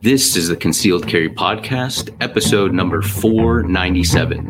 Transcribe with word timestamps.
This 0.00 0.36
is 0.36 0.46
the 0.46 0.54
Concealed 0.54 1.08
Carry 1.08 1.28
Podcast, 1.28 2.16
episode 2.20 2.72
number 2.72 3.02
497. 3.02 4.46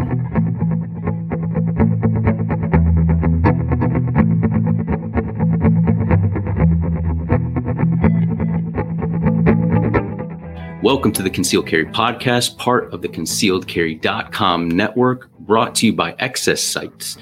Welcome 10.83 11.13
to 11.13 11.23
the 11.23 11.31
Concealed 11.31 11.67
Carry 11.67 11.87
Podcast, 11.87 12.59
part 12.59 12.93
of 12.93 13.01
the 13.01 13.09
concealedcarry.com 13.09 14.69
network, 14.69 15.31
brought 15.39 15.75
to 15.77 15.87
you 15.87 15.95
by 15.95 16.13
XS 16.13 16.59
Sights. 16.59 17.17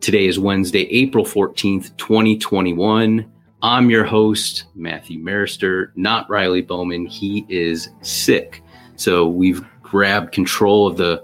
Today 0.00 0.26
is 0.26 0.40
Wednesday, 0.40 0.88
April 0.90 1.24
14th, 1.24 1.96
2021. 1.98 3.29
I'm 3.62 3.90
your 3.90 4.04
host, 4.04 4.64
Matthew 4.74 5.18
Maruster, 5.18 5.92
not 5.94 6.28
Riley 6.30 6.62
Bowman. 6.62 7.04
He 7.04 7.44
is 7.50 7.90
sick. 8.00 8.62
So 8.96 9.28
we've 9.28 9.62
grabbed 9.82 10.32
control 10.32 10.86
of 10.86 10.96
the 10.96 11.22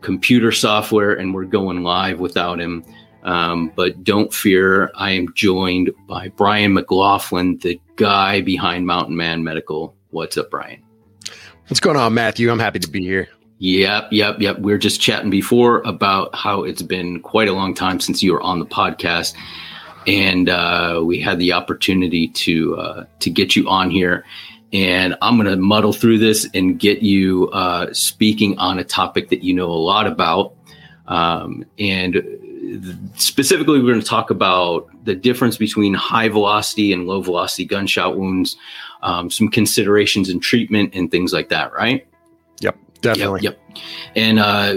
computer 0.00 0.52
software 0.52 1.14
and 1.14 1.34
we're 1.34 1.44
going 1.44 1.82
live 1.82 2.20
without 2.20 2.60
him. 2.60 2.84
Um, 3.24 3.72
but 3.74 4.04
don't 4.04 4.32
fear, 4.32 4.92
I 4.94 5.12
am 5.12 5.32
joined 5.34 5.90
by 6.06 6.28
Brian 6.28 6.74
McLaughlin, 6.74 7.58
the 7.58 7.80
guy 7.96 8.40
behind 8.42 8.86
Mountain 8.86 9.16
Man 9.16 9.42
Medical. 9.42 9.96
What's 10.10 10.36
up, 10.36 10.50
Brian? 10.50 10.80
What's 11.66 11.80
going 11.80 11.96
on, 11.96 12.14
Matthew? 12.14 12.52
I'm 12.52 12.58
happy 12.58 12.78
to 12.78 12.88
be 12.88 13.02
here. 13.02 13.28
Yep, 13.58 14.08
yep, 14.12 14.40
yep. 14.40 14.58
We 14.58 14.72
are 14.74 14.78
just 14.78 15.00
chatting 15.00 15.30
before 15.30 15.80
about 15.86 16.34
how 16.34 16.64
it's 16.64 16.82
been 16.82 17.20
quite 17.20 17.48
a 17.48 17.52
long 17.52 17.72
time 17.72 17.98
since 17.98 18.22
you 18.22 18.32
were 18.32 18.42
on 18.42 18.58
the 18.58 18.66
podcast, 18.66 19.34
and 20.06 20.48
uh, 20.48 21.02
we 21.04 21.20
had 21.20 21.38
the 21.38 21.52
opportunity 21.52 22.28
to 22.28 22.76
uh, 22.76 23.04
to 23.20 23.30
get 23.30 23.56
you 23.56 23.68
on 23.68 23.90
here. 23.90 24.24
And 24.72 25.16
I'm 25.22 25.36
going 25.36 25.48
to 25.48 25.56
muddle 25.56 25.92
through 25.92 26.18
this 26.18 26.48
and 26.52 26.78
get 26.78 27.00
you 27.00 27.48
uh, 27.50 27.92
speaking 27.92 28.58
on 28.58 28.78
a 28.78 28.84
topic 28.84 29.28
that 29.28 29.44
you 29.44 29.54
know 29.54 29.70
a 29.70 29.72
lot 29.72 30.06
about. 30.06 30.54
Um, 31.06 31.64
and 31.78 33.12
specifically, 33.14 33.78
we're 33.80 33.92
going 33.92 34.00
to 34.00 34.06
talk 34.06 34.30
about 34.30 34.88
the 35.04 35.14
difference 35.14 35.56
between 35.56 35.94
high 35.94 36.28
velocity 36.28 36.92
and 36.92 37.06
low 37.06 37.20
velocity 37.20 37.64
gunshot 37.64 38.18
wounds, 38.18 38.56
um, 39.02 39.30
some 39.30 39.48
considerations 39.48 40.28
in 40.28 40.40
treatment, 40.40 40.94
and 40.94 41.10
things 41.10 41.32
like 41.32 41.50
that, 41.50 41.72
right? 41.72 42.06
Definitely. 43.04 43.42
Yep. 43.42 43.58
yep. 43.68 43.82
And 44.16 44.38
uh, 44.38 44.76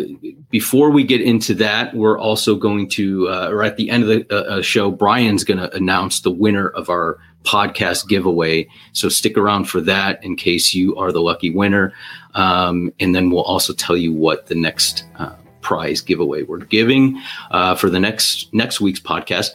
before 0.50 0.92
we 0.92 1.03
get 1.03 1.22
into 1.22 1.53
that, 1.56 1.94
we're 1.95 2.20
also 2.20 2.56
going 2.56 2.89
to, 2.89 3.28
uh, 3.30 3.50
or 3.50 3.64
at 3.64 3.78
the 3.78 3.89
end 3.89 4.03
of 4.03 4.09
the 4.09 4.25
uh, 4.30 4.58
uh 4.58 4.61
show, 4.61 4.92
Brian's 4.92 5.44
going 5.44 5.59
to 5.59 5.73
announce 5.75 6.22
the 6.22 6.31
winner 6.31 6.70
of 6.70 6.89
our 6.89 7.20
podcast 7.44 8.08
giveaway. 8.08 8.67
So 8.94 9.09
stick 9.09 9.38
around 9.38 9.66
for 9.66 9.80
that 9.81 10.23
in 10.23 10.36
case 10.36 10.73
you 10.73 10.95
are 10.98 11.11
the 11.11 11.22
lucky 11.22 11.50
winner. 11.50 11.94
Um, 12.33 12.94
and 13.00 13.16
then 13.16 13.31
we'll 13.31 13.44
also 13.44 13.73
tell 13.73 13.95
you 13.95 14.14
what 14.14 14.48
the 14.48 14.55
next 14.55 15.05
uh, 15.17 15.36
prize 15.61 16.02
giveaway 16.02 16.44
we're 16.44 16.59
giving 16.59 17.22
uh, 17.52 17.75
for 17.75 17.89
the 17.89 18.00
next 18.00 18.53
next 18.53 18.81
week's 18.81 19.00
podcast. 19.00 19.52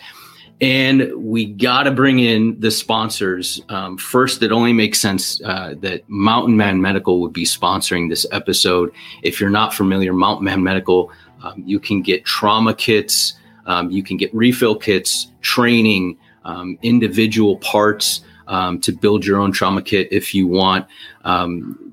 And 0.63 1.13
we 1.17 1.45
got 1.45 1.83
to 1.83 1.91
bring 1.91 2.21
in 2.21 2.59
the 2.61 2.71
sponsors. 2.71 3.61
Um, 3.69 3.99
first, 3.99 4.45
it 4.45 4.53
only 4.53 4.73
makes 4.73 5.01
sense 5.01 5.43
uh, 5.43 5.75
that 5.81 6.09
Mountain 6.09 6.57
Man 6.57 6.81
Medical 6.81 7.21
would 7.21 7.33
be 7.33 7.45
sponsoring 7.45 8.09
this 8.09 8.25
episode. 8.31 8.93
If 9.25 9.41
you're 9.41 9.51
not 9.51 9.75
familiar, 9.75 10.13
Mountain 10.13 10.45
Man 10.45 10.63
Medical, 10.63 11.11
um, 11.43 11.65
you 11.67 11.81
can 11.81 12.01
get 12.01 12.25
trauma 12.25 12.75
kits, 12.75 13.35
um, 13.67 13.91
you 13.91 14.05
can 14.05 14.17
get 14.17 14.33
refill 14.33 14.77
kits, 14.77 15.33
training, 15.41 16.17
um, 16.45 16.79
individual 16.83 17.57
parts 17.57 18.21
um, 18.47 18.81
to 18.83 18.93
build 18.93 19.27
your 19.27 19.41
own 19.41 19.51
trauma 19.51 19.83
kit 19.83 20.13
if 20.13 20.33
you 20.33 20.47
want. 20.47 20.87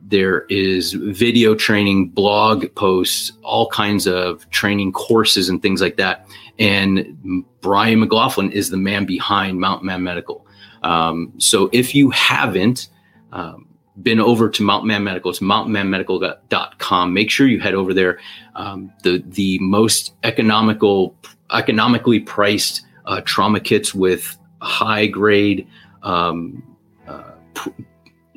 There 0.09 0.41
is 0.49 0.93
video 0.93 1.53
training, 1.53 2.09
blog 2.09 2.65
posts, 2.73 3.31
all 3.43 3.69
kinds 3.69 4.07
of 4.07 4.49
training 4.49 4.91
courses 4.91 5.49
and 5.49 5.61
things 5.61 5.81
like 5.81 5.97
that. 5.97 6.27
And 6.57 7.45
Brian 7.61 7.99
McLaughlin 7.99 8.51
is 8.51 8.71
the 8.71 8.77
man 8.77 9.05
behind 9.05 9.59
Mountain 9.59 9.85
Man 9.85 10.01
Medical. 10.01 10.47
Um, 10.81 11.33
so 11.37 11.69
if 11.71 11.93
you 11.93 12.09
haven't 12.09 12.89
um, 13.31 13.67
been 14.01 14.19
over 14.19 14.49
to 14.49 14.63
Mountain 14.63 14.87
Man 14.87 15.03
Medical, 15.03 15.29
it's 15.29 15.41
mountainmanmedical.com. 15.41 17.13
Make 17.13 17.29
sure 17.29 17.47
you 17.47 17.59
head 17.59 17.75
over 17.75 17.93
there. 17.93 18.19
Um, 18.55 18.91
the 19.03 19.23
the 19.27 19.59
most 19.59 20.15
economical, 20.23 21.15
economically 21.51 22.19
priced 22.19 22.81
uh, 23.05 23.21
trauma 23.25 23.59
kits 23.59 23.93
with 23.93 24.37
high 24.59 25.05
grade 25.05 25.67
um, 26.01 26.63
uh, 27.07 27.33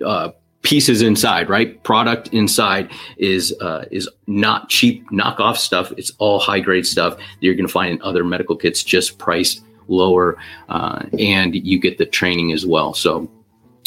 uh, 0.04 0.30
pieces 0.62 1.02
inside, 1.02 1.48
right? 1.48 1.82
Product 1.82 2.28
inside 2.28 2.90
is 3.16 3.52
uh, 3.60 3.84
is 3.90 4.08
not 4.26 4.68
cheap 4.68 5.08
knockoff 5.10 5.56
stuff. 5.56 5.92
It's 5.96 6.12
all 6.18 6.38
high 6.38 6.60
grade 6.60 6.86
stuff 6.86 7.16
that 7.16 7.24
you're 7.40 7.54
going 7.54 7.66
to 7.66 7.72
find 7.72 7.92
in 7.92 8.02
other 8.02 8.24
medical 8.24 8.56
kits, 8.56 8.82
just 8.82 9.18
priced 9.18 9.62
lower, 9.88 10.38
uh, 10.68 11.04
and 11.18 11.54
you 11.54 11.78
get 11.78 11.98
the 11.98 12.06
training 12.06 12.52
as 12.52 12.64
well. 12.64 12.94
So 12.94 13.28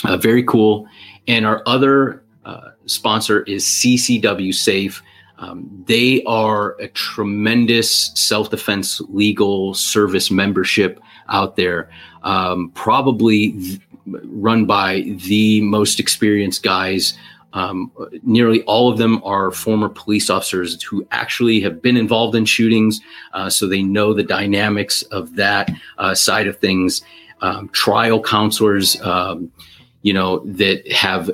uh, 0.03 0.17
very 0.17 0.43
cool. 0.43 0.87
And 1.27 1.45
our 1.45 1.63
other 1.65 2.23
uh, 2.43 2.71
sponsor 2.85 3.41
is 3.43 3.65
CCW 3.65 4.53
Safe. 4.53 5.01
Um, 5.37 5.83
they 5.87 6.23
are 6.23 6.79
a 6.79 6.87
tremendous 6.89 8.11
self 8.15 8.49
defense 8.49 9.01
legal 9.09 9.73
service 9.73 10.31
membership 10.31 10.99
out 11.29 11.55
there. 11.55 11.89
Um, 12.23 12.71
probably 12.73 13.79
run 14.05 14.65
by 14.65 15.01
the 15.27 15.61
most 15.61 15.99
experienced 15.99 16.63
guys. 16.63 17.17
Um, 17.53 17.91
nearly 18.23 18.63
all 18.63 18.91
of 18.91 18.97
them 18.97 19.23
are 19.23 19.49
former 19.49 19.87
police 19.87 20.29
officers 20.29 20.81
who 20.83 21.07
actually 21.11 21.61
have 21.61 21.81
been 21.81 21.95
involved 21.95 22.35
in 22.35 22.43
shootings, 22.43 22.99
uh, 23.33 23.49
so 23.49 23.65
they 23.65 23.81
know 23.81 24.13
the 24.13 24.23
dynamics 24.23 25.03
of 25.03 25.35
that 25.37 25.71
uh, 25.97 26.13
side 26.13 26.47
of 26.47 26.59
things. 26.59 27.01
Um, 27.41 27.69
trial 27.69 28.21
counselors, 28.21 28.99
um, 29.01 29.51
you 30.01 30.13
know, 30.13 30.39
that 30.39 30.89
have 30.91 31.31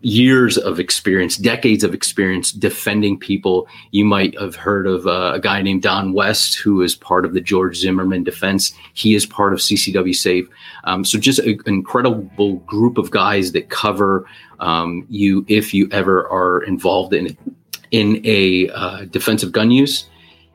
years 0.00 0.58
of 0.58 0.78
experience, 0.78 1.38
decades 1.38 1.82
of 1.82 1.94
experience 1.94 2.52
defending 2.52 3.18
people. 3.18 3.66
You 3.92 4.04
might 4.04 4.38
have 4.38 4.54
heard 4.54 4.86
of 4.86 5.06
uh, 5.06 5.32
a 5.34 5.40
guy 5.40 5.62
named 5.62 5.82
Don 5.82 6.12
West, 6.12 6.58
who 6.58 6.82
is 6.82 6.94
part 6.94 7.24
of 7.24 7.32
the 7.32 7.40
George 7.40 7.78
Zimmerman 7.78 8.24
defense. 8.24 8.74
He 8.92 9.14
is 9.14 9.24
part 9.24 9.54
of 9.54 9.60
CCW 9.60 10.14
Safe. 10.14 10.46
Um, 10.84 11.04
so 11.04 11.18
just 11.18 11.38
an 11.38 11.60
incredible 11.66 12.56
group 12.66 12.98
of 12.98 13.10
guys 13.10 13.52
that 13.52 13.70
cover 13.70 14.26
um, 14.60 15.06
you 15.08 15.46
if 15.48 15.72
you 15.72 15.88
ever 15.92 16.28
are 16.28 16.62
involved 16.64 17.14
in 17.14 17.36
in 17.90 18.20
a 18.24 18.68
uh, 18.70 19.04
defensive 19.06 19.52
gun 19.52 19.70
use. 19.70 20.10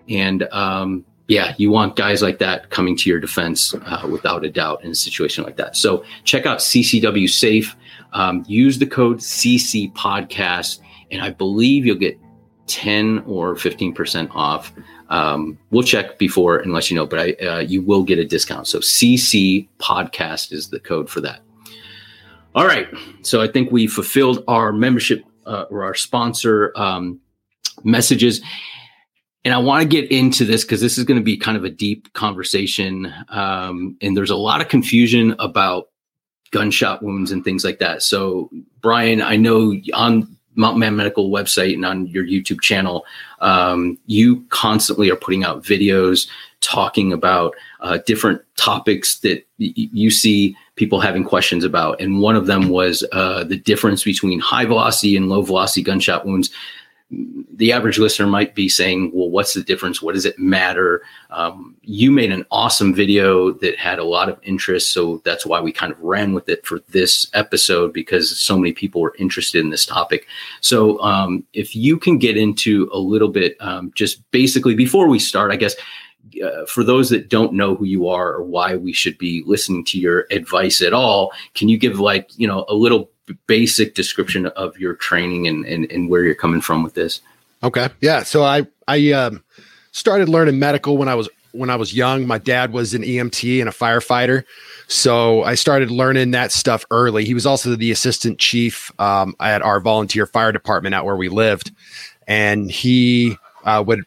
And 0.07 0.43
um, 0.51 1.03
yeah, 1.27 1.55
you 1.57 1.71
want 1.71 1.95
guys 1.95 2.21
like 2.21 2.37
that 2.39 2.69
coming 2.69 2.95
to 2.97 3.09
your 3.09 3.19
defense 3.19 3.73
uh, 3.73 4.07
without 4.11 4.45
a 4.45 4.51
doubt 4.51 4.83
in 4.83 4.91
a 4.91 4.95
situation 4.95 5.43
like 5.43 5.55
that. 5.57 5.75
So 5.75 6.03
check 6.25 6.45
out 6.45 6.59
CCW 6.59 7.29
Safe. 7.29 7.75
Um, 8.13 8.43
use 8.47 8.79
the 8.79 8.87
code 8.87 9.17
CC 9.17 9.91
Podcast, 9.93 10.79
and 11.11 11.21
I 11.21 11.31
believe 11.31 11.85
you'll 11.85 11.97
get 11.97 12.17
10 12.67 13.23
or 13.27 13.55
15% 13.55 14.29
off. 14.33 14.73
Um, 15.09 15.57
we'll 15.69 15.83
check 15.83 16.17
before 16.17 16.57
and 16.57 16.73
let 16.73 16.89
you 16.89 16.95
know, 16.95 17.05
but 17.05 17.19
I, 17.19 17.45
uh, 17.45 17.59
you 17.59 17.81
will 17.81 18.03
get 18.03 18.19
a 18.19 18.25
discount. 18.25 18.67
So 18.67 18.79
CC 18.79 19.67
Podcast 19.79 20.51
is 20.51 20.69
the 20.69 20.79
code 20.79 21.09
for 21.09 21.21
that. 21.21 21.41
All 22.55 22.65
right. 22.65 22.87
So 23.23 23.41
I 23.41 23.47
think 23.47 23.71
we 23.71 23.87
fulfilled 23.87 24.43
our 24.47 24.71
membership 24.71 25.25
uh, 25.45 25.65
or 25.69 25.83
our 25.83 25.95
sponsor 25.95 26.71
um, 26.75 27.19
messages. 27.83 28.41
And 29.45 29.53
I 29.53 29.57
want 29.57 29.81
to 29.81 29.87
get 29.87 30.09
into 30.11 30.45
this 30.45 30.63
because 30.63 30.79
this 30.79 30.97
is 30.97 31.03
going 31.03 31.19
to 31.19 31.23
be 31.23 31.35
kind 31.35 31.57
of 31.57 31.63
a 31.63 31.69
deep 31.69 32.13
conversation. 32.13 33.13
Um, 33.29 33.97
and 34.01 34.15
there's 34.15 34.29
a 34.29 34.37
lot 34.37 34.61
of 34.61 34.69
confusion 34.69 35.35
about 35.39 35.89
gunshot 36.53 37.03
wounds 37.03 37.31
and 37.31 37.43
things 37.43 37.65
like 37.65 37.79
that. 37.79 38.03
So, 38.03 38.49
Brian, 38.81 39.21
I 39.21 39.35
know 39.35 39.75
on 39.93 40.33
Mount 40.55 40.77
Man 40.77 40.95
Medical 40.95 41.31
website 41.31 41.73
and 41.73 41.85
on 41.85 42.07
your 42.07 42.23
YouTube 42.23 42.61
channel, 42.61 43.05
um, 43.41 43.97
you 44.05 44.45
constantly 44.49 45.09
are 45.09 45.15
putting 45.15 45.43
out 45.43 45.63
videos 45.63 46.27
talking 46.61 47.11
about 47.11 47.55
uh, 47.81 47.97
different 48.05 48.41
topics 48.55 49.19
that 49.19 49.45
y- 49.59 49.73
you 49.75 50.11
see 50.11 50.55
people 50.75 51.01
having 51.01 51.23
questions 51.23 51.63
about. 51.63 51.99
And 51.99 52.21
one 52.21 52.35
of 52.35 52.45
them 52.45 52.69
was 52.69 53.03
uh, 53.11 53.43
the 53.43 53.57
difference 53.57 54.03
between 54.03 54.39
high 54.39 54.65
velocity 54.65 55.17
and 55.17 55.27
low 55.27 55.41
velocity 55.41 55.81
gunshot 55.81 56.25
wounds 56.25 56.51
the 57.55 57.71
average 57.71 57.99
listener 57.99 58.27
might 58.27 58.55
be 58.55 58.67
saying, 58.67 59.11
well, 59.13 59.29
what's 59.29 59.53
the 59.53 59.63
difference? 59.63 60.01
What 60.01 60.15
does 60.15 60.25
it 60.25 60.39
matter? 60.39 61.03
Um, 61.29 61.75
you 61.81 62.11
made 62.11 62.31
an 62.31 62.45
awesome 62.51 62.93
video 62.93 63.51
that 63.51 63.77
had 63.77 63.99
a 63.99 64.03
lot 64.03 64.29
of 64.29 64.39
interest. 64.43 64.91
So 64.91 65.21
that's 65.23 65.45
why 65.45 65.61
we 65.61 65.71
kind 65.71 65.91
of 65.91 65.99
ran 65.99 66.33
with 66.33 66.49
it 66.49 66.65
for 66.65 66.79
this 66.89 67.29
episode 67.33 67.93
because 67.93 68.37
so 68.39 68.57
many 68.57 68.73
people 68.73 69.01
were 69.01 69.15
interested 69.19 69.61
in 69.61 69.69
this 69.69 69.85
topic. 69.85 70.27
So 70.61 70.99
um, 71.01 71.43
if 71.53 71.75
you 71.75 71.97
can 71.97 72.17
get 72.17 72.37
into 72.37 72.89
a 72.91 72.97
little 72.97 73.29
bit, 73.29 73.55
um, 73.59 73.91
just 73.95 74.29
basically 74.31 74.75
before 74.75 75.07
we 75.07 75.19
start, 75.19 75.51
I 75.51 75.55
guess. 75.55 75.75
Uh, 76.43 76.65
for 76.65 76.83
those 76.83 77.09
that 77.09 77.29
don't 77.29 77.53
know 77.53 77.75
who 77.75 77.85
you 77.85 78.07
are 78.07 78.33
or 78.33 78.43
why 78.43 78.75
we 78.75 78.91
should 78.91 79.15
be 79.19 79.43
listening 79.45 79.83
to 79.85 79.99
your 79.99 80.25
advice 80.31 80.81
at 80.81 80.93
all, 80.93 81.31
can 81.53 81.69
you 81.69 81.77
give 81.77 81.99
like 81.99 82.27
you 82.37 82.47
know 82.47 82.65
a 82.69 82.73
little 82.73 83.11
basic 83.47 83.95
description 83.95 84.47
of 84.47 84.77
your 84.77 84.95
training 84.95 85.47
and, 85.47 85.65
and, 85.65 85.91
and 85.91 86.09
where 86.09 86.23
you're 86.23 86.35
coming 86.35 86.61
from 86.61 86.83
with 86.83 86.93
this. 86.93 87.21
Okay. 87.63 87.89
Yeah. 88.01 88.23
So 88.23 88.43
I, 88.43 88.67
I, 88.87 89.11
um, 89.11 89.43
started 89.91 90.27
learning 90.27 90.59
medical 90.59 90.97
when 90.97 91.07
I 91.07 91.15
was, 91.15 91.29
when 91.51 91.69
I 91.69 91.75
was 91.75 91.93
young. 91.93 92.27
My 92.27 92.39
dad 92.39 92.73
was 92.73 92.93
an 92.93 93.03
EMT 93.03 93.59
and 93.59 93.69
a 93.69 93.71
firefighter. 93.71 94.43
So 94.87 95.43
I 95.43 95.55
started 95.55 95.91
learning 95.91 96.31
that 96.31 96.51
stuff 96.51 96.85
early. 96.91 97.25
He 97.25 97.33
was 97.33 97.45
also 97.45 97.75
the 97.75 97.91
assistant 97.91 98.39
chief 98.39 98.91
um, 98.99 99.35
at 99.39 99.61
our 99.61 99.79
volunteer 99.79 100.25
fire 100.25 100.51
department 100.51 100.95
out 100.95 101.05
where 101.05 101.15
we 101.15 101.29
lived. 101.29 101.71
And 102.27 102.69
he 102.69 103.37
uh, 103.63 103.83
would 103.85 104.03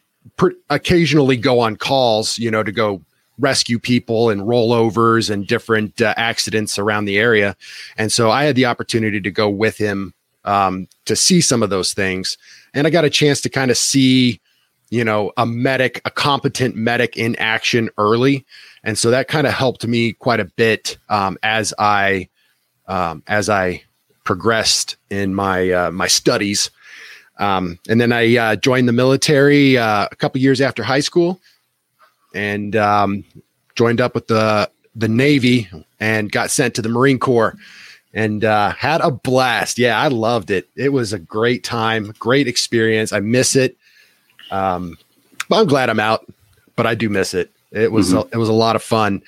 occasionally 0.69 1.37
go 1.37 1.59
on 1.59 1.77
calls, 1.77 2.37
you 2.37 2.51
know, 2.51 2.63
to 2.63 2.71
go 2.71 3.01
rescue 3.39 3.79
people 3.79 4.29
and 4.29 4.41
rollovers 4.41 5.29
and 5.29 5.47
different 5.47 6.01
uh, 6.01 6.13
accidents 6.17 6.79
around 6.79 7.05
the 7.05 7.17
area. 7.17 7.55
And 7.97 8.11
so 8.11 8.31
I 8.31 8.43
had 8.43 8.55
the 8.55 8.65
opportunity 8.65 9.21
to 9.21 9.31
go 9.31 9.49
with 9.49 9.77
him 9.77 10.13
um, 10.45 10.87
to 11.05 11.15
see 11.15 11.41
some 11.41 11.61
of 11.61 11.69
those 11.69 11.93
things. 11.93 12.37
And 12.73 12.87
I 12.87 12.89
got 12.89 13.05
a 13.05 13.09
chance 13.09 13.41
to 13.41 13.49
kind 13.49 13.69
of 13.69 13.77
see, 13.77 14.39
you 14.89 15.03
know, 15.03 15.31
a 15.37 15.45
medic, 15.45 16.01
a 16.05 16.11
competent 16.11 16.75
medic 16.75 17.17
in 17.17 17.35
action 17.35 17.89
early. 17.97 18.45
And 18.83 18.97
so 18.97 19.11
that 19.11 19.27
kind 19.27 19.45
of 19.45 19.53
helped 19.53 19.85
me 19.85 20.13
quite 20.13 20.39
a 20.39 20.45
bit 20.45 20.97
um, 21.09 21.37
as 21.43 21.73
I 21.77 22.29
um, 22.87 23.21
as 23.27 23.49
I 23.49 23.83
progressed 24.23 24.95
in 25.09 25.35
my 25.35 25.71
uh, 25.71 25.91
my 25.91 26.07
studies. 26.07 26.71
Um, 27.37 27.77
and 27.87 28.01
then 28.01 28.11
I 28.11 28.35
uh, 28.37 28.55
joined 28.55 28.87
the 28.87 28.93
military 28.93 29.77
uh, 29.77 30.07
a 30.11 30.15
couple 30.15 30.41
years 30.41 30.61
after 30.61 30.83
high 30.83 31.01
school 31.01 31.39
and 32.37 32.75
um, 32.75 33.23
joined 33.75 33.99
up 33.99 34.13
with 34.13 34.27
the 34.27 34.69
the 34.95 35.07
Navy 35.07 35.69
and 35.99 36.31
got 36.31 36.51
sent 36.51 36.75
to 36.75 36.81
the 36.81 36.89
Marine 36.89 37.19
Corps 37.19 37.55
and 38.13 38.45
uh, 38.45 38.71
had 38.71 39.01
a 39.01 39.11
blast. 39.11 39.77
Yeah, 39.77 39.99
I 39.99 40.07
loved 40.07 40.49
it. 40.49 40.69
It 40.75 40.89
was 40.89 41.13
a 41.13 41.19
great 41.19 41.63
time, 41.63 42.13
great 42.19 42.47
experience. 42.47 43.11
I 43.11 43.19
miss 43.19 43.55
it. 43.55 43.77
Um, 44.49 44.97
but 45.49 45.59
I'm 45.59 45.67
glad 45.67 45.89
I'm 45.89 45.99
out, 45.99 46.25
but 46.75 46.87
I 46.87 46.95
do 46.95 47.09
miss 47.09 47.33
it. 47.33 47.51
It 47.71 47.91
was 47.91 48.09
mm-hmm. 48.09 48.29
a, 48.29 48.35
it 48.35 48.37
was 48.37 48.49
a 48.49 48.53
lot 48.53 48.75
of 48.75 48.83
fun. 48.83 49.21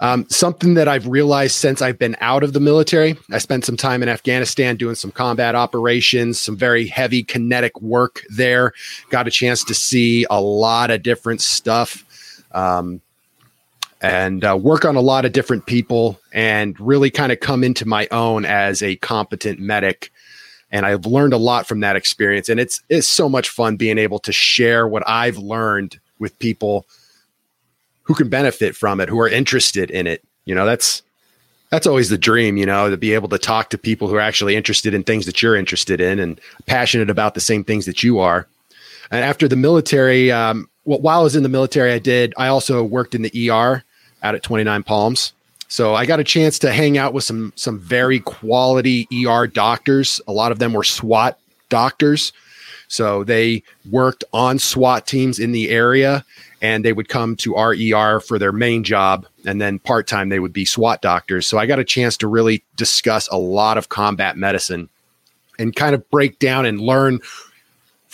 Um, 0.00 0.28
something 0.28 0.74
that 0.74 0.86
I've 0.86 1.08
realized 1.08 1.56
since 1.56 1.80
I've 1.80 1.98
been 1.98 2.16
out 2.20 2.42
of 2.42 2.52
the 2.52 2.60
military, 2.60 3.16
I 3.32 3.38
spent 3.38 3.64
some 3.64 3.78
time 3.78 4.02
in 4.02 4.10
Afghanistan 4.10 4.76
doing 4.76 4.94
some 4.94 5.10
combat 5.10 5.54
operations, 5.54 6.38
some 6.38 6.56
very 6.56 6.86
heavy 6.86 7.22
kinetic 7.22 7.80
work 7.80 8.22
there. 8.28 8.74
Got 9.08 9.26
a 9.26 9.30
chance 9.30 9.64
to 9.64 9.74
see 9.74 10.26
a 10.28 10.40
lot 10.40 10.90
of 10.90 11.02
different 11.02 11.40
stuff 11.40 12.04
um, 12.52 13.00
and 14.02 14.44
uh, 14.44 14.56
work 14.60 14.84
on 14.84 14.96
a 14.96 15.00
lot 15.00 15.24
of 15.24 15.32
different 15.32 15.66
people 15.66 16.20
and 16.32 16.78
really 16.78 17.10
kind 17.10 17.32
of 17.32 17.40
come 17.40 17.64
into 17.64 17.86
my 17.86 18.06
own 18.10 18.44
as 18.44 18.82
a 18.82 18.96
competent 18.96 19.58
medic. 19.58 20.12
And 20.70 20.84
I've 20.84 21.06
learned 21.06 21.32
a 21.32 21.38
lot 21.38 21.66
from 21.66 21.80
that 21.80 21.96
experience. 21.96 22.48
And 22.48 22.60
it's 22.60 22.82
it's 22.88 23.08
so 23.08 23.28
much 23.28 23.48
fun 23.48 23.76
being 23.76 23.98
able 23.98 24.18
to 24.20 24.32
share 24.32 24.86
what 24.86 25.02
I've 25.08 25.38
learned 25.38 25.98
with 26.18 26.38
people 26.38 26.86
who 28.02 28.14
can 28.14 28.28
benefit 28.28 28.76
from 28.76 29.00
it 29.00 29.08
who 29.08 29.20
are 29.20 29.28
interested 29.28 29.90
in 29.90 30.06
it. 30.06 30.22
You 30.44 30.54
know 30.54 30.66
that's 30.66 31.02
that's 31.70 31.86
always 31.86 32.10
the 32.10 32.18
dream 32.18 32.56
you 32.56 32.66
know 32.66 32.90
to 32.90 32.96
be 32.96 33.14
able 33.14 33.28
to 33.28 33.38
talk 33.38 33.70
to 33.70 33.78
people 33.78 34.08
who 34.08 34.14
are 34.14 34.20
actually 34.20 34.54
interested 34.54 34.94
in 34.94 35.02
things 35.02 35.26
that 35.26 35.42
you're 35.42 35.56
interested 35.56 36.00
in 36.00 36.18
and 36.18 36.40
passionate 36.66 37.10
about 37.10 37.34
the 37.34 37.40
same 37.40 37.64
things 37.64 37.86
that 37.86 38.02
you 38.02 38.18
are. 38.18 38.46
And 39.10 39.24
after 39.24 39.48
the 39.48 39.56
military 39.56 40.32
um, 40.32 40.68
well, 40.86 41.00
while 41.00 41.20
I 41.20 41.22
was 41.22 41.36
in 41.36 41.42
the 41.42 41.48
military, 41.48 41.92
I 41.92 41.98
did. 41.98 42.32
I 42.38 42.46
also 42.48 42.82
worked 42.82 43.14
in 43.14 43.22
the 43.22 43.50
ER 43.50 43.84
out 44.22 44.34
at 44.34 44.42
29 44.42 44.82
Palms. 44.84 45.32
So 45.68 45.94
I 45.94 46.06
got 46.06 46.20
a 46.20 46.24
chance 46.24 46.58
to 46.60 46.72
hang 46.72 46.96
out 46.96 47.12
with 47.12 47.24
some 47.24 47.52
some 47.56 47.78
very 47.78 48.20
quality 48.20 49.08
ER 49.12 49.48
doctors. 49.48 50.20
A 50.28 50.32
lot 50.32 50.52
of 50.52 50.60
them 50.60 50.72
were 50.72 50.84
SWAT 50.84 51.38
doctors. 51.68 52.32
So 52.88 53.24
they 53.24 53.64
worked 53.90 54.22
on 54.32 54.60
SWAT 54.60 55.08
teams 55.08 55.40
in 55.40 55.50
the 55.50 55.70
area 55.70 56.24
and 56.62 56.84
they 56.84 56.92
would 56.92 57.08
come 57.08 57.34
to 57.36 57.56
our 57.56 57.74
ER 57.74 58.20
for 58.20 58.38
their 58.38 58.52
main 58.52 58.84
job 58.84 59.26
and 59.44 59.60
then 59.60 59.80
part-time 59.80 60.28
they 60.28 60.38
would 60.38 60.52
be 60.52 60.64
SWAT 60.64 61.02
doctors. 61.02 61.48
So 61.48 61.58
I 61.58 61.66
got 61.66 61.80
a 61.80 61.84
chance 61.84 62.16
to 62.18 62.28
really 62.28 62.62
discuss 62.76 63.28
a 63.28 63.36
lot 63.36 63.76
of 63.76 63.88
combat 63.88 64.36
medicine 64.36 64.88
and 65.58 65.74
kind 65.74 65.96
of 65.96 66.08
break 66.10 66.38
down 66.38 66.64
and 66.64 66.80
learn 66.80 67.18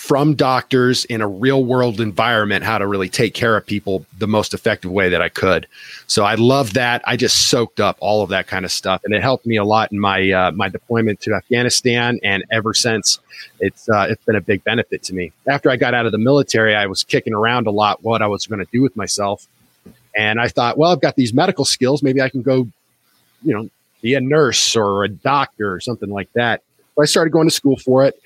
from 0.03 0.35
doctors 0.35 1.05
in 1.05 1.21
a 1.21 1.29
real 1.29 1.65
world 1.65 2.01
environment 2.01 2.65
how 2.65 2.77
to 2.77 2.89
really 2.89 3.09
take 3.09 3.35
care 3.35 3.57
of 3.57 3.65
people 3.65 4.05
the 4.19 4.27
most 4.27 4.53
effective 4.53 4.91
way 4.91 5.09
that 5.09 5.23
I 5.23 5.29
could. 5.29 5.65
So 6.09 6.25
I 6.25 6.35
love 6.35 6.75
that. 6.75 7.03
I 7.05 7.17
just 7.17 7.49
soaked 7.51 7.79
up 7.79 7.99
all 8.01 8.21
of 8.21 8.31
that 8.31 8.49
kind 8.49 8.65
of 8.65 8.73
stuff, 8.73 9.03
and 9.05 9.15
it 9.15 9.23
helped 9.23 9.47
me 9.47 9.59
a 9.59 9.65
lot 9.65 9.93
in 9.93 10.01
my 10.01 10.29
uh, 10.33 10.51
my 10.51 10.69
deployment 10.69 11.21
to 11.21 11.35
Afghanistan. 11.35 12.19
And 12.25 12.43
ever 12.51 12.75
since, 12.75 13.21
it's 13.61 13.89
uh, 13.89 14.09
it's 14.11 14.25
been 14.25 14.35
a 14.35 14.41
big 14.41 14.65
benefit 14.65 15.05
to 15.05 15.15
me. 15.15 15.31
After 15.47 15.71
I 15.71 15.77
got 15.77 15.95
out 15.95 16.05
of 16.05 16.11
the 16.11 16.19
military, 16.19 16.75
I 16.75 16.87
was 16.87 17.05
kicking 17.05 17.33
around 17.33 17.69
a 17.69 17.71
lot 17.71 18.03
what 18.03 18.23
I 18.23 18.27
was 18.27 18.45
going 18.45 18.59
to 18.59 18.71
do 18.73 18.83
with 18.83 18.97
myself, 18.97 19.47
and 20.17 20.41
I 20.41 20.49
thought, 20.49 20.79
well, 20.79 20.91
I've 20.91 21.01
got 21.01 21.15
these 21.15 21.33
medical 21.33 21.65
skills. 21.65 22.03
Maybe 22.03 22.21
I 22.21 22.29
can 22.29 22.43
go, 22.43 22.67
you 23.45 23.55
know, 23.55 23.71
be 24.01 24.15
a 24.15 24.21
nurse 24.21 24.75
or 24.75 25.05
a 25.05 25.09
doctor 25.09 25.73
or 25.73 25.79
something 25.79 26.11
like 26.11 26.33
that. 26.33 26.61
So 26.97 27.03
I 27.03 27.05
started 27.05 27.31
going 27.31 27.47
to 27.47 27.55
school 27.55 27.77
for 27.77 28.05
it 28.05 28.21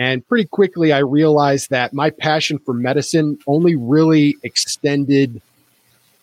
and 0.00 0.26
pretty 0.26 0.46
quickly, 0.46 0.94
I 0.94 1.00
realized 1.00 1.68
that 1.68 1.92
my 1.92 2.08
passion 2.08 2.58
for 2.58 2.72
medicine 2.72 3.38
only 3.46 3.76
really 3.76 4.38
extended 4.42 5.42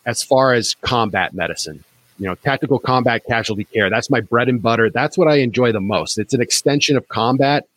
as 0.04 0.24
far 0.24 0.56
as 0.56 0.74
combat 0.82 1.36
medicine, 1.36 1.84
you 2.18 2.26
know, 2.26 2.34
tactical 2.34 2.80
combat 2.80 3.24
casualty 3.28 3.66
care. 3.66 3.92
That's 3.92 4.10
my 4.10 4.20
bread 4.20 4.50
and 4.50 4.64
butter. 4.64 4.90
That's 4.90 5.16
what 5.16 5.28
I 5.28 5.36
enjoy 5.36 5.74
the 5.74 5.80
most. 5.80 6.18
It's 6.18 6.34
an 6.34 6.42
extension 6.42 6.98
of 6.98 7.08
combat. 7.10 7.68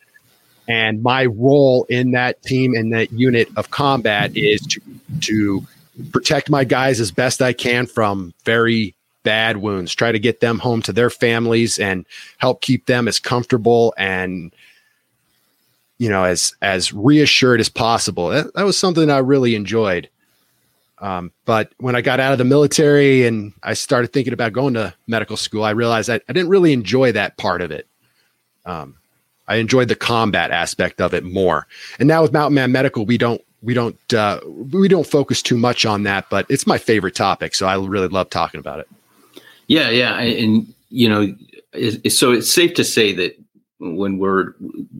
And 0.66 1.02
my 1.02 1.26
role 1.26 1.84
in 1.90 2.12
that 2.12 2.42
team 2.44 2.72
and 2.74 2.94
that 2.94 3.12
unit 3.12 3.48
of 3.58 3.70
combat 3.70 4.34
is 4.34 4.62
to, 4.62 4.80
to 5.20 5.66
protect 6.12 6.48
my 6.48 6.64
guys 6.64 6.98
as 6.98 7.10
best 7.10 7.42
I 7.42 7.52
can 7.52 7.84
from 7.84 8.32
very 8.46 8.94
bad 9.22 9.58
wounds, 9.58 9.94
try 9.94 10.12
to 10.12 10.18
get 10.18 10.40
them 10.40 10.60
home 10.60 10.80
to 10.80 10.94
their 10.94 11.10
families 11.10 11.78
and 11.78 12.06
help 12.38 12.62
keep 12.62 12.86
them 12.86 13.06
as 13.06 13.18
comfortable 13.18 13.92
and 13.98 14.50
you 16.00 16.08
know, 16.08 16.24
as 16.24 16.54
as 16.62 16.94
reassured 16.94 17.60
as 17.60 17.68
possible. 17.68 18.30
That, 18.30 18.54
that 18.54 18.64
was 18.64 18.78
something 18.78 19.10
I 19.10 19.18
really 19.18 19.54
enjoyed. 19.54 20.08
Um, 20.98 21.30
but 21.44 21.72
when 21.78 21.94
I 21.94 22.00
got 22.00 22.20
out 22.20 22.32
of 22.32 22.38
the 22.38 22.44
military 22.44 23.26
and 23.26 23.52
I 23.62 23.74
started 23.74 24.10
thinking 24.10 24.32
about 24.32 24.54
going 24.54 24.74
to 24.74 24.94
medical 25.06 25.36
school, 25.36 25.62
I 25.62 25.70
realized 25.70 26.08
I, 26.08 26.14
I 26.26 26.32
didn't 26.32 26.48
really 26.48 26.72
enjoy 26.72 27.12
that 27.12 27.36
part 27.36 27.60
of 27.60 27.70
it. 27.70 27.86
Um, 28.64 28.96
I 29.46 29.56
enjoyed 29.56 29.88
the 29.88 29.94
combat 29.94 30.50
aspect 30.50 31.02
of 31.02 31.12
it 31.12 31.22
more. 31.22 31.66
And 31.98 32.08
now 32.08 32.22
with 32.22 32.32
Mountain 32.32 32.54
Man 32.54 32.72
Medical, 32.72 33.04
we 33.04 33.18
don't 33.18 33.42
we 33.62 33.74
don't 33.74 34.14
uh, 34.14 34.40
we 34.46 34.88
don't 34.88 35.06
focus 35.06 35.42
too 35.42 35.58
much 35.58 35.84
on 35.84 36.04
that, 36.04 36.30
but 36.30 36.46
it's 36.48 36.66
my 36.66 36.78
favorite 36.78 37.14
topic, 37.14 37.54
so 37.54 37.66
I 37.66 37.76
really 37.76 38.08
love 38.08 38.30
talking 38.30 38.58
about 38.58 38.80
it. 38.80 38.88
Yeah, 39.66 39.90
yeah, 39.90 40.18
and 40.18 40.72
you 40.88 41.10
know, 41.10 41.36
so 42.08 42.32
it's 42.32 42.50
safe 42.50 42.72
to 42.74 42.84
say 42.84 43.12
that 43.12 43.38
when 43.80 44.18
we're 44.18 44.54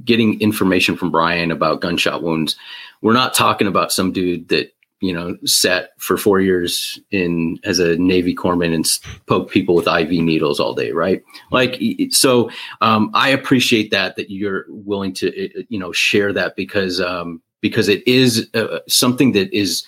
getting 0.04 0.40
information 0.40 0.96
from 0.96 1.10
Brian 1.10 1.50
about 1.50 1.80
gunshot 1.80 2.22
wounds, 2.22 2.56
we're 3.02 3.12
not 3.12 3.34
talking 3.34 3.66
about 3.66 3.92
some 3.92 4.12
dude 4.12 4.48
that 4.48 4.72
you 5.00 5.12
know 5.12 5.36
sat 5.44 5.90
for 5.98 6.16
four 6.16 6.40
years 6.40 7.00
in 7.10 7.58
as 7.64 7.78
a 7.78 7.96
Navy 7.96 8.34
corpsman 8.34 8.74
and 8.74 8.86
poked 9.26 9.50
people 9.50 9.74
with 9.74 9.86
IV 9.86 10.10
needles 10.10 10.60
all 10.60 10.74
day, 10.74 10.92
right? 10.92 11.22
Like, 11.50 11.80
so 12.10 12.50
um, 12.80 13.10
I 13.14 13.30
appreciate 13.30 13.90
that 13.90 14.16
that 14.16 14.30
you're 14.30 14.64
willing 14.68 15.12
to 15.14 15.64
you 15.72 15.78
know 15.78 15.92
share 15.92 16.32
that 16.32 16.56
because 16.56 17.00
um, 17.00 17.42
because 17.60 17.88
it 17.88 18.06
is 18.06 18.48
uh, 18.54 18.80
something 18.88 19.32
that 19.32 19.52
is 19.56 19.84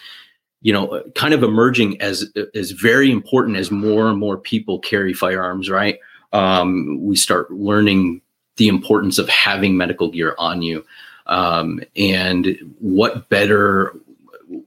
you 0.62 0.72
know 0.72 1.02
kind 1.14 1.34
of 1.34 1.42
emerging 1.42 2.00
as 2.00 2.30
as 2.54 2.70
very 2.72 3.10
important 3.10 3.56
as 3.56 3.70
more 3.70 4.08
and 4.08 4.18
more 4.18 4.38
people 4.38 4.78
carry 4.78 5.12
firearms, 5.12 5.70
right? 5.70 5.98
Um, 6.32 6.98
we 7.02 7.16
start 7.16 7.50
learning 7.50 8.22
the 8.56 8.68
importance 8.68 9.18
of 9.18 9.28
having 9.28 9.76
medical 9.76 10.10
gear 10.10 10.34
on 10.38 10.62
you. 10.62 10.84
Um, 11.26 11.80
and 11.96 12.58
what 12.78 13.28
better, 13.28 13.94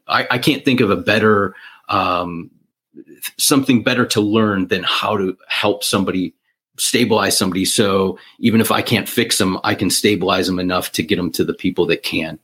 I, 0.08 0.28
I, 0.32 0.38
can't 0.38 0.64
think 0.64 0.80
of 0.80 0.90
a 0.90 0.96
better, 0.96 1.54
um, 1.90 2.50
something 3.38 3.84
better 3.84 4.06
to 4.08 4.22
learn 4.22 4.70
than 4.70 4.84
how 4.84 5.18
to 5.18 5.38
help 5.50 5.84
somebody 5.84 6.34
stabilize 6.78 7.38
somebody. 7.38 7.66
So 7.66 8.18
even 8.40 8.62
if 8.62 8.72
I 8.72 8.82
can't 8.82 9.08
fix 9.08 9.38
them, 9.38 9.60
I 9.64 9.76
can 9.76 9.90
stabilize 9.90 10.48
them 10.48 10.60
enough 10.60 10.92
to 10.94 11.04
get 11.04 11.18
them 11.18 11.32
to 11.32 11.44
the 11.44 11.54
people 11.54 11.86
that 11.88 12.04
can. 12.04 12.40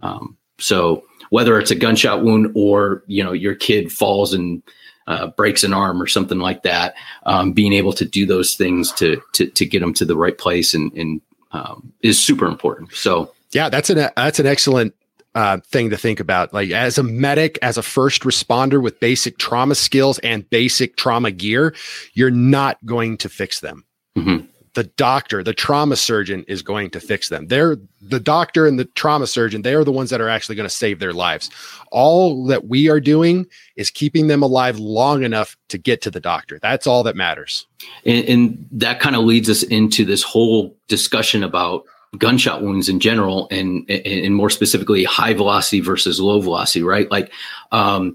Um, 0.00 0.36
so 0.58 1.04
whether 1.30 1.58
it's 1.58 1.70
a 1.70 1.76
gunshot 1.76 2.24
wound 2.24 2.52
or, 2.54 3.02
you 3.06 3.22
know, 3.22 3.32
your 3.32 3.54
kid 3.54 3.92
falls 3.92 4.32
and 4.32 4.62
uh, 5.08 5.26
breaks 5.28 5.64
an 5.64 5.72
arm 5.72 6.00
or 6.00 6.06
something 6.06 6.38
like 6.38 6.62
that, 6.62 6.94
um, 7.24 7.52
being 7.52 7.72
able 7.72 7.92
to 7.94 8.04
do 8.04 8.26
those 8.26 8.54
things 8.54 8.92
to 8.92 9.20
to, 9.32 9.48
to 9.48 9.66
get 9.66 9.80
them 9.80 9.94
to 9.94 10.04
the 10.04 10.16
right 10.16 10.38
place 10.38 10.74
and, 10.74 10.92
and 10.92 11.20
um, 11.50 11.92
is 12.02 12.22
super 12.22 12.46
important. 12.46 12.92
So 12.92 13.32
yeah, 13.50 13.70
that's 13.70 13.90
an 13.90 14.10
that's 14.14 14.38
an 14.38 14.46
excellent 14.46 14.94
uh, 15.34 15.58
thing 15.66 15.90
to 15.90 15.96
think 15.96 16.20
about. 16.20 16.52
Like 16.52 16.70
as 16.70 16.98
a 16.98 17.02
medic, 17.02 17.58
as 17.62 17.78
a 17.78 17.82
first 17.82 18.22
responder 18.22 18.82
with 18.82 19.00
basic 19.00 19.38
trauma 19.38 19.74
skills 19.74 20.18
and 20.20 20.48
basic 20.50 20.96
trauma 20.96 21.30
gear, 21.30 21.74
you're 22.12 22.30
not 22.30 22.78
going 22.84 23.16
to 23.18 23.28
fix 23.28 23.60
them. 23.60 23.84
Mm-hmm. 24.16 24.46
The 24.78 24.84
doctor, 24.84 25.42
the 25.42 25.52
trauma 25.52 25.96
surgeon 25.96 26.44
is 26.46 26.62
going 26.62 26.88
to 26.88 27.00
fix 27.00 27.30
them. 27.30 27.48
They're 27.48 27.76
the 28.00 28.20
doctor 28.20 28.64
and 28.64 28.78
the 28.78 28.84
trauma 28.84 29.26
surgeon, 29.26 29.62
they 29.62 29.74
are 29.74 29.82
the 29.82 29.90
ones 29.90 30.10
that 30.10 30.20
are 30.20 30.28
actually 30.28 30.54
going 30.54 30.68
to 30.68 30.74
save 30.74 31.00
their 31.00 31.12
lives. 31.12 31.50
All 31.90 32.44
that 32.44 32.68
we 32.68 32.88
are 32.88 33.00
doing 33.00 33.46
is 33.74 33.90
keeping 33.90 34.28
them 34.28 34.40
alive 34.40 34.78
long 34.78 35.24
enough 35.24 35.56
to 35.70 35.78
get 35.78 36.00
to 36.02 36.12
the 36.12 36.20
doctor. 36.20 36.60
That's 36.62 36.86
all 36.86 37.02
that 37.02 37.16
matters. 37.16 37.66
And, 38.06 38.24
and 38.26 38.68
that 38.70 39.00
kind 39.00 39.16
of 39.16 39.24
leads 39.24 39.50
us 39.50 39.64
into 39.64 40.04
this 40.04 40.22
whole 40.22 40.76
discussion 40.86 41.42
about 41.42 41.82
gunshot 42.16 42.62
wounds 42.62 42.88
in 42.88 43.00
general 43.00 43.48
and, 43.50 43.84
and 43.90 44.32
more 44.36 44.48
specifically 44.48 45.02
high 45.02 45.34
velocity 45.34 45.80
versus 45.80 46.20
low 46.20 46.40
velocity, 46.40 46.84
right? 46.84 47.10
Like, 47.10 47.32
um, 47.72 48.14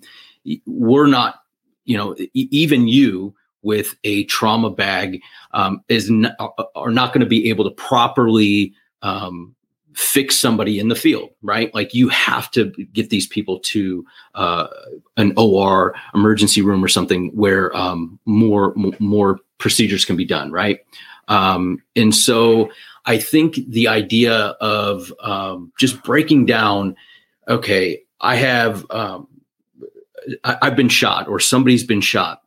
we're 0.65 1.07
not, 1.07 1.41
you 1.83 1.97
know, 1.97 2.15
even 2.33 2.87
you, 2.87 3.35
with 3.63 3.95
a 4.03 4.25
trauma 4.25 4.69
bag 4.69 5.21
um, 5.51 5.83
is 5.87 6.09
n- 6.09 6.35
are 6.75 6.91
not 6.91 7.13
going 7.13 7.21
to 7.21 7.27
be 7.27 7.49
able 7.49 7.63
to 7.63 7.71
properly 7.71 8.73
um, 9.01 9.55
fix 9.93 10.37
somebody 10.37 10.79
in 10.79 10.87
the 10.87 10.95
field, 10.95 11.29
right? 11.41 11.73
Like 11.73 11.93
you 11.93 12.09
have 12.09 12.49
to 12.51 12.71
get 12.93 13.09
these 13.09 13.27
people 13.27 13.59
to 13.59 14.05
uh, 14.35 14.67
an 15.17 15.33
OR 15.37 15.95
emergency 16.13 16.61
room 16.61 16.83
or 16.83 16.87
something 16.87 17.29
where 17.35 17.75
um, 17.75 18.19
more 18.25 18.73
m- 18.77 18.95
more 18.99 19.39
procedures 19.57 20.05
can 20.05 20.15
be 20.15 20.25
done, 20.25 20.51
right? 20.51 20.79
Um, 21.27 21.81
and 21.95 22.13
so 22.13 22.69
I 23.05 23.17
think 23.17 23.55
the 23.67 23.87
idea 23.87 24.33
of 24.33 25.13
um, 25.21 25.71
just 25.77 26.03
breaking 26.03 26.45
down, 26.45 26.95
okay, 27.47 28.01
I 28.21 28.35
have 28.35 28.85
um, 28.91 29.27
I, 30.43 30.57
I've 30.61 30.75
been 30.75 30.89
shot 30.89 31.27
or 31.27 31.39
somebody's 31.39 31.83
been 31.83 32.01
shot 32.01 32.42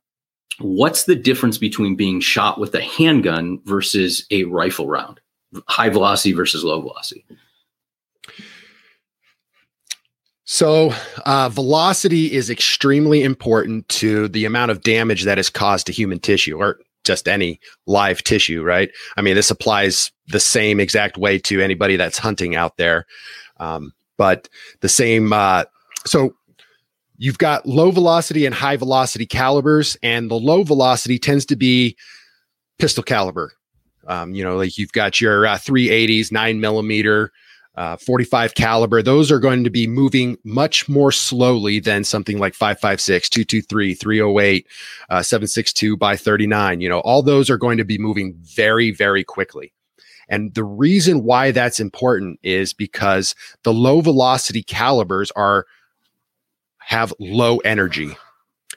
what's 0.60 1.04
the 1.04 1.16
difference 1.16 1.58
between 1.58 1.96
being 1.96 2.20
shot 2.20 2.58
with 2.58 2.74
a 2.74 2.82
handgun 2.82 3.60
versus 3.64 4.26
a 4.30 4.44
rifle 4.44 4.88
round? 4.88 5.20
High 5.68 5.88
velocity 5.88 6.32
versus 6.32 6.64
low 6.64 6.80
velocity. 6.80 7.24
So 10.44 10.92
uh, 11.24 11.48
velocity 11.48 12.32
is 12.32 12.50
extremely 12.50 13.24
important 13.24 13.88
to 13.90 14.28
the 14.28 14.44
amount 14.44 14.70
of 14.70 14.82
damage 14.82 15.24
that 15.24 15.38
is 15.38 15.50
caused 15.50 15.86
to 15.86 15.92
human 15.92 16.20
tissue 16.20 16.56
or 16.56 16.78
just 17.04 17.28
any 17.28 17.60
live 17.86 18.22
tissue 18.22 18.62
right? 18.62 18.90
I 19.16 19.22
mean 19.22 19.34
this 19.34 19.50
applies 19.50 20.10
the 20.28 20.40
same 20.40 20.80
exact 20.80 21.18
way 21.18 21.38
to 21.40 21.60
anybody 21.60 21.96
that's 21.96 22.18
hunting 22.18 22.54
out 22.54 22.76
there. 22.76 23.06
Um, 23.58 23.92
but 24.16 24.48
the 24.80 24.88
same 24.88 25.32
uh, 25.32 25.64
so 26.04 26.34
you've 27.18 27.38
got 27.38 27.66
low 27.66 27.90
velocity 27.90 28.46
and 28.46 28.54
high 28.54 28.76
velocity 28.76 29.26
calibers, 29.26 29.96
and 30.02 30.30
the 30.30 30.36
low 30.36 30.62
velocity 30.62 31.18
tends 31.18 31.46
to 31.46 31.56
be 31.56 31.96
pistol 32.78 33.02
caliber. 33.02 33.52
Um, 34.06 34.34
you 34.34 34.44
know, 34.44 34.56
like 34.56 34.78
you've 34.78 34.92
got 34.92 35.20
your 35.20 35.46
uh, 35.46 35.56
380s, 35.56 36.30
nine 36.30 36.60
millimeter, 36.60 37.32
uh, 37.76 37.96
45 37.96 38.54
caliber. 38.54 39.02
Those 39.02 39.30
are 39.30 39.38
going 39.38 39.64
to 39.64 39.70
be 39.70 39.86
moving 39.86 40.38
much 40.44 40.88
more 40.88 41.12
slowly 41.12 41.80
than 41.80 42.04
something 42.04 42.38
like 42.38 42.54
556, 42.54 43.28
223, 43.28 43.94
308, 43.94 44.66
uh, 45.10 45.22
762 45.22 45.96
by 45.96 46.16
39. 46.16 46.80
You 46.80 46.88
know, 46.88 47.00
all 47.00 47.22
those 47.22 47.50
are 47.50 47.58
going 47.58 47.78
to 47.78 47.84
be 47.84 47.98
moving 47.98 48.34
very, 48.38 48.92
very 48.92 49.24
quickly. 49.24 49.72
And 50.28 50.54
the 50.54 50.64
reason 50.64 51.22
why 51.22 51.50
that's 51.52 51.78
important 51.78 52.40
is 52.42 52.72
because 52.72 53.34
the 53.62 53.72
low 53.72 54.00
velocity 54.00 54.62
calibers 54.62 55.30
are 55.32 55.66
have 56.86 57.12
low 57.18 57.58
energy. 57.58 58.16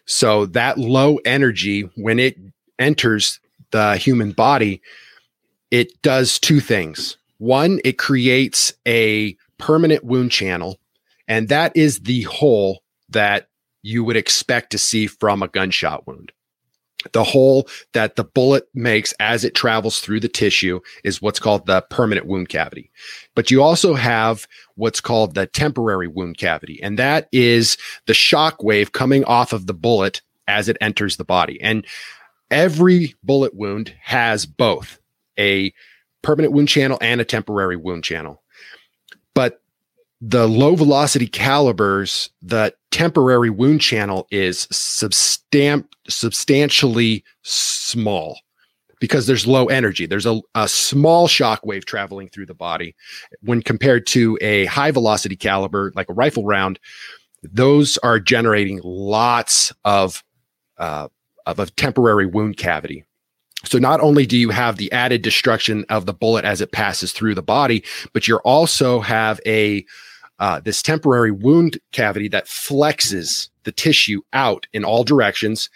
So 0.06 0.48
that 0.48 0.80
low 0.80 1.18
energy, 1.26 1.82
when 1.96 2.18
it 2.18 2.38
enters 2.80 3.40
the 3.70 3.98
human 3.98 4.32
body, 4.32 4.82
it 5.70 6.02
does 6.02 6.40
two 6.40 6.60
things. 6.60 7.18
One, 7.38 7.80
it 7.86 8.00
creates 8.00 8.74
a 8.88 9.38
permanent 9.60 10.04
wound 10.04 10.32
channel, 10.32 10.80
and 11.28 11.50
that 11.50 11.78
is 11.78 12.00
the 12.00 12.24
hole 12.24 12.82
that 13.10 13.48
you 13.84 14.04
would 14.04 14.18
expect 14.18 14.72
to 14.72 14.80
see 14.80 15.06
from 15.06 15.44
a 15.44 15.48
gunshot 15.48 16.08
wound 16.08 16.32
the 17.14 17.24
hole 17.24 17.68
that 17.94 18.16
the 18.16 18.24
bullet 18.24 18.68
makes 18.74 19.14
as 19.20 19.44
it 19.46 19.56
travels 19.56 20.00
through 20.00 20.20
the 20.20 20.28
tissue 20.28 20.82
is 21.04 21.22
what's 21.22 21.40
called 21.40 21.66
the 21.66 21.82
permanent 21.90 22.28
wound 22.28 22.50
cavity. 22.50 22.92
But 23.36 23.52
you 23.52 23.64
also 23.64 23.94
have 23.94 24.48
what's 24.76 25.00
called 25.00 25.34
the 25.34 25.48
temporary 25.48 26.08
wound 26.08 26.38
cavity, 26.38 26.82
and 26.84 27.00
that 27.00 27.30
is 27.32 27.78
the 28.06 28.14
shock 28.14 28.62
wave 28.64 28.92
coming 28.92 29.24
off 29.24 29.54
of 29.54 29.66
the 29.66 29.74
bullet 29.74 30.22
as 30.48 30.68
it 30.68 30.78
enters 30.82 31.16
the 31.16 31.24
body. 31.24 31.62
And 31.62 31.86
every 32.52 33.16
bullet 33.24 33.54
wound 33.54 33.94
has 34.02 34.46
both 34.46 35.00
a 35.38 35.74
permanent 36.22 36.54
wound 36.54 36.68
channel 36.68 36.98
and 37.02 37.22
a 37.22 37.26
temporary 37.26 37.78
wound 37.78 38.04
channel. 38.04 38.42
But 39.34 39.62
the 40.20 40.48
low 40.48 40.76
velocity 40.76 41.28
calibers, 41.28 42.30
the 42.42 42.74
temporary 42.92 43.50
wound 43.50 43.82
channel 43.82 44.28
is 44.32 44.68
substan- 44.68 45.88
substantially 46.08 47.24
small 47.44 48.40
because 49.00 49.28
there's 49.28 49.48
low 49.48 49.68
energy. 49.68 50.06
There's 50.06 50.26
a, 50.26 50.42
a 50.56 50.68
small 50.68 51.28
shock 51.28 51.66
wave 51.66 51.86
traveling 51.86 52.30
through 52.30 52.48
the 52.48 52.54
body 52.54 52.96
when 53.42 53.62
compared 53.62 54.06
to 54.08 54.38
a 54.42 54.66
high 54.66 54.92
velocity 54.92 55.36
caliber 55.36 55.92
like 55.96 56.10
a 56.10 56.14
rifle 56.14 56.46
round. 56.46 56.80
Those 57.44 57.98
are 58.00 58.20
generating 58.20 58.82
lots 58.84 59.74
of 59.86 60.24
uh, 60.78 61.08
of 61.46 61.60
a 61.60 61.68
temporary 61.68 62.26
wound 62.26 62.58
cavity. 62.58 63.06
So 63.66 63.78
not 63.78 64.00
only 64.00 64.26
do 64.26 64.38
you 64.38 64.52
have 64.52 64.78
the 64.78 64.92
added 64.92 65.22
destruction 65.22 65.86
of 65.90 66.06
the 66.06 66.14
bullet 66.14 66.46
as 66.46 66.62
it 66.62 66.72
passes 66.72 67.12
through 67.12 67.36
the 67.36 67.42
body, 67.42 67.84
but 68.14 68.28
you 68.28 68.38
also 68.38 69.02
have 69.02 69.42
a 69.46 69.86
uh, 70.40 70.60
this 70.60 70.82
temporary 70.82 71.32
wound 71.32 71.80
cavity 71.92 72.28
that 72.30 72.46
flexes 72.46 73.50
the 73.64 73.72
tissue 73.72 74.22
out 74.34 74.68
in 74.74 74.86
all 74.86 75.04
directions 75.04 75.70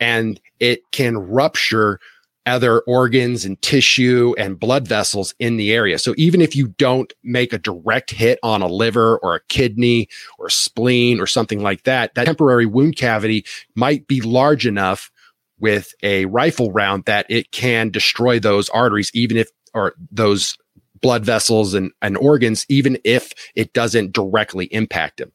and 0.00 0.40
it 0.58 0.80
can 0.90 1.16
rupture 1.16 2.00
other 2.46 2.80
organs 2.82 3.44
and 3.44 3.60
tissue 3.60 4.32
and 4.38 4.60
blood 4.60 4.86
vessels 4.86 5.34
in 5.40 5.56
the 5.56 5.72
area. 5.72 5.98
So 5.98 6.14
even 6.16 6.40
if 6.40 6.54
you 6.54 6.68
don't 6.68 7.12
make 7.24 7.52
a 7.52 7.58
direct 7.58 8.12
hit 8.12 8.38
on 8.42 8.62
a 8.62 8.68
liver 8.68 9.18
or 9.18 9.34
a 9.34 9.40
kidney 9.48 10.08
or 10.38 10.46
a 10.46 10.50
spleen 10.50 11.20
or 11.20 11.26
something 11.26 11.60
like 11.60 11.82
that, 11.82 12.14
that 12.14 12.26
temporary 12.26 12.66
wound 12.66 12.96
cavity 12.96 13.44
might 13.74 14.06
be 14.06 14.20
large 14.20 14.64
enough 14.66 15.10
with 15.58 15.92
a 16.02 16.26
rifle 16.26 16.70
round 16.70 17.04
that 17.06 17.26
it 17.28 17.50
can 17.50 17.90
destroy 17.90 18.38
those 18.38 18.68
arteries, 18.68 19.10
even 19.12 19.36
if, 19.36 19.48
or 19.74 19.94
those 20.12 20.56
blood 21.00 21.24
vessels 21.24 21.74
and, 21.74 21.92
and 22.02 22.16
organs, 22.16 22.66
even 22.68 22.98
if 23.04 23.32
it 23.54 23.72
doesn't 23.72 24.12
directly 24.12 24.66
impact 24.66 25.18
them. 25.18 25.32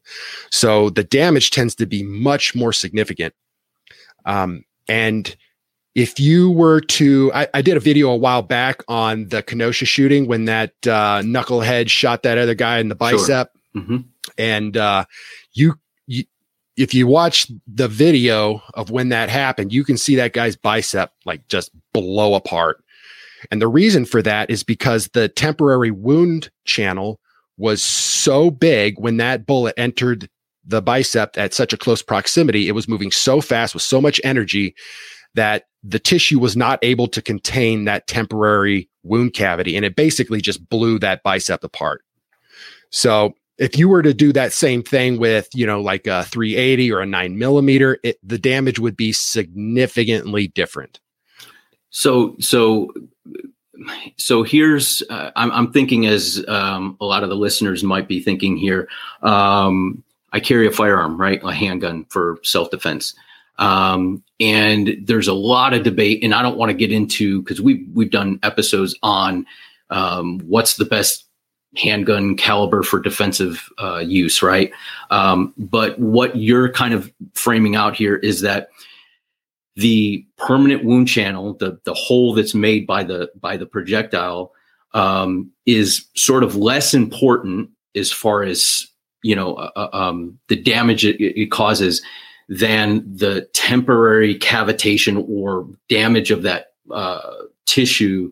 So 0.49 0.89
the 0.89 1.03
damage 1.03 1.51
tends 1.51 1.75
to 1.75 1.85
be 1.85 2.03
much 2.03 2.55
more 2.55 2.73
significant. 2.73 3.33
Um, 4.25 4.63
and 4.87 5.35
if 5.95 6.19
you 6.19 6.51
were 6.51 6.81
to, 6.81 7.31
I, 7.33 7.47
I, 7.53 7.61
did 7.61 7.75
a 7.75 7.79
video 7.79 8.09
a 8.09 8.15
while 8.15 8.41
back 8.41 8.81
on 8.87 9.27
the 9.27 9.43
Kenosha 9.43 9.85
shooting 9.85 10.27
when 10.27 10.45
that 10.45 10.73
uh, 10.85 11.21
knucklehead 11.21 11.89
shot 11.89 12.23
that 12.23 12.37
other 12.37 12.55
guy 12.55 12.79
in 12.79 12.87
the 12.87 12.95
bicep. 12.95 13.51
Sure. 13.73 13.83
Mm-hmm. 13.83 13.97
And 14.37 14.77
uh, 14.77 15.05
you, 15.53 15.75
you, 16.07 16.23
if 16.77 16.93
you 16.93 17.07
watch 17.07 17.51
the 17.67 17.87
video 17.87 18.61
of 18.73 18.89
when 18.89 19.09
that 19.09 19.29
happened, 19.29 19.73
you 19.73 19.83
can 19.83 19.97
see 19.97 20.15
that 20.15 20.33
guy's 20.33 20.55
bicep 20.55 21.11
like 21.25 21.47
just 21.47 21.71
blow 21.93 22.35
apart. 22.35 22.83
And 23.49 23.61
the 23.61 23.67
reason 23.67 24.05
for 24.05 24.21
that 24.21 24.49
is 24.49 24.63
because 24.63 25.07
the 25.09 25.27
temporary 25.27 25.91
wound 25.91 26.51
channel 26.65 27.19
was 27.57 27.83
so 27.83 28.51
big 28.51 28.99
when 28.99 29.17
that 29.17 29.45
bullet 29.45 29.73
entered 29.77 30.29
the 30.65 30.81
bicep 30.81 31.37
at 31.37 31.53
such 31.53 31.73
a 31.73 31.77
close 31.77 32.01
proximity. 32.01 32.67
It 32.67 32.73
was 32.73 32.87
moving 32.87 33.11
so 33.11 33.41
fast 33.41 33.73
with 33.73 33.83
so 33.83 33.99
much 33.99 34.21
energy 34.23 34.75
that 35.33 35.63
the 35.83 35.99
tissue 35.99 36.39
was 36.39 36.55
not 36.55 36.79
able 36.83 37.07
to 37.07 37.21
contain 37.21 37.85
that 37.85 38.07
temporary 38.07 38.89
wound 39.03 39.33
cavity. 39.33 39.75
And 39.75 39.85
it 39.85 39.95
basically 39.95 40.41
just 40.41 40.67
blew 40.69 40.99
that 40.99 41.23
bicep 41.23 41.63
apart. 41.63 42.03
So 42.91 43.33
if 43.57 43.77
you 43.77 43.89
were 43.89 44.01
to 44.01 44.13
do 44.13 44.33
that 44.33 44.53
same 44.53 44.83
thing 44.83 45.19
with, 45.19 45.47
you 45.53 45.65
know, 45.65 45.81
like 45.81 46.07
a 46.07 46.23
380 46.25 46.91
or 46.91 47.01
a 47.01 47.05
nine 47.05 47.37
millimeter, 47.37 47.99
it, 48.03 48.17
the 48.23 48.37
damage 48.37 48.79
would 48.79 48.97
be 48.97 49.11
significantly 49.11 50.47
different. 50.47 50.99
So, 51.91 52.35
so, 52.39 52.93
so 54.17 54.43
here's 54.43 55.03
uh, 55.09 55.31
I'm, 55.35 55.51
I'm, 55.51 55.71
thinking 55.71 56.05
as 56.05 56.43
um, 56.47 56.97
a 56.99 57.05
lot 57.05 57.23
of 57.23 57.29
the 57.29 57.35
listeners 57.35 57.83
might 57.83 58.07
be 58.07 58.19
thinking 58.21 58.57
here. 58.57 58.87
Um, 59.21 60.03
I 60.33 60.39
carry 60.39 60.67
a 60.67 60.71
firearm, 60.71 61.19
right, 61.19 61.41
a 61.43 61.53
handgun 61.53 62.05
for 62.05 62.39
self 62.43 62.71
defense, 62.71 63.13
um, 63.57 64.23
and 64.39 64.95
there's 65.03 65.27
a 65.27 65.33
lot 65.33 65.73
of 65.73 65.83
debate, 65.83 66.23
and 66.23 66.33
I 66.33 66.41
don't 66.41 66.57
want 66.57 66.69
to 66.69 66.77
get 66.77 66.91
into 66.91 67.41
because 67.41 67.59
we've 67.59 67.85
we've 67.93 68.11
done 68.11 68.39
episodes 68.41 68.97
on 69.03 69.45
um, 69.89 70.39
what's 70.47 70.77
the 70.77 70.85
best 70.85 71.25
handgun 71.75 72.35
caliber 72.35 72.83
for 72.83 72.99
defensive 72.99 73.69
uh, 73.81 73.99
use, 73.99 74.41
right? 74.41 74.71
Um, 75.09 75.53
but 75.57 75.99
what 75.99 76.35
you're 76.35 76.71
kind 76.71 76.93
of 76.93 77.11
framing 77.33 77.75
out 77.75 77.95
here 77.95 78.15
is 78.15 78.41
that 78.41 78.69
the 79.75 80.25
permanent 80.37 80.83
wound 80.83 81.07
channel, 81.07 81.53
the 81.53 81.79
the 81.85 81.93
hole 81.93 82.33
that's 82.33 82.53
made 82.53 82.85
by 82.85 83.03
the 83.03 83.29
by 83.39 83.57
the 83.57 83.65
projectile, 83.65 84.53
um, 84.93 85.51
is 85.65 86.05
sort 86.15 86.43
of 86.43 86.55
less 86.55 86.93
important 86.93 87.69
as 87.95 88.11
far 88.11 88.43
as 88.43 88.87
you 89.23 89.35
know 89.35 89.55
uh, 89.55 89.71
uh 89.75 89.89
um, 89.93 90.37
the 90.47 90.55
damage 90.55 91.05
it, 91.05 91.21
it, 91.21 91.51
causes 91.51 92.01
than 92.49 93.03
the 93.15 93.47
temporary 93.53 94.37
cavitation 94.37 95.25
or 95.29 95.67
damage 95.87 96.31
of 96.31 96.43
that 96.43 96.73
uh, 96.91 97.31
tissue 97.65 98.31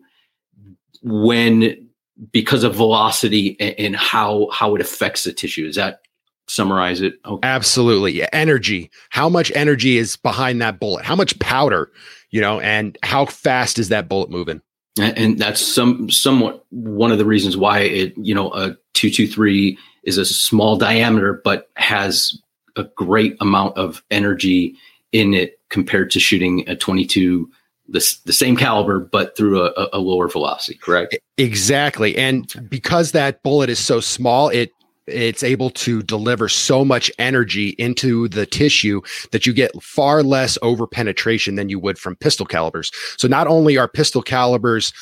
when 1.02 1.88
because 2.32 2.64
of 2.64 2.74
velocity 2.74 3.56
and, 3.60 3.74
and, 3.78 3.96
how 3.96 4.48
how 4.52 4.74
it 4.74 4.80
affects 4.82 5.24
the 5.24 5.32
tissue. 5.32 5.66
Is 5.66 5.76
that 5.76 6.02
summarize 6.50 7.00
it? 7.00 7.14
Okay. 7.24 7.46
Absolutely. 7.46 8.30
Energy. 8.32 8.90
How 9.10 9.28
much 9.28 9.52
energy 9.54 9.96
is 9.96 10.16
behind 10.16 10.60
that 10.60 10.80
bullet? 10.80 11.04
How 11.04 11.16
much 11.16 11.38
powder, 11.38 11.90
you 12.30 12.40
know, 12.40 12.60
and 12.60 12.98
how 13.02 13.26
fast 13.26 13.78
is 13.78 13.88
that 13.88 14.08
bullet 14.08 14.30
moving? 14.30 14.60
And, 15.00 15.16
and 15.16 15.38
that's 15.38 15.60
some 15.60 16.10
somewhat 16.10 16.64
one 16.70 17.12
of 17.12 17.18
the 17.18 17.24
reasons 17.24 17.56
why 17.56 17.80
it, 17.80 18.14
you 18.16 18.34
know, 18.34 18.48
a 18.52 18.76
223 18.94 19.78
is 20.02 20.18
a 20.18 20.24
small 20.24 20.76
diameter 20.76 21.40
but 21.44 21.70
has 21.76 22.38
a 22.76 22.84
great 22.84 23.36
amount 23.40 23.76
of 23.76 24.02
energy 24.10 24.74
in 25.12 25.34
it 25.34 25.58
compared 25.68 26.10
to 26.10 26.20
shooting 26.20 26.68
a 26.68 26.76
22 26.76 27.50
the, 27.88 28.18
the 28.24 28.32
same 28.32 28.56
caliber 28.56 29.00
but 29.00 29.36
through 29.36 29.62
a, 29.62 29.88
a 29.92 29.98
lower 29.98 30.28
velocity 30.28 30.78
correct 30.78 31.16
exactly 31.38 32.16
and 32.16 32.68
because 32.68 33.12
that 33.12 33.42
bullet 33.42 33.68
is 33.68 33.78
so 33.78 34.00
small 34.00 34.48
it 34.48 34.70
it's 35.10 35.42
able 35.42 35.70
to 35.70 36.02
deliver 36.02 36.48
so 36.48 36.84
much 36.84 37.10
energy 37.18 37.70
into 37.70 38.28
the 38.28 38.46
tissue 38.46 39.00
that 39.32 39.46
you 39.46 39.52
get 39.52 39.70
far 39.82 40.22
less 40.22 40.56
over 40.62 40.86
penetration 40.86 41.56
than 41.56 41.68
you 41.68 41.78
would 41.78 41.98
from 41.98 42.16
pistol 42.16 42.46
calibers. 42.46 42.90
So 43.16 43.28
not 43.28 43.46
only 43.46 43.76
are 43.76 43.88
pistol 43.88 44.22
calibers 44.22 44.92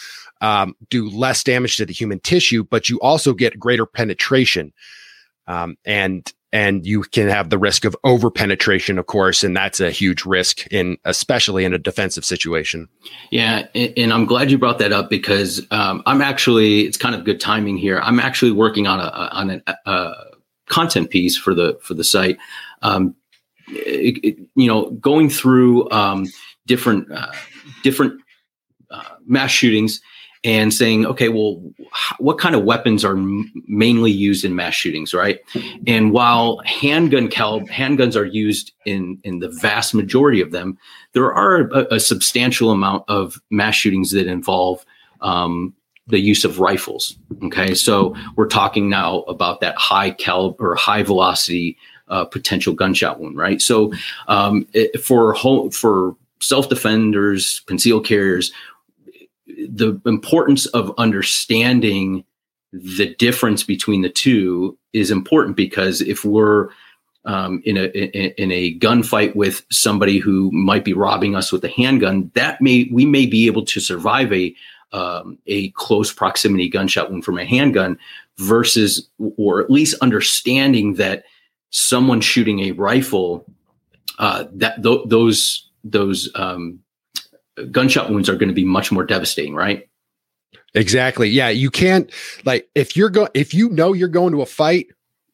um, 0.41 0.75
do 0.91 1.09
less 1.11 1.43
damage 1.43 1.77
to 1.77 1.87
the 1.87 1.93
human 1.93 2.21
tissue, 2.21 2.65
but 2.65 2.89
you 2.89 2.99
also 3.01 3.35
get 3.35 3.59
greater 3.59 3.87
penetration. 3.87 4.73
Um, 5.47 5.77
and 5.85 6.31
and 6.53 6.87
you 6.87 7.03
can 7.03 7.29
have 7.29 7.51
the 7.51 7.59
risk 7.59 7.85
of 7.85 7.95
over 8.05 8.31
penetration, 8.31 8.99
of 8.99 9.07
course, 9.07 9.45
and 9.45 9.57
that's 9.57 9.81
a 9.81 9.91
huge 9.91 10.25
risk 10.25 10.67
in 10.69 10.97
especially 11.05 11.65
in 11.65 11.75
a 11.75 11.79
defensive 11.79 12.25
situation. 12.25 12.89
Yeah, 13.31 13.67
and, 13.75 13.93
and 13.97 14.13
I'm 14.13 14.25
glad 14.25 14.51
you 14.51 14.59
brought 14.59 14.79
that 14.79 14.93
up 14.93 15.11
because 15.11 15.67
um, 15.71 16.03
I'm 16.07 16.23
actually 16.23 16.83
it's 16.83 16.97
kind 16.97 17.15
of 17.15 17.25
good 17.25 17.41
timing 17.41 17.77
here. 17.77 18.01
I'm 18.01 18.21
actually 18.21 18.53
working 18.53 18.87
on 18.87 19.01
a 19.01 19.09
on 19.33 19.63
a, 19.87 20.15
content 20.69 21.09
piece 21.09 21.37
for 21.37 21.55
the 21.55 21.79
for 21.83 21.95
the 21.95 22.05
site. 22.05 22.39
Um, 22.83 23.15
it, 23.69 24.19
it, 24.25 24.39
you 24.55 24.67
know, 24.67 24.91
going 24.93 25.31
through 25.31 25.91
um, 25.91 26.27
different 26.67 27.11
uh, 27.13 27.33
different 27.83 28.21
uh, 28.91 29.17
mass 29.27 29.51
shootings 29.51 30.01
and 30.45 30.73
saying, 30.73 31.05
okay, 31.07 31.29
well, 31.29 31.61
what 32.19 32.39
kind 32.39 32.55
of 32.55 32.65
weapons 32.65 33.05
are 33.05 33.17
m- 33.17 33.53
mainly 33.67 34.11
used 34.11 34.45
in 34.45 34.55
mass 34.55 34.75
shootings, 34.75 35.13
right? 35.13 35.41
And 35.87 36.13
while 36.13 36.61
handgun 36.65 37.29
cal- 37.29 37.61
handguns 37.63 38.17
are 38.17 38.25
used 38.25 38.73
in 38.85 39.21
in 39.25 39.41
the 39.41 39.49
vast 39.49 39.95
majority 39.95 40.41
of 40.41 40.53
them, 40.53 40.79
there 41.13 41.33
are 41.33 41.69
a, 41.71 41.95
a 41.95 42.01
substantial 42.01 42.71
amount 42.71 43.05
of 43.09 43.41
mass 43.51 43.75
shootings 43.75 44.11
that 44.13 44.27
involve 44.27 44.85
um, 45.21 45.75
the 46.07 46.21
use 46.21 46.45
of 46.45 46.61
rifles. 46.61 47.17
Okay, 47.45 47.75
so 47.75 48.15
we're 48.37 48.47
talking 48.47 48.89
now 48.89 49.21
about 49.23 49.61
that 49.61 49.77
high 49.77 50.11
caliber, 50.11 50.75
high 50.75 51.03
velocity 51.03 51.77
uh, 52.09 52.25
potential 52.25 52.75
gunshot 52.75 53.21
wound, 53.21 53.37
right? 53.37 53.61
So 53.61 53.93
um, 54.29 54.67
it, 54.73 55.03
for 55.03 55.35
for 55.71 56.17
self 56.41 56.69
defenders, 56.69 57.61
concealed 57.67 58.07
carriers, 58.07 58.53
the 59.69 60.01
importance 60.07 60.67
of 60.67 60.93
understanding 60.99 62.25
the 62.73 63.15
difference 63.17 63.63
between 63.63 64.03
the 64.03 64.11
two 64.11 64.77
is 64.93 65.11
important 65.11 65.57
because 65.57 66.01
if 66.01 66.25
we're 66.25 66.69
um, 67.25 67.61
in 67.65 67.77
a 67.77 67.87
in 68.43 68.51
a 68.51 68.79
gunfight 68.79 69.35
with 69.35 69.65
somebody 69.71 70.19
who 70.19 70.51
might 70.53 70.85
be 70.85 70.95
robbing 70.95 71.35
us 71.35 71.53
with 71.53 71.65
a 71.65 71.69
handgun, 71.69 72.31
that 72.35 72.61
may 72.61 72.89
we 72.93 73.05
may 73.05 73.27
be 73.27 73.47
able 73.47 73.65
to 73.67 73.81
survive 73.81 74.33
a 74.33 74.55
um, 74.93 75.39
a 75.47 75.71
close 75.71 76.13
proximity 76.13 76.69
gunshot 76.69 77.11
wound 77.11 77.25
from 77.25 77.39
a 77.39 77.45
handgun 77.45 77.99
versus, 78.39 79.09
or 79.37 79.61
at 79.61 79.71
least 79.71 79.97
understanding 80.01 80.95
that 80.95 81.25
someone 81.71 82.23
shooting 82.23 82.61
a 82.61 82.73
rifle, 82.73 83.45
uh, 84.19 84.45
that 84.53 84.83
th- 84.83 85.03
those 85.07 85.69
those 85.85 86.31
um, 86.35 86.81
gunshot 87.67 88.11
wounds 88.11 88.29
are 88.29 88.37
going 88.37 88.49
to 88.49 88.55
be 88.55 88.65
much 88.65 88.91
more 88.93 89.05
devastating, 89.05 89.55
right? 89.55 89.89
Exactly. 90.75 91.29
Yeah, 91.29 91.49
you 91.49 91.71
can't 91.71 92.13
like 92.45 92.69
if 92.75 92.97
you're 92.97 93.11
going 93.11 93.31
if 93.35 93.55
you 93.55 93.71
know 93.71 93.93
you're 93.93 94.09
going 94.09 94.33
to 94.33 94.43
a 94.43 94.47
fight, 94.47 94.87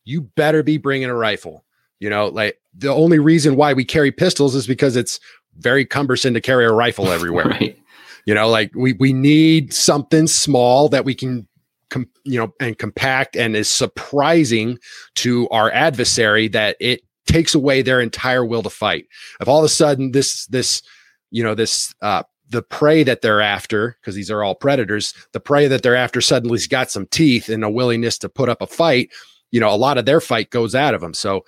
you 0.05 0.23
better 0.23 0.63
be 0.63 0.77
bringing 0.77 1.09
a 1.09 1.15
rifle. 1.15 1.65
You 1.99 2.11
know, 2.11 2.29
like 2.29 2.61
the 2.77 2.93
only 2.93 3.19
reason 3.19 3.57
why 3.57 3.73
we 3.73 3.85
carry 3.85 4.13
pistols 4.13 4.55
is 4.55 4.67
because 4.67 4.97
it's 4.97 5.21
very 5.59 5.85
cumbersome 5.85 6.35
to 6.35 6.41
carry 6.41 6.65
a 6.65 6.73
rifle 6.73 7.09
everywhere. 7.11 7.47
right. 7.47 7.79
You 8.27 8.35
know, 8.35 8.49
like 8.49 8.73
we 8.75 8.95
we 8.95 9.13
need 9.13 9.73
something 9.75 10.27
small 10.27 10.89
that 10.89 11.05
we 11.05 11.15
can 11.15 11.47
com- 11.91 12.09
you 12.25 12.39
know 12.39 12.55
and 12.61 12.79
compact 12.79 13.37
and 13.37 13.57
is 13.57 13.69
surprising 13.69 14.79
to 15.17 15.49
our 15.51 15.71
adversary 15.73 16.49
that 16.49 16.77
it 16.81 17.03
takes 17.27 17.55
away 17.55 17.83
their 17.83 18.01
entire 18.01 18.45
will 18.45 18.63
to 18.63 18.71
fight. 18.71 19.07
If 19.41 19.49
all 19.49 19.59
of 19.59 19.65
a 19.65 19.69
sudden 19.69 20.13
this 20.13 20.47
this 20.47 20.83
you 21.31 21.43
know 21.43 21.55
this 21.55 21.95
uh 22.03 22.23
the 22.51 22.63
prey 22.63 23.03
that 23.03 23.23
they're 23.23 23.41
after 23.41 23.97
because 24.01 24.15
these 24.15 24.31
are 24.31 24.43
all 24.43 24.55
predators 24.55 25.15
the 25.33 25.41
prey 25.41 25.67
that 25.67 25.83
they're 25.83 25.97
after 25.97 26.21
suddenly's 26.21 26.67
got 26.67 26.91
some 26.91 27.07
teeth 27.07 27.49
and 27.49 27.65
a 27.65 27.71
willingness 27.71 28.19
to 28.19 28.29
put 28.29 28.49
up 28.49 28.61
a 28.61 28.67
fight 28.67 29.11
you 29.51 29.61
know 29.61 29.73
a 29.73 29.77
lot 29.77 29.99
of 29.99 30.05
their 30.05 30.21
fight 30.21 30.51
goes 30.51 30.75
out 30.75 30.95
of 30.95 31.01
them 31.01 31.15
so 31.15 31.45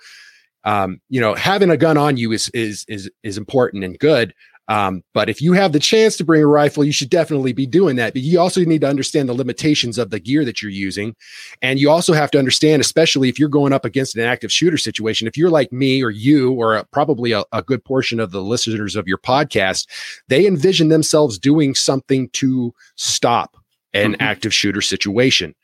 um 0.63 0.99
you 1.09 1.21
know 1.21 1.33
having 1.35 1.69
a 1.69 1.77
gun 1.77 1.97
on 1.97 2.17
you 2.17 2.31
is 2.31 2.49
is 2.49 2.85
is 2.87 3.09
is 3.23 3.37
important 3.37 3.83
and 3.83 3.99
good 3.99 4.33
um, 4.67 5.03
but 5.13 5.29
if 5.29 5.41
you 5.41 5.53
have 5.53 5.71
the 5.71 5.79
chance 5.79 6.17
to 6.17 6.25
bring 6.25 6.41
a 6.41 6.47
rifle, 6.47 6.83
you 6.83 6.91
should 6.91 7.09
definitely 7.09 7.53
be 7.53 7.65
doing 7.65 7.95
that. 7.95 8.13
But 8.13 8.21
you 8.21 8.39
also 8.39 8.61
need 8.61 8.81
to 8.81 8.89
understand 8.89 9.29
the 9.29 9.33
limitations 9.33 9.97
of 9.97 10.09
the 10.09 10.19
gear 10.19 10.43
that 10.43 10.61
you're 10.61 10.71
using. 10.71 11.15
And 11.61 11.79
you 11.79 11.89
also 11.89 12.13
have 12.13 12.31
to 12.31 12.39
understand, 12.39 12.81
especially 12.81 13.29
if 13.29 13.39
you're 13.39 13.47
going 13.47 13.71
up 13.71 13.85
against 13.85 14.17
an 14.17 14.23
active 14.23 14.51
shooter 14.51 14.77
situation, 14.77 15.27
if 15.27 15.37
you're 15.37 15.49
like 15.49 15.71
me 15.71 16.03
or 16.03 16.09
you, 16.09 16.51
or 16.51 16.75
a, 16.75 16.85
probably 16.85 17.31
a, 17.31 17.43
a 17.53 17.61
good 17.61 17.83
portion 17.85 18.19
of 18.19 18.31
the 18.31 18.41
listeners 18.41 18.95
of 18.95 19.07
your 19.07 19.17
podcast, 19.17 19.87
they 20.27 20.45
envision 20.45 20.89
themselves 20.89 21.39
doing 21.39 21.73
something 21.73 22.29
to 22.29 22.73
stop 22.95 23.55
an 23.93 24.13
mm-hmm. 24.13 24.21
active 24.21 24.53
shooter 24.53 24.81
situation. 24.81 25.55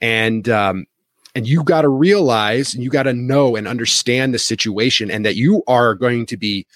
And, 0.00 0.48
um, 0.48 0.86
and 1.36 1.46
you 1.46 1.62
got 1.62 1.82
to 1.82 1.88
realize 1.88 2.74
and 2.74 2.82
you 2.82 2.90
got 2.90 3.04
to 3.04 3.12
know 3.12 3.54
and 3.54 3.68
understand 3.68 4.34
the 4.34 4.40
situation 4.40 5.08
and 5.08 5.24
that 5.24 5.36
you 5.36 5.62
are 5.68 5.94
going 5.94 6.26
to 6.26 6.36
be 6.36 6.66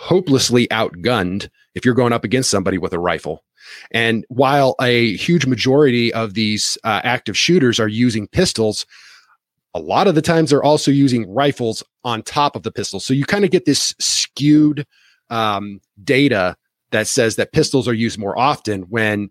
hopelessly 0.00 0.66
outgunned 0.68 1.50
if 1.74 1.84
you're 1.84 1.94
going 1.94 2.12
up 2.12 2.24
against 2.24 2.50
somebody 2.50 2.78
with 2.78 2.94
a 2.94 2.98
rifle. 2.98 3.44
And 3.90 4.24
while 4.28 4.74
a 4.80 5.14
huge 5.16 5.44
majority 5.44 6.10
of 6.14 6.32
these 6.32 6.78
uh, 6.84 7.02
active 7.04 7.36
shooters 7.36 7.78
are 7.78 7.86
using 7.86 8.26
pistols, 8.26 8.86
a 9.74 9.78
lot 9.78 10.08
of 10.08 10.14
the 10.14 10.22
times 10.22 10.50
they're 10.50 10.62
also 10.62 10.90
using 10.90 11.30
rifles 11.30 11.84
on 12.02 12.22
top 12.22 12.56
of 12.56 12.62
the 12.62 12.72
pistol. 12.72 12.98
So 12.98 13.12
you 13.12 13.26
kind 13.26 13.44
of 13.44 13.50
get 13.50 13.66
this 13.66 13.94
skewed 13.98 14.86
um, 15.28 15.82
data 16.02 16.56
that 16.92 17.06
says 17.06 17.36
that 17.36 17.52
pistols 17.52 17.86
are 17.86 17.94
used 17.94 18.18
more 18.18 18.36
often 18.38 18.82
when 18.84 19.28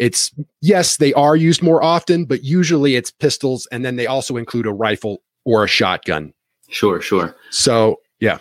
it's 0.00 0.34
yes, 0.60 0.96
they 0.96 1.14
are 1.14 1.36
used 1.36 1.62
more 1.62 1.84
often, 1.84 2.24
but 2.24 2.42
usually 2.42 2.96
it's 2.96 3.12
pistols 3.12 3.68
and 3.70 3.84
then 3.84 3.94
they 3.94 4.08
also 4.08 4.36
include 4.36 4.66
a 4.66 4.72
rifle 4.72 5.22
or 5.44 5.62
a 5.62 5.68
shotgun. 5.68 6.34
Sure, 6.68 7.00
sure. 7.00 7.36
So, 7.50 8.00
yeah. 8.18 8.38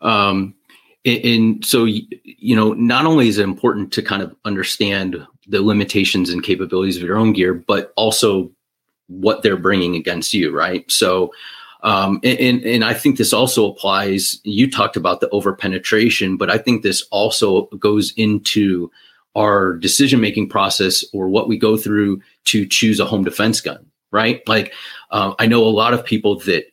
Um, 0.00 0.54
and 1.04 1.64
so 1.64 1.84
you 1.84 2.54
know 2.54 2.72
not 2.74 3.06
only 3.06 3.28
is 3.28 3.38
it 3.38 3.44
important 3.44 3.92
to 3.92 4.02
kind 4.02 4.22
of 4.22 4.34
understand 4.44 5.26
the 5.48 5.62
limitations 5.62 6.30
and 6.30 6.42
capabilities 6.44 6.96
of 6.96 7.02
your 7.02 7.16
own 7.16 7.32
gear 7.32 7.54
but 7.54 7.92
also 7.96 8.50
what 9.08 9.42
they're 9.42 9.56
bringing 9.56 9.96
against 9.96 10.32
you 10.32 10.54
right? 10.56 10.90
So 10.90 11.32
um, 11.82 12.20
and 12.22 12.62
and 12.62 12.84
i 12.84 12.94
think 12.94 13.18
this 13.18 13.32
also 13.32 13.68
applies 13.68 14.40
you 14.44 14.70
talked 14.70 14.96
about 14.96 15.20
the 15.20 15.28
over 15.30 15.52
penetration 15.52 16.36
but 16.36 16.48
i 16.48 16.56
think 16.56 16.82
this 16.82 17.02
also 17.10 17.62
goes 17.78 18.12
into 18.16 18.88
our 19.34 19.74
decision 19.74 20.20
making 20.20 20.48
process 20.48 21.04
or 21.12 21.28
what 21.28 21.48
we 21.48 21.58
go 21.58 21.76
through 21.76 22.20
to 22.44 22.66
choose 22.66 23.00
a 23.00 23.04
home 23.04 23.24
defense 23.24 23.60
gun 23.60 23.84
right? 24.12 24.46
Like 24.46 24.72
uh, 25.10 25.34
i 25.40 25.46
know 25.46 25.64
a 25.64 25.70
lot 25.70 25.94
of 25.94 26.04
people 26.04 26.38
that 26.40 26.66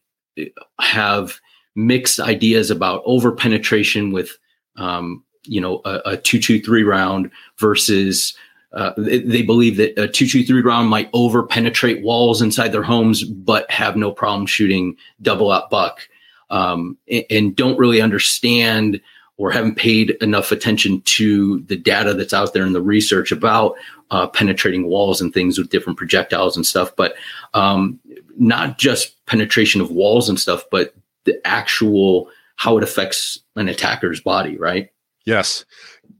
have 0.80 1.40
mixed 1.88 2.20
ideas 2.20 2.70
about 2.70 3.02
over 3.06 3.32
penetration 3.32 4.12
with 4.12 4.38
um, 4.78 5.24
you 5.44 5.62
know 5.62 5.82
a, 5.86 6.02
a 6.06 6.18
223 6.18 6.84
round 6.84 7.32
versus 7.58 8.36
uh, 8.72 8.94
they, 8.98 9.20
they, 9.20 9.42
believe 9.42 9.78
that 9.78 9.92
a 9.92 10.08
223 10.08 10.62
round 10.62 10.90
might 10.90 11.10
over 11.14 11.42
penetrate 11.44 12.04
walls 12.04 12.42
inside 12.42 12.72
their 12.72 12.84
homes 12.84 13.24
but 13.24 13.70
have 13.72 13.96
no 13.96 14.12
problem 14.12 14.46
shooting 14.46 14.96
double 15.22 15.52
aught 15.52 15.70
buck 15.70 16.08
um, 16.50 16.98
and, 17.10 17.26
and, 17.30 17.56
don't 17.56 17.80
really 17.80 18.02
understand 18.02 19.02
or 19.40 19.50
haven't 19.52 19.76
paid 19.76 20.12
enough 20.22 20.52
attention 20.52 21.02
to 21.04 21.62
the 21.62 21.78
data 21.78 22.14
that's 22.14 22.34
out 22.34 22.54
there 22.54 22.66
in 22.66 22.74
the 22.74 22.82
research 22.82 23.32
about 23.32 23.76
uh, 24.12 24.28
penetrating 24.28 24.88
walls 24.88 25.22
and 25.22 25.34
things 25.34 25.58
with 25.58 25.70
different 25.70 25.98
projectiles 25.98 26.58
and 26.58 26.66
stuff. 26.66 26.94
But 26.96 27.14
um, 27.54 28.00
not 28.38 28.78
just 28.78 29.26
penetration 29.28 29.80
of 29.80 29.92
walls 29.92 30.28
and 30.28 30.38
stuff, 30.38 30.64
but 30.70 30.94
the 31.26 31.40
actual 31.46 32.30
how 32.56 32.78
it 32.78 32.84
affects 32.84 33.40
an 33.56 33.70
attacker's 33.70 34.20
body, 34.20 34.58
right? 34.58 34.90
Yes. 35.26 35.64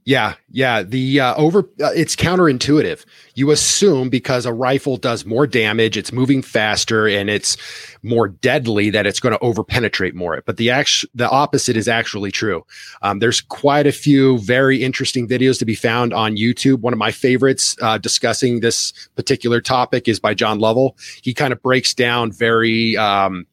Yeah, 0.04 0.34
yeah. 0.50 0.82
The 0.82 1.20
uh, 1.20 1.34
over 1.34 1.60
uh, 1.80 1.90
it's 1.94 2.16
counterintuitive. 2.16 3.04
You 3.34 3.50
assume 3.50 4.08
because 4.08 4.46
a 4.46 4.52
rifle 4.52 4.96
does 4.96 5.26
more 5.26 5.46
damage, 5.46 5.96
it's 5.96 6.12
moving 6.12 6.42
faster, 6.42 7.06
and 7.06 7.28
it's 7.28 7.56
more 8.02 8.28
deadly 8.28 8.90
that 8.90 9.06
it's 9.06 9.20
going 9.20 9.32
to 9.32 9.38
overpenetrate 9.40 10.14
more. 10.14 10.42
But 10.46 10.56
the 10.56 10.70
act- 10.70 11.04
the 11.14 11.28
opposite 11.28 11.76
is 11.76 11.88
actually 11.88 12.30
true. 12.30 12.64
Um, 13.02 13.18
there's 13.18 13.40
quite 13.40 13.86
a 13.86 13.92
few 13.92 14.38
very 14.38 14.82
interesting 14.82 15.28
videos 15.28 15.58
to 15.58 15.64
be 15.64 15.74
found 15.74 16.14
on 16.14 16.36
YouTube. 16.36 16.80
One 16.80 16.92
of 16.92 16.98
my 16.98 17.10
favorites 17.10 17.76
uh, 17.82 17.98
discussing 17.98 18.60
this 18.60 18.92
particular 19.16 19.60
topic 19.60 20.08
is 20.08 20.18
by 20.18 20.34
John 20.34 20.60
Lovell. 20.60 20.96
He 21.22 21.34
kind 21.34 21.52
of 21.52 21.62
breaks 21.62 21.94
down 21.94 22.32
very, 22.32 22.96
um, 22.96 23.46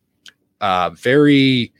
uh, 0.61 0.91
very 0.91 1.71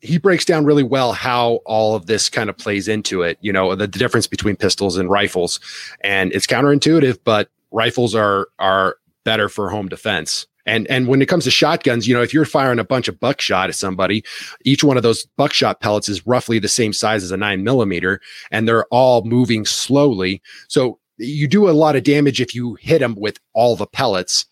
he 0.00 0.18
breaks 0.18 0.44
down 0.44 0.64
really 0.64 0.82
well 0.82 1.12
how 1.12 1.60
all 1.64 1.96
of 1.96 2.06
this 2.06 2.28
kind 2.28 2.48
of 2.48 2.56
plays 2.56 2.86
into 2.86 3.22
it. 3.22 3.38
You 3.40 3.52
know, 3.52 3.74
the, 3.74 3.86
the 3.86 3.98
difference 3.98 4.26
between 4.26 4.56
pistols 4.56 4.96
and 4.96 5.10
rifles, 5.10 5.58
and 6.02 6.32
it's 6.32 6.46
counterintuitive, 6.46 7.18
but 7.24 7.50
rifles 7.70 8.14
are 8.14 8.48
are 8.58 8.96
better 9.24 9.48
for 9.48 9.70
home 9.70 9.88
defense. 9.88 10.46
And 10.66 10.86
and 10.88 11.06
when 11.06 11.22
it 11.22 11.26
comes 11.26 11.44
to 11.44 11.50
shotguns, 11.50 12.08
you 12.08 12.14
know, 12.14 12.22
if 12.22 12.34
you're 12.34 12.44
firing 12.44 12.78
a 12.78 12.84
bunch 12.84 13.08
of 13.08 13.20
buckshot 13.20 13.68
at 13.68 13.74
somebody, 13.74 14.24
each 14.64 14.82
one 14.82 14.96
of 14.96 15.02
those 15.02 15.24
buckshot 15.36 15.80
pellets 15.80 16.08
is 16.08 16.26
roughly 16.26 16.58
the 16.58 16.68
same 16.68 16.92
size 16.92 17.22
as 17.22 17.30
a 17.30 17.36
nine 17.36 17.62
millimeter, 17.62 18.20
and 18.50 18.66
they're 18.66 18.86
all 18.86 19.24
moving 19.24 19.64
slowly. 19.64 20.42
So 20.68 20.98
you 21.18 21.48
do 21.48 21.68
a 21.68 21.72
lot 21.72 21.96
of 21.96 22.02
damage 22.02 22.40
if 22.40 22.54
you 22.54 22.74
hit 22.74 22.98
them 22.98 23.14
with 23.14 23.38
all 23.54 23.76
the 23.76 23.86
pellets, 23.86 24.44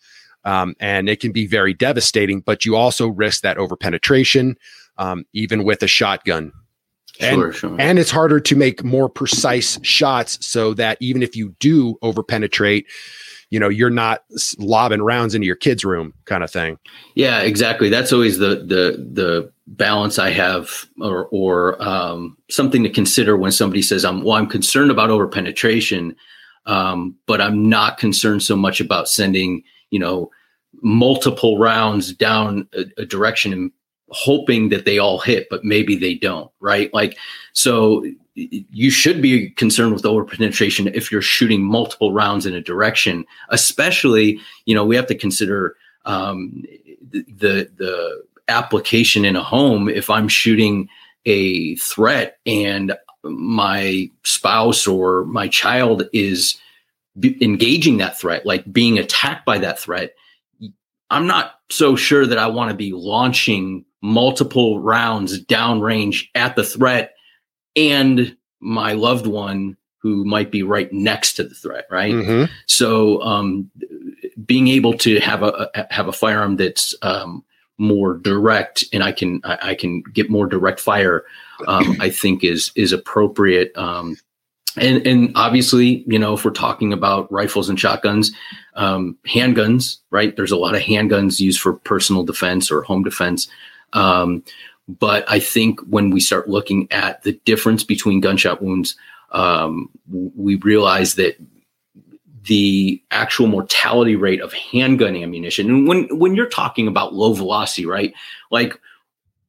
um, 0.45 0.75
and 0.81 1.09
it 1.09 1.21
can 1.21 1.33
be 1.33 1.47
very 1.47 1.75
devastating. 1.75 2.41
But 2.41 2.65
you 2.65 2.77
also 2.77 3.09
risk 3.09 3.43
that 3.43 3.59
over 3.59 3.77
penetration 3.77 4.57
um, 4.99 5.25
even 5.33 5.65
with 5.65 5.83
a 5.83 5.87
shotgun. 5.87 6.53
And, 7.21 7.37
sure, 7.37 7.53
sure. 7.53 7.77
and 7.79 7.99
it's 7.99 8.11
harder 8.11 8.41
to 8.41 8.57
make 8.57 8.83
more 8.83 9.09
precise 9.09 9.79
shots 9.83 10.45
so 10.45 10.75
that 10.75 10.99
even 11.01 11.23
if 11.23 11.37
you 11.37 11.55
do 11.61 11.97
over 12.03 12.25
penetrate, 12.25 12.87
you 13.51 13.61
know, 13.61 13.69
you're 13.69 13.91
not 13.91 14.25
lobbing 14.59 15.01
rounds 15.01 15.33
into 15.33 15.47
your 15.47 15.55
kid's 15.55 15.85
room 15.85 16.13
kind 16.25 16.43
of 16.43 16.51
thing. 16.51 16.77
Yeah, 17.15 17.43
exactly. 17.43 17.89
That's 17.89 18.13
always 18.13 18.39
the 18.39 18.57
the 18.57 19.09
the 19.13 19.53
balance 19.69 20.19
I 20.19 20.31
have 20.31 20.87
or 21.01 21.29
or 21.31 21.81
um, 21.81 22.37
something 22.51 22.83
to 22.83 22.91
consider 22.91 23.37
when 23.37 23.53
somebody 23.53 23.83
says 23.83 24.05
I'm 24.05 24.25
well, 24.25 24.35
I'm 24.35 24.49
concerned 24.49 24.91
about 24.91 25.11
over 25.11 25.29
penetration, 25.29 26.17
um, 26.67 27.15
but 27.27 27.41
I'm 27.41 27.69
not 27.69 27.99
concerned 27.99 28.43
so 28.43 28.57
much 28.57 28.81
about 28.81 29.09
sending, 29.09 29.63
you 29.95 30.01
know, 30.01 30.29
multiple 30.83 31.57
rounds 31.57 32.13
down 32.13 32.67
a, 32.73 33.03
a 33.03 33.07
direction 33.07 33.53
and 33.53 33.71
hoping 34.09 34.71
that 34.71 34.85
they 34.85 34.99
all 34.99 35.21
hit, 35.21 35.47
but 35.49 35.63
maybe 35.63 35.95
they 35.95 36.15
don't, 36.17 36.51
right? 36.59 36.93
Like, 36.93 37.17
so 37.53 38.05
you 38.35 38.91
should 38.91 39.23
be 39.23 39.51
concerned 39.51 39.93
with 39.93 40.05
over 40.05 40.25
penetration 40.25 40.89
if 40.89 41.13
you're 41.13 41.23
shooting 41.23 41.63
multiple 41.63 42.13
rounds 42.13 42.45
in 42.45 42.55
a 42.55 42.61
direction, 42.61 43.25
especially, 43.51 44.41
you 44.67 44.75
know, 44.75 44.85
we 44.85 44.97
have 44.97 45.07
to 45.07 45.15
consider 45.15 45.77
um, 46.07 46.65
the, 47.13 47.71
the 47.77 48.25
application 48.49 49.25
in 49.25 49.37
a 49.37 49.43
home. 49.45 49.89
If 49.89 50.11
I'm 50.11 50.27
shooting 50.27 50.89
a 51.25 51.77
threat 51.77 52.39
and 52.47 52.97
my 53.23 54.11
spouse 54.25 54.89
or 54.89 55.25
my 55.27 55.47
child 55.47 56.09
is 56.13 56.59
engaging 57.23 57.99
that 57.99 58.19
threat, 58.19 58.45
like 58.47 58.71
being 58.73 58.99
attacked 58.99 59.47
by 59.47 59.59
that 59.59 59.79
threat, 59.79 60.15
I'm 61.11 61.27
not 61.27 61.55
so 61.71 61.97
sure 61.97 62.27
that 62.27 62.39
I 62.39 62.49
want 62.49 62.71
to 62.71 62.77
be 62.77 62.93
launching 62.93 63.85
multiple 64.03 64.81
rounds 64.81 65.43
downrange 65.45 66.29
at 66.35 66.57
the 66.57 66.65
threat 66.65 67.15
and 67.75 68.37
my 68.61 68.93
loved 68.93 69.27
one 69.27 69.77
who 69.99 70.25
might 70.27 70.51
be 70.51 70.63
right 70.63 70.93
next 70.93 71.35
to 71.35 71.45
the 71.45 71.55
threat 71.55 71.87
right 71.91 72.13
mm-hmm. 72.13 72.53
so 72.67 73.23
um, 73.23 73.71
being 74.45 74.69
able 74.69 74.93
to 74.93 75.19
have 75.21 75.43
a, 75.43 75.71
a 75.75 75.87
have 75.91 76.07
a 76.07 76.13
firearm 76.13 76.57
that's 76.57 76.95
um, 77.01 77.43
more 77.79 78.19
direct 78.19 78.85
and 78.93 79.03
i 79.03 79.11
can 79.11 79.41
I, 79.43 79.71
I, 79.71 79.75
can 79.75 80.03
get 80.03 80.29
more 80.29 80.47
direct 80.47 80.81
fire 80.81 81.25
um, 81.67 81.97
i 81.99 82.11
think 82.11 82.45
is 82.45 82.73
is 82.77 82.93
appropriate 82.93 83.75
um, 83.75 84.19
and 84.77 85.07
and 85.07 85.33
obviously 85.35 86.05
you 86.07 86.19
know 86.19 86.35
if 86.35 86.45
we're 86.45 86.51
talking 86.51 86.93
about 86.93 87.31
rifles 87.33 87.69
and 87.69 87.79
shotguns 87.79 88.33
um, 88.75 89.17
handguns 89.27 89.99
right? 90.15 90.37
There's 90.37 90.53
a 90.53 90.57
lot 90.57 90.77
of 90.77 90.81
handguns 90.81 91.41
used 91.41 91.61
for 91.61 91.73
personal 91.73 92.23
defense 92.23 92.71
or 92.71 92.83
home 92.83 93.03
defense. 93.03 93.49
Um, 93.93 94.45
but 94.87 95.25
I 95.29 95.41
think 95.41 95.81
when 95.81 96.11
we 96.11 96.21
start 96.21 96.49
looking 96.49 96.87
at 96.93 97.25
the 97.25 97.33
difference 97.45 97.83
between 97.83 98.21
gunshot 98.21 98.63
wounds, 98.63 98.95
um, 99.33 99.91
we 100.09 100.55
realize 100.57 101.17
that 101.17 101.37
the 102.45 103.03
actual 103.11 103.49
mortality 103.49 104.15
rate 104.15 104.41
of 104.41 104.53
handgun 104.53 105.17
ammunition, 105.17 105.69
and 105.69 105.89
when 105.89 106.07
when 106.17 106.37
you're 106.37 106.47
talking 106.47 106.87
about 106.87 107.15
low 107.15 107.33
velocity, 107.33 107.87
right, 107.87 108.15
like 108.53 108.79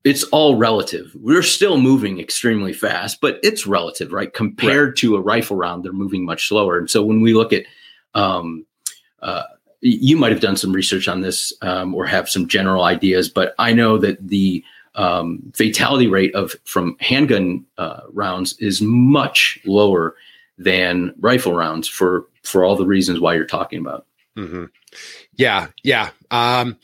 it's 0.05 0.23
all 0.25 0.55
relative. 0.55 1.11
We're 1.15 1.43
still 1.43 1.77
moving 1.77 2.19
extremely 2.19 2.71
fast, 2.71 3.19
but 3.19 3.39
it's 3.43 3.67
relative, 3.67 4.13
right? 4.13 4.31
Compared 4.31 4.89
right. 4.89 4.97
to 4.97 5.15
a 5.15 5.21
rifle 5.21 5.57
round, 5.57 5.83
they're 5.83 5.91
moving 5.91 6.23
much 6.23 6.47
slower. 6.47 6.77
And 6.77 6.89
so 6.89 7.03
when 7.03 7.21
we 7.21 7.33
look 7.33 7.51
at 7.51 7.65
um, 8.13 8.65
uh, 9.21 9.43
you 9.81 10.15
might 10.15 10.31
have 10.31 10.41
done 10.41 10.55
some 10.55 10.71
research 10.71 11.07
on 11.07 11.21
this 11.21 11.51
um, 11.61 11.93
or 11.93 12.05
have 12.05 12.29
some 12.29 12.47
general 12.47 12.83
ideas, 12.83 13.29
but 13.29 13.53
I 13.59 13.73
know 13.73 13.97
that 13.97 14.25
the 14.25 14.63
um, 14.95 15.51
fatality 15.53 16.07
rate 16.07 16.33
of 16.33 16.55
from 16.63 16.95
handgun 16.99 17.65
uh, 17.77 18.01
rounds 18.13 18.57
is 18.59 18.81
much 18.81 19.59
lower 19.65 20.15
than 20.57 21.13
rifle 21.19 21.53
rounds 21.53 21.87
for 21.87 22.27
for 22.43 22.63
all 22.63 22.75
the 22.75 22.85
reasons 22.85 23.19
why 23.19 23.33
you're 23.33 23.45
talking 23.45 23.79
about. 23.79 24.05
Mm-hmm. 24.37 24.65
Yeah, 25.35 25.67
yeah, 25.83 26.11
um, 26.31 26.77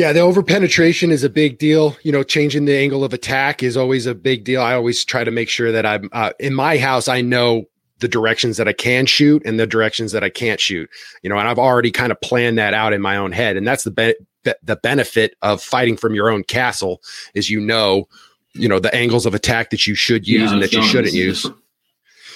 yeah. 0.00 0.14
The 0.14 0.20
over 0.20 0.42
penetration 0.42 1.10
is 1.10 1.22
a 1.22 1.28
big 1.28 1.58
deal. 1.58 1.94
You 2.02 2.10
know, 2.10 2.22
changing 2.22 2.64
the 2.64 2.74
angle 2.74 3.04
of 3.04 3.12
attack 3.12 3.62
is 3.62 3.76
always 3.76 4.06
a 4.06 4.14
big 4.14 4.44
deal. 4.44 4.62
I 4.62 4.72
always 4.72 5.04
try 5.04 5.24
to 5.24 5.30
make 5.30 5.50
sure 5.50 5.70
that 5.70 5.84
I'm 5.84 6.08
uh, 6.12 6.32
in 6.40 6.54
my 6.54 6.78
house. 6.78 7.06
I 7.06 7.20
know 7.20 7.64
the 7.98 8.08
directions 8.08 8.56
that 8.56 8.66
I 8.66 8.72
can 8.72 9.04
shoot 9.04 9.42
and 9.44 9.60
the 9.60 9.66
directions 9.66 10.12
that 10.12 10.24
I 10.24 10.30
can't 10.30 10.58
shoot. 10.58 10.88
You 11.22 11.28
know, 11.28 11.36
and 11.36 11.46
I've 11.46 11.58
already 11.58 11.90
kind 11.90 12.10
of 12.12 12.20
planned 12.22 12.56
that 12.56 12.72
out 12.72 12.94
in 12.94 13.02
my 13.02 13.18
own 13.18 13.32
head, 13.32 13.58
and 13.58 13.68
that's 13.68 13.84
the 13.84 13.90
be- 13.90 14.54
the 14.62 14.76
benefit 14.76 15.36
of 15.42 15.62
fighting 15.62 15.98
from 15.98 16.14
your 16.14 16.30
own 16.30 16.44
castle 16.44 17.02
is 17.34 17.50
you 17.50 17.60
know, 17.60 18.08
you 18.54 18.68
know 18.68 18.78
the 18.78 18.94
angles 18.94 19.26
of 19.26 19.34
attack 19.34 19.68
that 19.68 19.86
you 19.86 19.94
should 19.94 20.26
use 20.26 20.48
yeah, 20.48 20.54
and 20.54 20.62
that 20.62 20.72
you 20.72 20.82
shouldn't 20.82 21.12
use. 21.12 21.46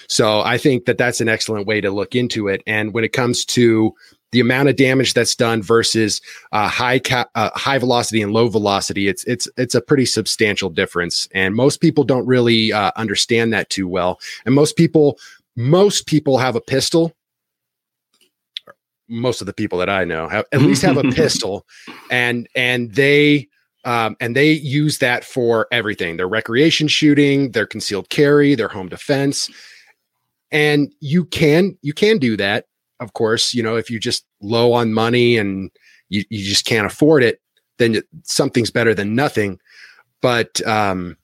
So 0.07 0.43
I 0.43 0.59
think 0.59 0.85
that 0.85 0.99
that's 0.99 1.23
an 1.23 1.31
excellent 1.31 1.67
way 1.67 1.81
to 1.81 1.91
look 1.91 2.15
into 2.15 2.47
it. 2.47 2.63
And 2.67 2.93
when 2.93 3.05
it 3.05 3.15
comes 3.15 3.43
to 3.47 3.95
the 4.35 4.41
amount 4.41 4.69
of 4.69 4.75
damage 4.75 5.15
that's 5.15 5.37
done 5.37 5.63
versus 5.63 6.21
uh, 6.51 6.67
high 6.69 6.99
ca- 6.99 7.29
uh, 7.37 7.51
high 7.55 7.79
velocity 7.79 8.21
and 8.21 8.33
low 8.33 8.49
velocity, 8.49 9.07
it's 9.07 9.23
it's 9.25 9.49
it's 9.57 9.77
a 9.77 9.81
pretty 9.81 10.05
substantial 10.05 10.69
difference. 10.69 11.29
And 11.33 11.55
most 11.55 11.81
people 11.81 12.03
don't 12.03 12.27
really 12.27 12.73
uh, 12.73 12.91
understand 12.97 13.53
that 13.53 13.71
too 13.71 13.87
well. 13.87 14.19
And 14.45 14.53
most 14.53 14.77
people 14.77 15.19
most 15.55 16.07
people 16.07 16.37
have 16.39 16.57
a 16.57 16.61
pistol. 16.61 17.15
Most 19.09 19.41
of 19.41 19.47
the 19.47 19.53
people 19.53 19.79
that 19.79 19.89
I 19.89 20.03
know 20.05 20.29
have 20.29 20.47
at 20.51 20.63
least 20.63 20.83
have 20.83 20.97
a 20.97 21.03
pistol. 21.13 21.65
And 22.11 22.49
and 22.57 22.93
they 22.93 23.49
um, 23.85 24.17
and 24.19 24.35
they 24.35 24.51
use 24.51 24.99
that 24.99 25.25
for 25.25 25.69
everything. 25.71 26.17
Their 26.17 26.27
recreation 26.27 26.89
shooting 26.89 27.53
their 27.53 27.67
concealed 27.67 28.09
carry 28.09 28.57
their 28.57 28.69
home 28.69 28.89
defense. 28.89 29.49
And 30.51 30.93
you 30.99 31.25
can 31.25 31.79
you 31.83 31.93
can 31.93 32.19
do 32.19 32.37
that 32.37 32.67
of 33.05 33.13
course 33.13 33.55
you 33.55 33.63
know 33.63 33.77
if 33.77 33.91
you're 33.91 34.01
just 34.01 34.25
low 34.41 34.73
on 34.73 34.93
money 34.93 35.37
and 35.37 35.71
you, 36.09 36.25
you 36.31 36.45
just 36.45 36.65
can't 36.65 36.87
afford 36.87 37.23
it 37.23 37.41
then 37.79 38.03
something's 38.25 38.71
better 38.71 38.95
than 38.95 39.15
nothing 39.15 39.59
but 40.21 40.67
um 40.67 41.17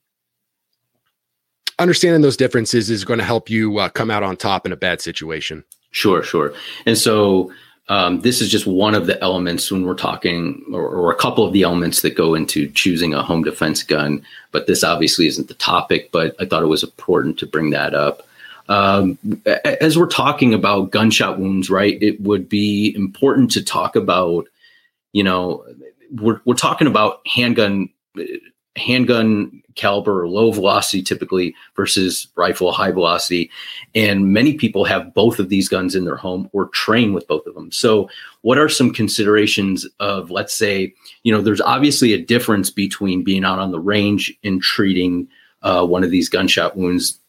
understanding 1.81 2.21
those 2.21 2.37
differences 2.37 2.91
is 2.91 3.05
going 3.05 3.19
to 3.19 3.25
help 3.25 3.51
you 3.51 3.79
uh, 3.79 3.89
come 3.89 4.11
out 4.11 4.23
on 4.23 4.37
top 4.37 4.67
in 4.67 4.73
a 4.73 4.77
bad 4.77 5.01
situation. 5.01 5.65
Sure, 5.91 6.23
sure. 6.23 6.53
And 6.87 6.97
so 6.97 7.51
um, 7.89 8.21
this 8.21 8.41
is 8.41 8.51
just 8.51 8.67
one 8.67 8.95
of 8.95 9.07
the 9.07 9.21
elements 9.23 9.73
when 9.73 9.85
we're 9.85 9.95
talking, 9.95 10.63
or, 10.73 10.87
or, 10.87 11.11
a 11.11 11.17
couple 11.17 11.45
of 11.45 11.53
the 11.53 11.63
elements 11.63 12.03
that 12.03 12.15
go 12.15 12.35
into 12.37 12.71
choosing 12.71 13.15
a 13.15 13.23
home 13.23 13.43
defense 13.43 13.83
gun. 13.83 14.25
But 14.53 14.69
this 14.69 14.85
obviously 14.85 15.27
isn't 15.27 15.49
the 15.49 15.55
topic, 15.55 16.11
but 16.13 16.37
I 16.39 16.45
thought 16.45 16.63
it 16.63 16.67
was 16.67 16.85
important 16.85 17.39
to 17.39 17.47
bring 17.47 17.71
that 17.71 17.95
up. 17.95 18.23
Um, 18.71 19.19
as 19.65 19.99
we're 19.99 20.07
talking 20.07 20.55
about 20.55 20.93
gunshot 20.93 21.41
wounds, 21.41 21.69
right, 21.69 22.01
it 22.01 22.21
would 22.21 22.49
be 22.49 22.95
important 22.95 23.51
to 23.53 23.65
talk 23.65 23.97
about, 23.97 24.47
you 25.13 25.25
know, 25.25 25.65
we're, 26.13 26.41
we're 26.45 26.55
talking 26.55 26.87
about 26.87 27.21
handgun 27.27 27.91
handgun 28.77 29.63
caliber 29.75 30.29
low 30.29 30.53
velocity 30.53 31.03
typically 31.03 31.55
versus 31.75 32.29
rifle 32.37 32.73
high 32.73 32.91
velocity. 32.91 33.51
And 33.95 34.33
many 34.33 34.55
people 34.55 34.85
have 34.85 35.15
both 35.15 35.39
of 35.39 35.49
these 35.49 35.69
guns 35.69 35.95
in 35.95 36.05
their 36.05 36.17
home 36.17 36.49
or 36.53 36.69
train 36.69 37.13
with 37.13 37.27
both 37.27 37.47
of 37.47 37.55
them. 37.55 37.73
So 37.73 38.09
what 38.43 38.59
are 38.59 38.69
some 38.69 38.93
considerations 38.93 39.87
of 39.99 40.31
let's 40.31 40.55
say 40.55 40.95
you 41.25 41.33
know 41.33 41.41
there's 41.41 41.61
obviously 41.61 42.13
a 42.13 42.25
difference 42.25 42.71
between 42.71 43.25
being 43.25 43.45
out 43.45 43.59
on 43.59 43.73
the 43.73 43.81
range 43.81 44.33
and 44.45 44.63
treating 44.63 45.29
uh, 45.63 45.85
one 45.85 46.05
of 46.05 46.11
these 46.11 46.29
gunshot 46.29 46.77
wounds 46.77 47.20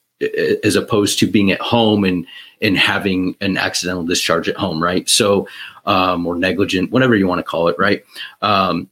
as 0.64 0.76
opposed 0.76 1.20
to 1.20 1.28
being 1.28 1.52
at 1.52 1.62
home 1.62 2.04
and 2.04 2.26
and 2.62 2.78
having 2.78 3.36
an 3.42 3.58
accidental 3.58 4.04
discharge 4.04 4.48
at 4.48 4.56
home 4.56 4.82
right? 4.82 5.10
So 5.10 5.48
um, 5.86 6.26
or 6.26 6.36
negligent 6.36 6.92
whatever 6.92 7.16
you 7.16 7.28
want 7.28 7.40
to 7.40 7.44
call 7.44 7.68
it 7.68 7.78
right? 7.78 8.04
Um, 8.42 8.90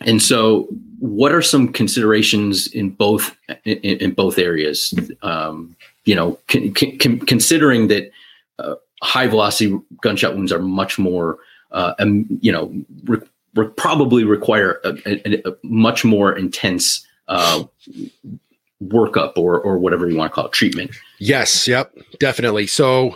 and 0.00 0.22
so 0.22 0.68
what 0.98 1.32
are 1.32 1.42
some 1.42 1.72
considerations 1.72 2.66
in 2.68 2.90
both 2.90 3.36
in, 3.64 3.78
in 3.78 4.10
both 4.12 4.38
areas? 4.38 4.94
Um, 5.22 5.76
you 6.04 6.14
know 6.14 6.38
con, 6.48 6.72
con, 6.72 7.18
considering 7.20 7.88
that 7.88 8.10
uh, 8.58 8.74
high 9.02 9.26
velocity 9.26 9.78
gunshot 10.02 10.34
wounds 10.34 10.52
are 10.52 10.60
much 10.60 10.98
more 10.98 11.38
uh, 11.72 11.94
um, 11.98 12.26
you 12.40 12.52
know 12.52 12.72
re- 13.04 13.20
re- 13.54 13.68
probably 13.76 14.24
require 14.24 14.80
a, 14.84 14.96
a, 15.06 15.50
a, 15.50 15.56
much 15.62 16.04
more 16.04 16.36
intense 16.36 17.06
uh, 17.28 17.64
workup 18.82 19.32
or 19.36 19.60
or 19.60 19.78
whatever 19.78 20.08
you 20.08 20.16
want 20.16 20.30
to 20.30 20.34
call 20.34 20.46
it 20.46 20.52
treatment 20.52 20.90
yes 21.18 21.68
yep 21.68 21.92
definitely 22.18 22.66
so 22.66 23.14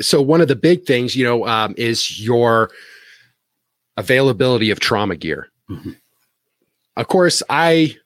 so 0.00 0.20
one 0.20 0.40
of 0.40 0.48
the 0.48 0.56
big 0.56 0.84
things 0.84 1.16
you 1.16 1.24
know 1.24 1.46
um, 1.46 1.74
is 1.78 2.20
your 2.20 2.70
availability 3.96 4.70
of 4.70 4.80
trauma 4.80 5.16
gear 5.16 5.48
mm-hmm 5.70 5.92
of 6.96 7.08
course, 7.08 7.42
I 7.48 7.96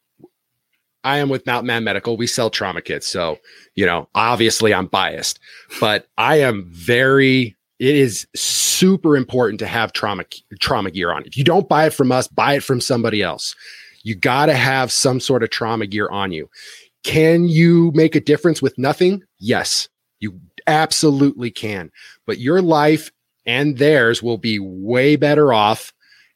I 1.04 1.18
am 1.18 1.28
with 1.28 1.46
Mountain 1.46 1.66
Man 1.66 1.84
Medical. 1.84 2.16
We 2.16 2.26
sell 2.26 2.50
trauma 2.50 2.82
kits. 2.82 3.06
So, 3.06 3.38
you 3.74 3.86
know, 3.86 4.08
obviously 4.14 4.74
I'm 4.74 4.86
biased, 4.86 5.38
but 5.80 6.08
I 6.18 6.40
am 6.40 6.66
very 6.68 7.56
it 7.78 7.94
is 7.94 8.26
super 8.34 9.16
important 9.16 9.58
to 9.60 9.66
have 9.66 9.92
trauma 9.92 10.24
trauma 10.60 10.90
gear 10.90 11.12
on. 11.12 11.24
If 11.24 11.36
you 11.36 11.44
don't 11.44 11.68
buy 11.68 11.86
it 11.86 11.94
from 11.94 12.12
us, 12.12 12.28
buy 12.28 12.54
it 12.54 12.62
from 12.62 12.80
somebody 12.80 13.22
else. 13.22 13.54
You 14.06 14.14
got 14.14 14.46
to 14.46 14.54
have 14.54 14.92
some 14.92 15.18
sort 15.18 15.42
of 15.42 15.50
trauma 15.50 15.84
gear 15.84 16.08
on 16.10 16.30
you. 16.30 16.48
Can 17.02 17.48
you 17.48 17.90
make 17.92 18.14
a 18.14 18.20
difference 18.20 18.62
with 18.62 18.78
nothing? 18.78 19.24
Yes, 19.40 19.88
you 20.20 20.40
absolutely 20.68 21.50
can. 21.50 21.90
But 22.24 22.38
your 22.38 22.62
life 22.62 23.10
and 23.46 23.78
theirs 23.78 24.22
will 24.22 24.38
be 24.38 24.60
way 24.60 25.16
better 25.16 25.52
off 25.52 25.92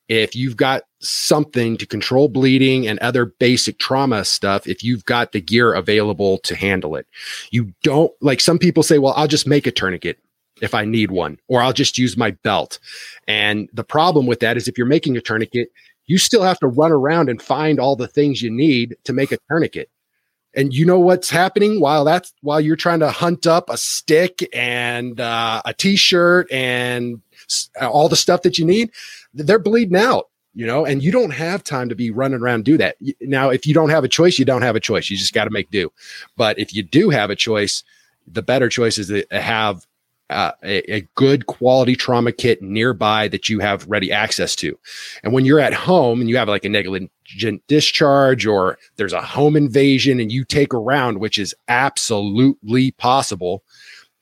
if 0.09 0.35
you've 0.35 0.57
got 0.57 0.83
something 0.99 1.77
to 1.77 1.87
control 1.87 2.27
bleeding 2.27 2.89
and 2.89 2.99
other 2.99 3.27
basic 3.27 3.79
trauma 3.79 4.25
stuff, 4.25 4.67
if 4.67 4.83
you've 4.83 5.05
got 5.05 5.31
the 5.31 5.41
gear 5.41 5.73
available 5.73 6.39
to 6.39 6.57
handle 6.57 6.97
it, 6.97 7.07
you 7.53 7.73
don't 7.85 8.11
like 8.21 8.41
some 8.41 8.59
people 8.59 8.83
say, 8.83 8.99
well, 8.99 9.15
I'll 9.17 9.29
just 9.29 9.47
make 9.47 9.69
a 9.69 9.71
tourniquet 9.71 10.19
if 10.61 10.75
I 10.75 10.85
need 10.85 11.13
one, 11.13 11.39
or 11.47 11.63
I'll 11.63 11.73
just 11.73 11.97
use 11.97 12.17
my 12.17 12.33
belt. 12.33 12.81
And 13.29 13.69
the 13.73 13.85
problem 13.85 14.27
with 14.27 14.41
that 14.41 14.57
is 14.57 14.67
if 14.67 14.77
you're 14.77 14.87
making 14.89 15.17
a 15.17 15.21
tourniquet, 15.21 15.71
you 16.07 16.19
still 16.19 16.43
have 16.43 16.59
to 16.61 16.67
run 16.67 16.93
around 16.93 17.29
and 17.29 17.41
find 17.41 17.79
all 17.79 17.97
the 17.97 18.09
things 18.09 18.43
you 18.43 18.51
need 18.51 18.97
to 19.05 19.13
make 19.13 19.33
a 19.33 19.39
tourniquet. 19.49 19.91
And 20.55 20.75
you 20.75 20.85
know 20.85 20.99
what's 20.99 21.31
happening 21.31 21.81
while 21.81 22.05
that's 22.05 22.33
while 22.43 22.61
you're 22.61 22.77
trying 22.77 23.01
to 23.01 23.11
hunt 23.11 23.47
up 23.47 23.71
a 23.71 23.77
stick 23.77 24.49
and 24.53 25.21
uh, 25.21 25.63
a 25.65 25.73
t-shirt 25.73 26.51
and 26.51 27.21
all 27.81 28.09
the 28.09 28.17
stuff 28.17 28.43
that 28.43 28.59
you 28.59 28.65
need 28.65 28.91
they're 29.35 29.59
bleeding 29.59 29.97
out 29.97 30.29
you 30.55 30.67
know 30.67 30.85
and 30.85 31.03
you 31.03 31.11
don't 31.11 31.33
have 31.33 31.65
time 31.65 31.89
to 31.89 31.95
be 31.95 32.11
running 32.11 32.41
around 32.41 32.65
do 32.65 32.77
that. 32.77 32.97
Now 33.21 33.51
if 33.51 33.67
you 33.67 33.75
don't 33.75 33.91
have 33.91 34.03
a 34.03 34.09
choice 34.09 34.39
you 34.39 34.45
don't 34.45 34.63
have 34.63 34.77
a 34.77 34.81
choice. 34.81 35.09
You 35.09 35.17
just 35.17 35.35
got 35.35 35.45
to 35.45 35.51
make 35.51 35.71
do. 35.71 35.93
But 36.37 36.59
if 36.59 36.75
you 36.75 36.83
do 36.83 37.11
have 37.11 37.31
a 37.31 37.37
choice 37.37 37.85
the 38.27 38.43
better 38.43 38.69
choice 38.69 38.99
is 38.99 39.09
to 39.09 39.25
have 39.31 39.87
uh, 40.31 40.53
a, 40.63 40.95
a, 40.95 41.01
good 41.17 41.47
quality 41.47 41.97
trauma 41.97 42.31
kit 42.31 42.63
nearby 42.63 43.27
that 43.29 43.49
you 43.49 43.59
have 43.59 43.87
ready 43.89 44.13
access 44.13 44.55
to. 44.57 44.79
And 45.23 45.33
when 45.33 45.45
you're 45.45 45.61
at 45.61 45.75
home 45.75 46.21
and 46.21 46.31
you 46.31 46.37
have 46.37 46.49
like 46.49 46.65
a 46.65 46.69
negligent 46.69 47.11
discharge 47.67 48.47
or 48.47 48.79
there's 48.97 49.13
a 49.13 49.21
home 49.21 49.57
invasion 49.57 50.21
and 50.21 50.31
you 50.31 50.45
take 50.45 50.73
around, 50.73 51.19
which 51.19 51.37
is 51.37 51.55
absolutely 51.69 52.93
possible, 52.93 53.65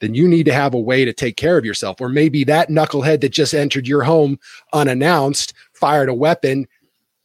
then 0.00 0.14
you 0.14 0.26
need 0.26 0.44
to 0.46 0.52
have 0.52 0.74
a 0.74 0.80
way 0.80 1.04
to 1.04 1.12
take 1.12 1.36
care 1.36 1.58
of 1.58 1.64
yourself. 1.64 2.00
Or 2.00 2.08
maybe 2.08 2.42
that 2.44 2.70
knucklehead 2.70 3.20
that 3.20 3.30
just 3.30 3.54
entered 3.54 3.86
your 3.86 4.02
home 4.02 4.38
unannounced 4.72 5.52
fired 5.72 6.08
a 6.08 6.14
weapon 6.14 6.66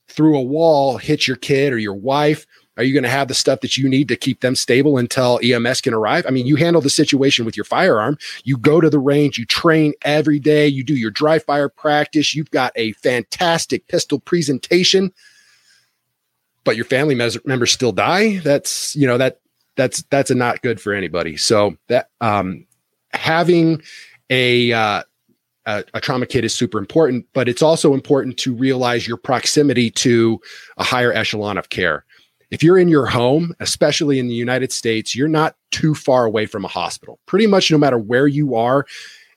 through 0.08 0.38
a 0.38 0.44
wall, 0.44 0.98
hit 0.98 1.28
your 1.28 1.38
kid 1.38 1.72
or 1.74 1.78
your 1.78 1.96
wife. 1.96 2.46
Are 2.76 2.84
you 2.84 2.94
going 2.94 3.04
to 3.04 3.10
have 3.10 3.28
the 3.28 3.36
stuff 3.36 3.62
that 3.62 3.78
you 3.78 3.88
need 3.88 4.08
to 4.08 4.16
keep 4.16 4.42
them 4.42 4.56
stable 4.56 4.98
until 4.98 5.40
EMS 5.44 5.82
can 5.82 5.94
arrive? 5.94 6.26
I 6.28 6.32
mean, 6.32 6.48
you 6.48 6.56
handle 6.56 6.82
the 6.82 6.90
situation 6.90 7.46
with 7.46 7.56
your 7.56 7.66
firearm. 7.66 8.18
You 8.44 8.58
go 8.58 8.82
to 8.82 8.90
the 8.90 9.00
range, 9.00 9.38
you 9.38 9.46
train 9.46 9.94
every 10.04 10.40
day, 10.40 10.68
you 10.68 10.84
do 10.84 10.96
your 10.96 11.12
dry 11.12 11.38
fire 11.38 11.70
practice. 11.70 12.34
You've 12.34 12.50
got 12.50 12.74
a 12.76 12.94
fantastic 12.94 13.88
pistol 13.88 14.20
presentation, 14.20 15.14
but 16.64 16.76
your 16.76 16.86
family 16.86 17.14
members 17.14 17.72
still 17.72 17.92
die. 17.92 18.40
That's, 18.40 18.96
you 18.96 19.06
know, 19.06 19.20
that 19.20 19.40
that's 19.76 20.04
that's 20.04 20.32
a 20.32 20.36
not 20.36 20.62
good 20.62 20.82
for 20.82 20.94
anybody. 20.94 21.38
So 21.38 21.76
that 21.90 22.10
um, 22.22 22.66
having 23.14 23.82
a, 24.30 24.72
uh, 24.72 25.04
a 25.66 25.84
a 25.94 26.02
trauma 26.02 26.26
kit 26.26 26.44
is 26.44 26.54
super 26.54 26.80
important, 26.80 27.26
but 27.34 27.48
it's 27.48 27.62
also 27.62 27.94
important 27.94 28.38
to 28.40 28.54
realize 28.54 29.08
your 29.08 29.18
proximity 29.18 29.92
to 29.92 30.42
a 30.78 30.84
higher 30.84 31.14
echelon 31.14 31.58
of 31.58 31.70
care. 31.70 32.04
If 32.54 32.62
you're 32.62 32.78
in 32.78 32.88
your 32.88 33.08
home, 33.08 33.56
especially 33.60 34.20
in 34.20 34.28
the 34.28 34.36
United 34.36 34.72
States, 34.72 35.16
you're 35.16 35.28
not 35.28 35.56
too 35.72 35.96
far 35.96 36.24
away 36.24 36.46
from 36.46 36.64
a 36.64 36.68
hospital. 36.68 37.20
Pretty 37.26 37.48
much 37.48 37.72
no 37.72 37.80
matter 37.80 37.98
where 37.98 38.28
you 38.28 38.54
are, 38.54 38.86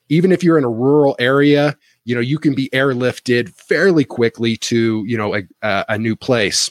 even 0.07 0.31
if 0.31 0.43
you're 0.43 0.59
in 0.59 0.63
a 0.63 0.69
rural 0.69 1.15
area, 1.17 1.75
you 2.05 2.13
know, 2.13 2.21
you 2.21 2.37
can 2.37 2.53
be 2.53 2.69
airlifted 2.69 3.49
fairly 3.49 4.05
quickly 4.05 4.55
to, 4.57 5.03
you 5.07 5.17
know, 5.17 5.33
a, 5.35 5.43
a 5.63 5.97
new 5.97 6.15
place. 6.15 6.69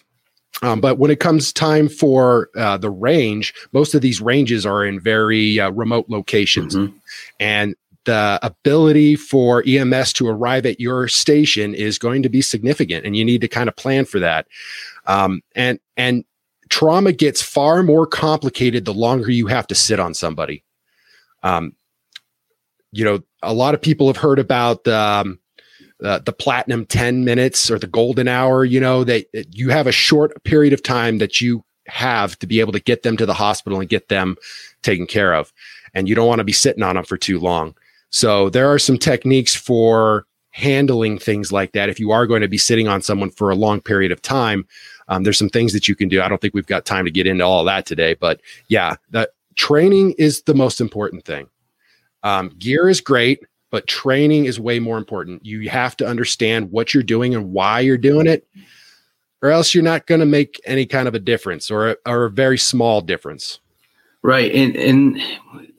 Um, 0.62 0.80
but 0.80 0.98
when 0.98 1.10
it 1.10 1.18
comes 1.18 1.52
time 1.52 1.88
for 1.88 2.48
uh, 2.56 2.76
the 2.76 2.90
range, 2.90 3.52
most 3.72 3.96
of 3.96 4.00
these 4.00 4.20
ranges 4.20 4.64
are 4.64 4.84
in 4.84 5.00
very 5.00 5.58
uh, 5.58 5.72
remote 5.72 6.06
locations. 6.08 6.76
Mm-hmm. 6.76 6.96
And 7.40 7.74
the 8.04 8.38
ability 8.42 9.16
for 9.16 9.64
EMS 9.66 10.12
to 10.12 10.28
arrive 10.28 10.64
at 10.64 10.78
your 10.78 11.08
station 11.08 11.74
is 11.74 11.98
going 11.98 12.22
to 12.22 12.28
be 12.28 12.40
significant, 12.40 13.04
and 13.04 13.16
you 13.16 13.24
need 13.24 13.40
to 13.40 13.48
kind 13.48 13.68
of 13.68 13.74
plan 13.74 14.04
for 14.04 14.20
that. 14.20 14.46
Um, 15.06 15.42
and 15.56 15.80
and 15.96 16.24
trauma 16.68 17.12
gets 17.12 17.42
far 17.42 17.82
more 17.82 18.06
complicated 18.06 18.84
the 18.84 18.94
longer 18.94 19.30
you 19.30 19.46
have 19.46 19.66
to 19.68 19.74
sit 19.74 20.00
on 20.00 20.14
somebody. 20.14 20.64
Um, 21.42 21.74
you 22.92 23.04
know, 23.04 23.20
a 23.42 23.54
lot 23.54 23.74
of 23.74 23.82
people 23.82 24.06
have 24.06 24.16
heard 24.16 24.38
about 24.38 24.84
the 24.84 24.96
um, 24.96 25.38
the 25.98 26.34
platinum 26.38 26.84
10 26.84 27.24
minutes 27.24 27.70
or 27.70 27.78
the 27.78 27.86
golden 27.86 28.28
hour, 28.28 28.64
you 28.64 28.78
know, 28.80 29.04
that, 29.04 29.26
that 29.32 29.56
you 29.56 29.70
have 29.70 29.86
a 29.86 29.92
short 29.92 30.42
period 30.44 30.72
of 30.72 30.82
time 30.82 31.18
that 31.18 31.40
you 31.40 31.64
have 31.86 32.38
to 32.38 32.46
be 32.46 32.60
able 32.60 32.72
to 32.72 32.80
get 32.80 33.02
them 33.02 33.16
to 33.16 33.26
the 33.26 33.34
hospital 33.34 33.80
and 33.80 33.88
get 33.88 34.08
them 34.08 34.36
taken 34.82 35.06
care 35.06 35.34
of. 35.34 35.52
And 35.94 36.08
you 36.08 36.14
don't 36.14 36.26
want 36.26 36.40
to 36.40 36.44
be 36.44 36.52
sitting 36.52 36.82
on 36.82 36.96
them 36.96 37.04
for 37.04 37.16
too 37.16 37.38
long. 37.38 37.74
So 38.10 38.50
there 38.50 38.70
are 38.70 38.78
some 38.78 38.98
techniques 38.98 39.54
for 39.54 40.26
handling 40.50 41.18
things 41.18 41.52
like 41.52 41.72
that. 41.72 41.88
If 41.88 42.00
you 42.00 42.10
are 42.10 42.26
going 42.26 42.42
to 42.42 42.48
be 42.48 42.58
sitting 42.58 42.88
on 42.88 43.02
someone 43.02 43.30
for 43.30 43.50
a 43.50 43.54
long 43.54 43.80
period 43.80 44.12
of 44.12 44.22
time, 44.22 44.66
um, 45.08 45.22
there's 45.22 45.38
some 45.38 45.48
things 45.48 45.72
that 45.72 45.88
you 45.88 45.94
can 45.94 46.08
do. 46.08 46.22
I 46.22 46.28
don't 46.28 46.40
think 46.40 46.54
we've 46.54 46.66
got 46.66 46.84
time 46.84 47.04
to 47.04 47.10
get 47.10 47.26
into 47.26 47.44
all 47.44 47.64
that 47.64 47.86
today, 47.86 48.14
but 48.14 48.40
yeah, 48.68 48.96
that 49.10 49.30
training 49.54 50.14
is 50.18 50.42
the 50.42 50.54
most 50.54 50.80
important 50.80 51.24
thing. 51.24 51.48
Um, 52.22 52.50
gear 52.58 52.88
is 52.88 53.00
great 53.00 53.40
but 53.70 53.86
training 53.86 54.44
is 54.44 54.60
way 54.60 54.78
more 54.78 54.98
important. 54.98 55.44
You 55.44 55.68
have 55.68 55.96
to 55.98 56.06
understand 56.06 56.70
what 56.70 56.94
you're 56.94 57.02
doing 57.02 57.34
and 57.34 57.52
why 57.52 57.80
you're 57.80 57.98
doing 57.98 58.26
it, 58.26 58.46
or 59.42 59.50
else 59.50 59.74
you're 59.74 59.84
not 59.84 60.06
going 60.06 60.20
to 60.20 60.26
make 60.26 60.60
any 60.64 60.86
kind 60.86 61.08
of 61.08 61.14
a 61.14 61.18
difference 61.18 61.70
or 61.70 61.98
or 62.06 62.24
a 62.24 62.30
very 62.30 62.58
small 62.58 63.00
difference. 63.00 63.60
Right, 64.22 64.52
and 64.52 64.76
and 64.76 65.20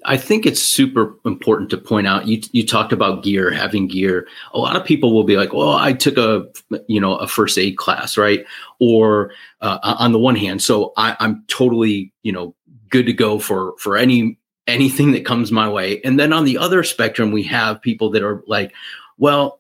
I 0.08 0.16
think 0.16 0.46
it's 0.46 0.62
super 0.62 1.14
important 1.26 1.70
to 1.72 1.78
point 1.78 2.08
out. 2.08 2.28
You 2.28 2.42
you 2.54 2.66
talked 2.66 2.94
about 2.94 3.24
gear, 3.24 3.52
having 3.52 3.88
gear. 3.88 4.28
A 4.54 4.58
lot 4.58 4.78
of 4.78 4.86
people 4.86 5.14
will 5.14 5.26
be 5.26 5.36
like, 5.36 5.54
"Well, 5.54 5.74
I 5.74 5.92
took 5.94 6.18
a 6.18 6.48
you 6.88 7.02
know 7.02 7.16
a 7.18 7.28
first 7.28 7.58
aid 7.58 7.78
class, 7.78 8.18
right?" 8.18 8.46
Or 8.80 9.32
uh, 9.62 9.80
on 9.84 10.14
the 10.14 10.20
one 10.20 10.38
hand, 10.38 10.62
so 10.62 10.94
I, 10.96 11.18
I'm 11.20 11.44
totally 11.48 12.14
you 12.24 12.32
know 12.32 12.56
good 12.90 13.06
to 13.06 13.14
go 13.14 13.38
for 13.38 13.76
for 13.80 13.98
any 13.98 14.40
anything 14.66 15.12
that 15.12 15.26
comes 15.26 15.52
my 15.52 15.68
way. 15.68 16.02
And 16.04 16.18
then 16.18 16.32
on 16.32 16.46
the 16.46 16.58
other 16.58 16.84
spectrum, 16.84 17.32
we 17.32 17.44
have 17.44 17.82
people 17.82 18.10
that 18.12 18.24
are 18.24 18.44
like, 18.48 18.74
well, 19.18 19.60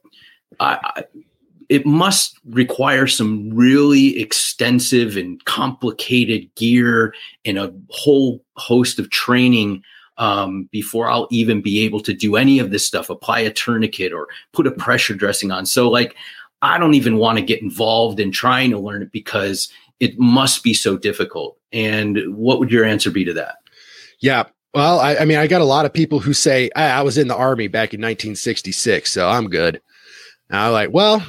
I, 0.60 0.79
I, 0.81 1.03
it 1.69 1.86
must 1.86 2.39
require 2.45 3.07
some 3.07 3.49
really 3.53 4.19
extensive 4.19 5.17
and 5.17 5.43
complicated 5.45 6.53
gear 6.55 7.13
and 7.43 7.57
a 7.57 7.73
whole 7.89 8.43
host 8.55 8.99
of 8.99 9.10
training 9.10 9.83
um, 10.17 10.67
before 10.71 11.10
I'll 11.10 11.27
even 11.32 11.62
be 11.62 11.84
able 11.86 11.99
to 12.01 12.13
do 12.13 12.36
any 12.36 12.60
of 12.60 12.71
this 12.71 12.86
stuff, 12.86 13.10
apply 13.10 13.39
a 13.41 13.51
tourniquet 13.51 14.13
or 14.13 14.27
put 14.53 14.67
a 14.67 14.71
pressure 14.71 15.13
dressing 15.13 15.51
on. 15.51 15.65
So, 15.65 15.89
like, 15.89 16.15
I 16.62 16.77
don't 16.77 16.95
even 16.95 17.17
want 17.17 17.38
to 17.38 17.43
get 17.43 17.62
involved 17.62 18.19
in 18.19 18.32
trying 18.32 18.71
to 18.71 18.80
learn 18.80 19.03
it 19.03 19.12
because 19.12 19.71
it 19.99 20.17
must 20.17 20.63
be 20.63 20.73
so 20.73 20.97
difficult. 20.97 21.58
And 21.71 22.36
what 22.36 22.60
would 22.60 22.71
your 22.71 22.86
answer 22.86 23.12
be 23.12 23.25
to 23.25 23.34
that? 23.34 23.56
Yeah. 24.19 24.45
Well, 24.73 24.99
I, 24.99 25.17
I 25.17 25.25
mean, 25.25 25.38
I 25.38 25.47
got 25.47 25.62
a 25.62 25.65
lot 25.65 25.86
of 25.86 25.93
people 25.93 26.19
who 26.19 26.34
say, 26.34 26.69
I, 26.75 26.89
I 26.89 27.01
was 27.01 27.17
in 27.17 27.27
the 27.27 27.36
army 27.36 27.67
back 27.67 27.93
in 27.93 27.99
1966, 27.99 29.12
so 29.12 29.27
I'm 29.27 29.49
good. 29.49 29.82
And 30.49 30.60
I'm 30.60 30.71
like, 30.71 30.91
well, 30.91 31.25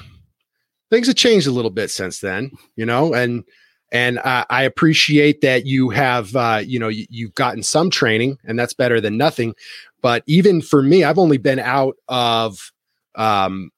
things 0.90 1.06
have 1.06 1.16
changed 1.16 1.46
a 1.46 1.52
little 1.52 1.70
bit 1.70 1.90
since 1.90 2.20
then, 2.20 2.50
you 2.76 2.86
know, 2.86 3.14
and 3.14 3.44
and 3.90 4.18
uh, 4.18 4.44
I 4.50 4.62
appreciate 4.64 5.40
that 5.40 5.66
you 5.66 5.90
have, 5.90 6.34
uh, 6.36 6.62
you 6.64 6.78
know, 6.78 6.88
you, 6.88 7.06
you've 7.08 7.34
gotten 7.34 7.62
some 7.62 7.90
training, 7.90 8.38
and 8.44 8.58
that's 8.58 8.74
better 8.74 9.00
than 9.00 9.16
nothing. 9.16 9.54
But 10.02 10.22
even 10.26 10.60
for 10.60 10.82
me, 10.82 11.04
I've 11.04 11.18
only 11.18 11.38
been 11.38 11.58
out 11.58 11.96
of 12.08 12.72
um, 13.14 13.70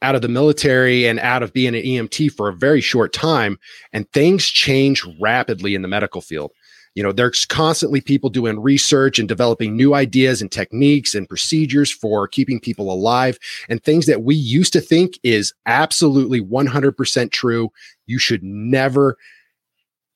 out 0.00 0.14
of 0.14 0.22
the 0.22 0.28
military 0.28 1.06
and 1.06 1.18
out 1.20 1.42
of 1.42 1.52
being 1.52 1.74
an 1.74 1.82
EMT 1.82 2.32
for 2.32 2.48
a 2.48 2.54
very 2.54 2.80
short 2.80 3.12
time, 3.12 3.58
and 3.92 4.10
things 4.12 4.46
change 4.46 5.04
rapidly 5.20 5.74
in 5.74 5.82
the 5.82 5.88
medical 5.88 6.20
field. 6.20 6.52
You 6.94 7.04
know, 7.04 7.12
there's 7.12 7.44
constantly 7.44 8.00
people 8.00 8.28
doing 8.28 8.58
research 8.58 9.20
and 9.20 9.28
developing 9.28 9.76
new 9.76 9.94
ideas 9.94 10.42
and 10.42 10.50
techniques 10.50 11.14
and 11.14 11.28
procedures 11.28 11.92
for 11.92 12.26
keeping 12.26 12.58
people 12.58 12.90
alive 12.90 13.38
and 13.68 13.80
things 13.80 14.06
that 14.06 14.22
we 14.22 14.34
used 14.34 14.72
to 14.72 14.80
think 14.80 15.18
is 15.22 15.54
absolutely 15.66 16.40
100% 16.40 17.30
true. 17.30 17.70
You 18.06 18.18
should 18.18 18.42
never, 18.42 19.16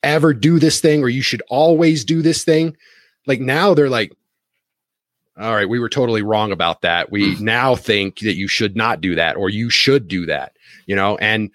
ever 0.02 0.34
do 0.34 0.58
this 0.58 0.80
thing, 0.80 1.02
or 1.02 1.08
you 1.08 1.22
should 1.22 1.42
always 1.48 2.04
do 2.04 2.22
this 2.22 2.44
thing. 2.44 2.76
Like 3.26 3.40
now 3.40 3.74
they're 3.74 3.90
like, 3.90 4.12
all 5.38 5.54
right, 5.54 5.68
we 5.68 5.78
were 5.78 5.88
totally 5.88 6.22
wrong 6.22 6.52
about 6.52 6.82
that. 6.82 7.10
We 7.10 7.34
hmm. 7.34 7.44
now 7.44 7.76
think 7.76 8.20
that 8.20 8.34
you 8.34 8.48
should 8.48 8.76
not 8.76 9.00
do 9.00 9.14
that 9.14 9.36
or 9.36 9.48
you 9.48 9.70
should 9.70 10.08
do 10.08 10.26
that, 10.26 10.56
you 10.86 10.94
know, 10.96 11.16
and 11.18 11.50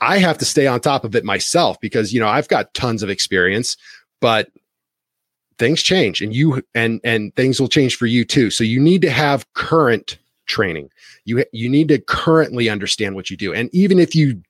I 0.00 0.18
have 0.18 0.36
to 0.38 0.44
stay 0.44 0.66
on 0.66 0.80
top 0.80 1.04
of 1.04 1.14
it 1.14 1.24
myself 1.24 1.80
because, 1.80 2.12
you 2.12 2.18
know, 2.18 2.26
I've 2.26 2.48
got 2.48 2.74
tons 2.74 3.04
of 3.04 3.08
experience, 3.08 3.76
but 4.20 4.50
things 5.58 5.80
change 5.80 6.20
and 6.20 6.34
you 6.34 6.60
and 6.74 7.00
and 7.04 7.34
things 7.36 7.60
will 7.60 7.68
change 7.68 7.96
for 7.96 8.06
you 8.06 8.24
too. 8.24 8.50
So 8.50 8.64
you 8.64 8.80
need 8.80 9.00
to 9.02 9.10
have 9.10 9.50
current 9.54 10.18
training. 10.46 10.90
You 11.24 11.44
you 11.52 11.68
need 11.68 11.86
to 11.88 11.98
currently 12.00 12.68
understand 12.68 13.14
what 13.14 13.30
you 13.30 13.36
do. 13.36 13.54
And 13.54 13.72
even 13.72 14.00
if 14.00 14.16
you 14.16 14.42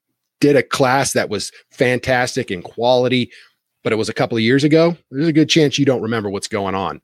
did 0.42 0.56
a 0.56 0.62
class 0.62 1.12
that 1.12 1.30
was 1.30 1.52
fantastic 1.70 2.50
in 2.50 2.62
quality, 2.62 3.30
but 3.84 3.92
it 3.92 3.96
was 3.96 4.08
a 4.08 4.12
couple 4.12 4.36
of 4.36 4.42
years 4.42 4.64
ago, 4.64 4.96
there's 5.12 5.28
a 5.28 5.32
good 5.32 5.48
chance 5.48 5.78
you 5.78 5.86
don't 5.86 6.02
remember 6.02 6.28
what's 6.28 6.48
going 6.48 6.74
on. 6.74 7.00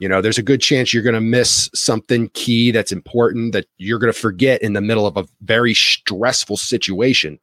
You 0.00 0.08
know 0.08 0.22
there's 0.22 0.38
a 0.38 0.44
good 0.44 0.60
chance 0.60 0.94
you're 0.94 1.02
going 1.02 1.14
to 1.16 1.20
miss 1.20 1.68
something 1.74 2.30
key 2.32 2.70
that's 2.70 2.92
important 2.92 3.52
that 3.52 3.66
you're 3.78 3.98
going 3.98 4.12
to 4.12 4.18
forget 4.18 4.62
in 4.62 4.72
the 4.72 4.80
middle 4.80 5.06
of 5.06 5.16
a 5.16 5.26
very 5.42 5.74
stressful 5.74 6.56
situation. 6.56 7.38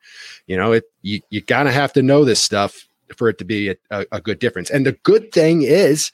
You 0.47 0.55
know 0.55 0.71
it 0.71 0.85
you, 1.01 1.19
you 1.29 1.41
gotta 1.41 1.71
have 1.71 1.91
to 1.93 2.01
know 2.01 2.23
this 2.23 2.39
stuff 2.39 2.87
for 3.17 3.27
it 3.27 3.37
to 3.39 3.45
be 3.45 3.69
a, 3.69 3.75
a, 3.91 4.05
a 4.13 4.21
good 4.21 4.39
difference. 4.39 4.69
And 4.69 4.85
the 4.85 4.93
good 5.03 5.33
thing 5.33 5.63
is 5.63 6.13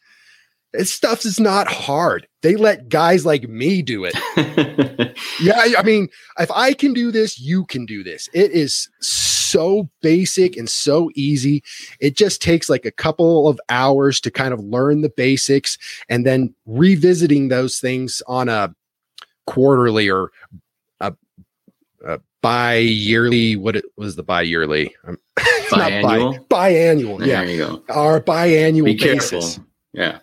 this 0.74 0.92
stuff 0.92 1.26
is 1.26 1.40
not 1.40 1.68
hard. 1.68 2.28
They 2.42 2.56
let 2.56 2.88
guys 2.90 3.26
like 3.26 3.48
me 3.48 3.82
do 3.82 4.06
it. 4.06 4.16
yeah, 5.42 5.78
I 5.78 5.84
mean, 5.84 6.08
if 6.40 6.50
I 6.52 6.74
can 6.74 6.94
do 6.94 7.12
this, 7.12 7.40
you 7.40 7.66
can 7.66 7.86
do 7.86 8.04
this. 8.04 8.30
It 8.34 8.52
is 8.52 8.90
so 9.02 9.90
basic 10.02 10.56
and 10.56 10.70
so 10.70 11.12
easy. 11.14 11.62
It 12.00 12.16
just 12.16 12.42
takes 12.42 12.70
like 12.70 12.86
a 12.86 12.92
couple 12.92 13.50
of 13.50 13.60
hours 13.70 14.22
to 14.22 14.32
kind 14.32 14.54
of 14.54 14.62
learn 14.62 15.02
the 15.02 15.10
basics 15.10 15.78
and 16.08 16.26
then 16.26 16.56
revisiting 16.66 17.50
those 17.50 17.80
things 17.80 18.22
on 18.28 18.48
a 18.48 18.74
quarterly 19.46 20.10
or 20.10 20.32
a, 21.02 21.14
a 22.06 22.20
bi-yearly 22.42 23.56
what 23.56 23.76
it 23.76 23.86
was 23.98 24.16
the 24.16 24.24
bi-yearly 24.24 24.96
biannual 25.70 26.48
bi, 26.48 26.72
biannual 26.72 27.20
there 27.20 27.28
yeah 27.28 27.42
you 27.44 27.58
go 27.58 27.84
our 27.90 28.22
biannual 28.22 28.86
Be 28.86 28.96
basis. 28.96 29.30
careful 29.58 29.66
yeah 29.94 30.20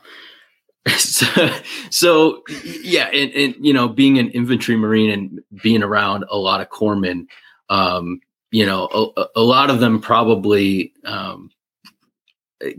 so, 0.98 1.50
so 1.90 2.42
yeah, 2.64 3.08
and, 3.08 3.32
and, 3.32 3.54
you 3.64 3.72
know, 3.72 3.88
being 3.88 4.18
an 4.18 4.30
infantry 4.30 4.76
marine 4.76 5.10
and 5.10 5.40
being 5.62 5.82
around 5.82 6.24
a 6.30 6.36
lot 6.36 6.60
of 6.60 6.68
corpsmen, 6.68 7.26
um, 7.68 8.20
you 8.50 8.64
know, 8.64 9.12
a, 9.16 9.26
a, 9.36 9.42
lot 9.42 9.70
of 9.70 9.80
them 9.80 10.00
probably 10.00 10.92
um, 11.04 11.50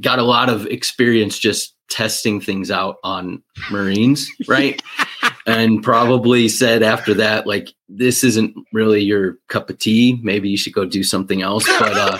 got 0.01 0.19
a 0.19 0.23
lot 0.23 0.49
of 0.49 0.65
experience 0.67 1.37
just 1.37 1.75
testing 1.89 2.39
things 2.39 2.71
out 2.71 2.97
on 3.03 3.43
Marines, 3.71 4.29
right? 4.47 4.81
and 5.45 5.83
probably 5.83 6.47
said 6.47 6.83
after 6.83 7.13
that, 7.15 7.45
like, 7.45 7.73
this 7.87 8.23
isn't 8.23 8.55
really 8.71 9.01
your 9.01 9.37
cup 9.47 9.69
of 9.69 9.77
tea. 9.77 10.19
Maybe 10.23 10.49
you 10.49 10.57
should 10.57 10.73
go 10.73 10.85
do 10.85 11.03
something 11.03 11.41
else. 11.41 11.67
But 11.79 11.97
uh, 11.97 12.17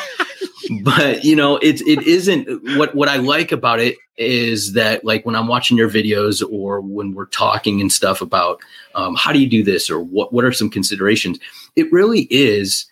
but 0.83 1.23
you 1.23 1.35
know 1.35 1.57
it 1.57 1.81
it 1.81 2.05
isn't 2.05 2.47
what 2.77 2.93
what 2.95 3.09
I 3.09 3.17
like 3.17 3.51
about 3.51 3.79
it 3.79 3.97
is 4.17 4.73
that 4.73 5.03
like 5.03 5.25
when 5.25 5.35
I'm 5.35 5.47
watching 5.47 5.77
your 5.77 5.89
videos 5.89 6.43
or 6.51 6.81
when 6.81 7.13
we're 7.13 7.27
talking 7.27 7.81
and 7.81 7.91
stuff 7.91 8.21
about 8.21 8.59
um, 8.95 9.15
how 9.15 9.31
do 9.31 9.39
you 9.39 9.49
do 9.49 9.63
this 9.63 9.89
or 9.89 9.99
what 9.99 10.33
what 10.33 10.45
are 10.45 10.51
some 10.51 10.69
considerations 10.69 11.39
it 11.75 11.91
really 11.91 12.27
is 12.29 12.85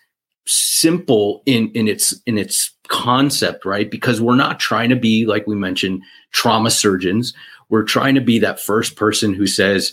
simple 0.46 1.42
in 1.44 1.70
in 1.72 1.86
its 1.86 2.14
in 2.26 2.38
its 2.38 2.72
concept 2.88 3.64
right? 3.64 3.90
Because 3.90 4.20
we're 4.20 4.34
not 4.34 4.58
trying 4.58 4.88
to 4.88 4.96
be 4.96 5.26
like 5.26 5.46
we 5.46 5.54
mentioned 5.54 6.02
trauma 6.32 6.70
surgeons. 6.70 7.34
We're 7.68 7.84
trying 7.84 8.14
to 8.14 8.20
be 8.20 8.38
that 8.38 8.60
first 8.60 8.96
person 8.96 9.34
who 9.34 9.46
says 9.46 9.92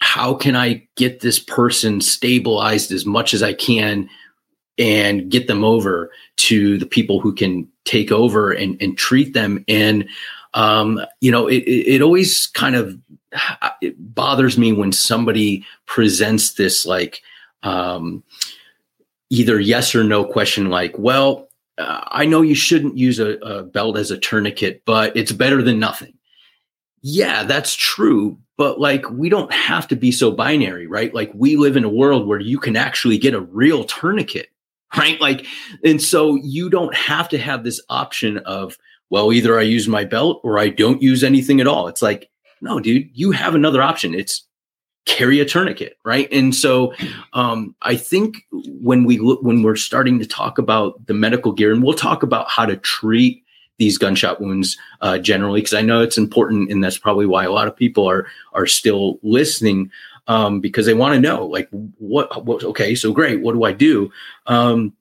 how 0.00 0.34
can 0.34 0.56
I 0.56 0.86
get 0.96 1.20
this 1.20 1.38
person 1.38 2.00
stabilized 2.00 2.90
as 2.90 3.06
much 3.06 3.32
as 3.34 3.42
I 3.42 3.52
can 3.52 4.10
and 4.78 5.30
get 5.30 5.46
them 5.46 5.64
over 5.64 6.10
to 6.36 6.78
the 6.78 6.86
people 6.86 7.20
who 7.20 7.34
can 7.34 7.68
take 7.84 8.10
over 8.10 8.50
and, 8.50 8.80
and 8.80 8.96
treat 8.96 9.34
them. 9.34 9.64
And, 9.68 10.08
um, 10.54 11.00
you 11.20 11.30
know, 11.30 11.46
it, 11.46 11.62
it, 11.66 12.02
always 12.02 12.46
kind 12.48 12.74
of 12.74 12.98
it 13.80 13.94
bothers 14.14 14.58
me 14.58 14.72
when 14.72 14.92
somebody 14.92 15.64
presents 15.86 16.54
this 16.54 16.86
like 16.86 17.22
um, 17.62 18.22
either 19.30 19.58
yes 19.60 19.94
or 19.94 20.04
no 20.04 20.24
question, 20.24 20.70
like, 20.70 20.98
well, 20.98 21.48
uh, 21.78 22.02
I 22.08 22.26
know 22.26 22.42
you 22.42 22.54
shouldn't 22.54 22.98
use 22.98 23.18
a, 23.18 23.38
a 23.38 23.62
belt 23.62 23.96
as 23.96 24.10
a 24.10 24.18
tourniquet, 24.18 24.82
but 24.84 25.16
it's 25.16 25.32
better 25.32 25.62
than 25.62 25.78
nothing. 25.78 26.14
Yeah, 27.00 27.44
that's 27.44 27.74
true. 27.74 28.38
But 28.58 28.78
like, 28.78 29.08
we 29.10 29.28
don't 29.28 29.52
have 29.52 29.88
to 29.88 29.96
be 29.96 30.12
so 30.12 30.30
binary, 30.30 30.86
right? 30.86 31.14
Like, 31.14 31.32
we 31.34 31.56
live 31.56 31.76
in 31.76 31.84
a 31.84 31.88
world 31.88 32.26
where 32.26 32.38
you 32.38 32.58
can 32.58 32.76
actually 32.76 33.18
get 33.18 33.34
a 33.34 33.40
real 33.40 33.84
tourniquet 33.84 34.50
right? 34.96 35.20
Like, 35.20 35.46
and 35.84 36.00
so 36.00 36.36
you 36.36 36.68
don't 36.68 36.94
have 36.94 37.28
to 37.30 37.38
have 37.38 37.64
this 37.64 37.80
option 37.88 38.38
of, 38.38 38.76
well, 39.10 39.32
either 39.32 39.58
I 39.58 39.62
use 39.62 39.88
my 39.88 40.04
belt 40.04 40.40
or 40.42 40.58
I 40.58 40.68
don't 40.68 41.02
use 41.02 41.22
anything 41.22 41.60
at 41.60 41.66
all. 41.66 41.88
It's 41.88 42.02
like, 42.02 42.30
no, 42.60 42.80
dude, 42.80 43.10
you 43.12 43.32
have 43.32 43.54
another 43.54 43.82
option. 43.82 44.14
It's 44.14 44.46
carry 45.04 45.40
a 45.40 45.44
tourniquet, 45.44 45.96
right? 46.04 46.28
And 46.30 46.54
so, 46.54 46.94
um, 47.32 47.74
I 47.82 47.96
think 47.96 48.36
when 48.52 49.04
we 49.04 49.18
look, 49.18 49.42
when 49.42 49.62
we're 49.62 49.76
starting 49.76 50.18
to 50.20 50.26
talk 50.26 50.58
about 50.58 51.06
the 51.06 51.14
medical 51.14 51.52
gear, 51.52 51.72
and 51.72 51.82
we'll 51.82 51.94
talk 51.94 52.22
about 52.22 52.48
how 52.48 52.66
to 52.66 52.76
treat 52.76 53.42
these 53.78 53.98
gunshot 53.98 54.40
wounds 54.40 54.76
uh, 55.00 55.18
generally, 55.18 55.60
because 55.60 55.74
I 55.74 55.82
know 55.82 56.02
it's 56.02 56.18
important, 56.18 56.70
and 56.70 56.84
that's 56.84 56.98
probably 56.98 57.26
why 57.26 57.44
a 57.44 57.50
lot 57.50 57.66
of 57.66 57.76
people 57.76 58.08
are 58.08 58.26
are 58.52 58.66
still 58.66 59.18
listening 59.22 59.90
um, 60.26 60.60
because 60.60 60.86
they 60.86 60.94
want 60.94 61.14
to 61.14 61.20
know 61.20 61.46
like 61.46 61.68
what, 61.98 62.44
what 62.44 62.62
okay 62.64 62.94
so 62.94 63.12
great 63.12 63.42
what 63.42 63.54
do 63.54 63.64
i 63.64 63.72
do? 63.72 64.10
Um, 64.46 64.92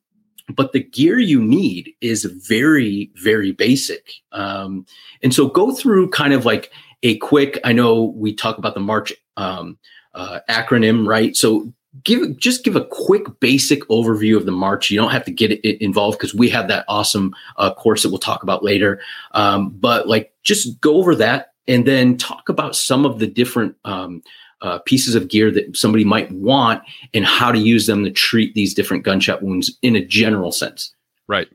but 0.56 0.74
the 0.74 0.84
gear 0.84 1.20
you 1.20 1.42
need 1.42 1.94
is 2.02 2.26
very 2.26 3.12
very 3.16 3.52
basic. 3.52 4.14
Um, 4.32 4.86
and 5.24 5.34
so 5.34 5.48
go 5.48 5.72
through 5.72 6.10
kind 6.10 6.34
of 6.34 6.46
like 6.46 6.72
a 7.04 7.18
quick 7.18 7.60
i 7.64 7.72
know 7.72 8.14
we 8.16 8.34
talk 8.34 8.58
about 8.58 8.74
the 8.74 8.80
march 8.80 9.14
um, 9.38 9.78
uh, 10.14 10.40
acronym 10.50 11.08
right? 11.08 11.36
So 11.36 11.72
give 12.04 12.38
just 12.38 12.64
give 12.64 12.76
a 12.76 12.86
quick 12.86 13.40
basic 13.40 13.82
overview 13.88 14.38
of 14.38 14.46
the 14.46 14.52
march. 14.52 14.90
You 14.90 15.00
don't 15.00 15.12
have 15.12 15.26
to 15.26 15.32
get 15.32 15.52
it 15.52 15.84
involved 15.84 16.18
because 16.18 16.34
we 16.34 16.50
have 16.50 16.68
that 16.68 16.86
awesome 16.88 17.36
uh, 17.58 17.74
course 17.74 18.04
that 18.04 18.10
we'll 18.10 18.20
talk 18.20 18.44
about 18.44 18.64
later. 18.64 19.02
Um, 19.32 19.70
but 19.70 20.08
like 20.08 20.34
just 20.44 20.80
go 20.82 20.96
over 20.96 21.16
that 21.16 21.54
and 21.68 21.86
then 21.86 22.18
talk 22.18 22.50
about 22.50 22.76
some 22.76 23.06
of 23.06 23.20
the 23.20 23.28
different 23.28 23.76
um, 23.86 24.24
uh, 24.62 24.80
pieces 24.80 25.16
of 25.16 25.28
gear 25.28 25.52
that 25.52 25.76
somebody 25.76 26.04
might 26.04 26.32
want 26.32 26.84
and 27.14 27.26
how 27.26 27.52
to 27.52 27.60
use 27.60 27.88
them 27.88 28.04
to 28.04 28.12
treat 28.12 28.54
these 28.54 28.74
different 28.74 29.04
gunshot 29.04 29.42
wounds 29.42 29.78
in 29.82 29.96
a 29.96 30.06
general 30.06 30.52
sense. 30.52 30.94
Right. 31.28 31.48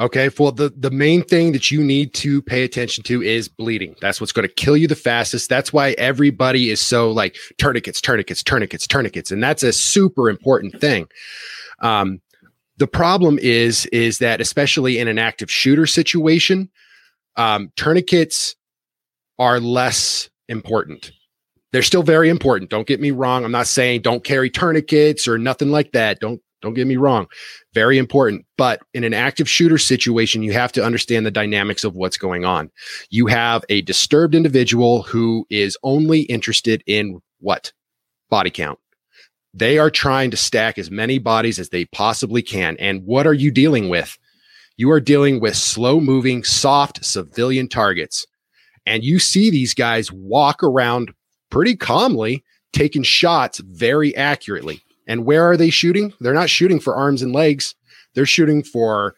Okay. 0.00 0.30
Well, 0.36 0.50
the, 0.50 0.72
the 0.76 0.90
main 0.90 1.22
thing 1.22 1.52
that 1.52 1.70
you 1.70 1.82
need 1.84 2.12
to 2.14 2.42
pay 2.42 2.64
attention 2.64 3.04
to 3.04 3.22
is 3.22 3.48
bleeding. 3.48 3.94
That's 4.00 4.20
what's 4.20 4.32
going 4.32 4.48
to 4.48 4.54
kill 4.54 4.76
you 4.76 4.88
the 4.88 4.96
fastest. 4.96 5.48
That's 5.48 5.72
why 5.72 5.92
everybody 5.92 6.70
is 6.70 6.80
so 6.80 7.12
like 7.12 7.36
tourniquets, 7.58 8.00
tourniquets, 8.00 8.42
tourniquets, 8.42 8.86
tourniquets. 8.86 9.30
And 9.30 9.42
that's 9.42 9.62
a 9.62 9.72
super 9.72 10.28
important 10.28 10.80
thing. 10.80 11.06
Um, 11.80 12.20
the 12.78 12.88
problem 12.88 13.38
is, 13.40 13.86
is 13.86 14.18
that 14.18 14.40
especially 14.40 14.98
in 14.98 15.06
an 15.06 15.18
active 15.18 15.50
shooter 15.50 15.86
situation, 15.86 16.68
um, 17.36 17.70
tourniquets 17.76 18.56
are 19.38 19.60
less 19.60 20.28
important 20.48 21.12
they're 21.72 21.82
still 21.82 22.02
very 22.02 22.28
important. 22.28 22.70
Don't 22.70 22.86
get 22.86 23.00
me 23.00 23.10
wrong. 23.10 23.44
I'm 23.44 23.52
not 23.52 23.66
saying 23.66 24.02
don't 24.02 24.24
carry 24.24 24.50
tourniquets 24.50 25.26
or 25.26 25.38
nothing 25.38 25.70
like 25.70 25.92
that. 25.92 26.20
Don't 26.20 26.40
Don't 26.60 26.74
get 26.74 26.86
me 26.86 26.96
wrong. 26.96 27.26
Very 27.74 27.98
important. 27.98 28.44
But 28.56 28.80
in 28.94 29.04
an 29.04 29.14
active 29.14 29.48
shooter 29.48 29.78
situation, 29.78 30.42
you 30.42 30.52
have 30.52 30.70
to 30.72 30.84
understand 30.84 31.26
the 31.26 31.30
dynamics 31.30 31.82
of 31.82 31.96
what's 31.96 32.16
going 32.16 32.44
on. 32.44 32.70
You 33.10 33.26
have 33.26 33.64
a 33.68 33.82
disturbed 33.82 34.34
individual 34.34 35.02
who 35.02 35.44
is 35.50 35.76
only 35.82 36.20
interested 36.22 36.84
in 36.86 37.20
what? 37.40 37.72
Body 38.30 38.50
count. 38.50 38.78
They 39.54 39.78
are 39.78 39.90
trying 39.90 40.30
to 40.30 40.36
stack 40.36 40.78
as 40.78 40.90
many 40.90 41.18
bodies 41.18 41.58
as 41.58 41.70
they 41.70 41.84
possibly 41.86 42.42
can. 42.42 42.76
And 42.78 43.04
what 43.04 43.26
are 43.26 43.34
you 43.34 43.50
dealing 43.50 43.88
with? 43.88 44.16
You 44.76 44.90
are 44.90 45.00
dealing 45.00 45.40
with 45.40 45.56
slow 45.56 46.00
moving, 46.00 46.44
soft 46.44 47.04
civilian 47.04 47.68
targets. 47.68 48.26
And 48.86 49.04
you 49.04 49.18
see 49.18 49.50
these 49.50 49.74
guys 49.74 50.10
walk 50.12 50.62
around 50.62 51.12
pretty 51.52 51.76
calmly, 51.76 52.42
taking 52.72 53.02
shots 53.02 53.58
very 53.58 54.16
accurately. 54.16 54.80
And 55.06 55.26
where 55.26 55.48
are 55.48 55.56
they 55.56 55.68
shooting? 55.68 56.14
They're 56.18 56.32
not 56.32 56.48
shooting 56.48 56.80
for 56.80 56.96
arms 56.96 57.20
and 57.20 57.34
legs. 57.34 57.74
They're 58.14 58.24
shooting 58.24 58.62
for 58.62 59.14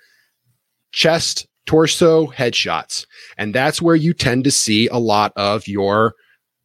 chest, 0.91 1.47
torso, 1.65 2.27
headshots. 2.27 3.07
And 3.39 3.55
that's 3.55 3.81
where 3.81 3.95
you 3.95 4.13
tend 4.13 4.43
to 4.45 4.51
see 4.51 4.89
a 4.89 4.99
lot 4.99 5.33
of 5.37 5.69
your 5.69 6.15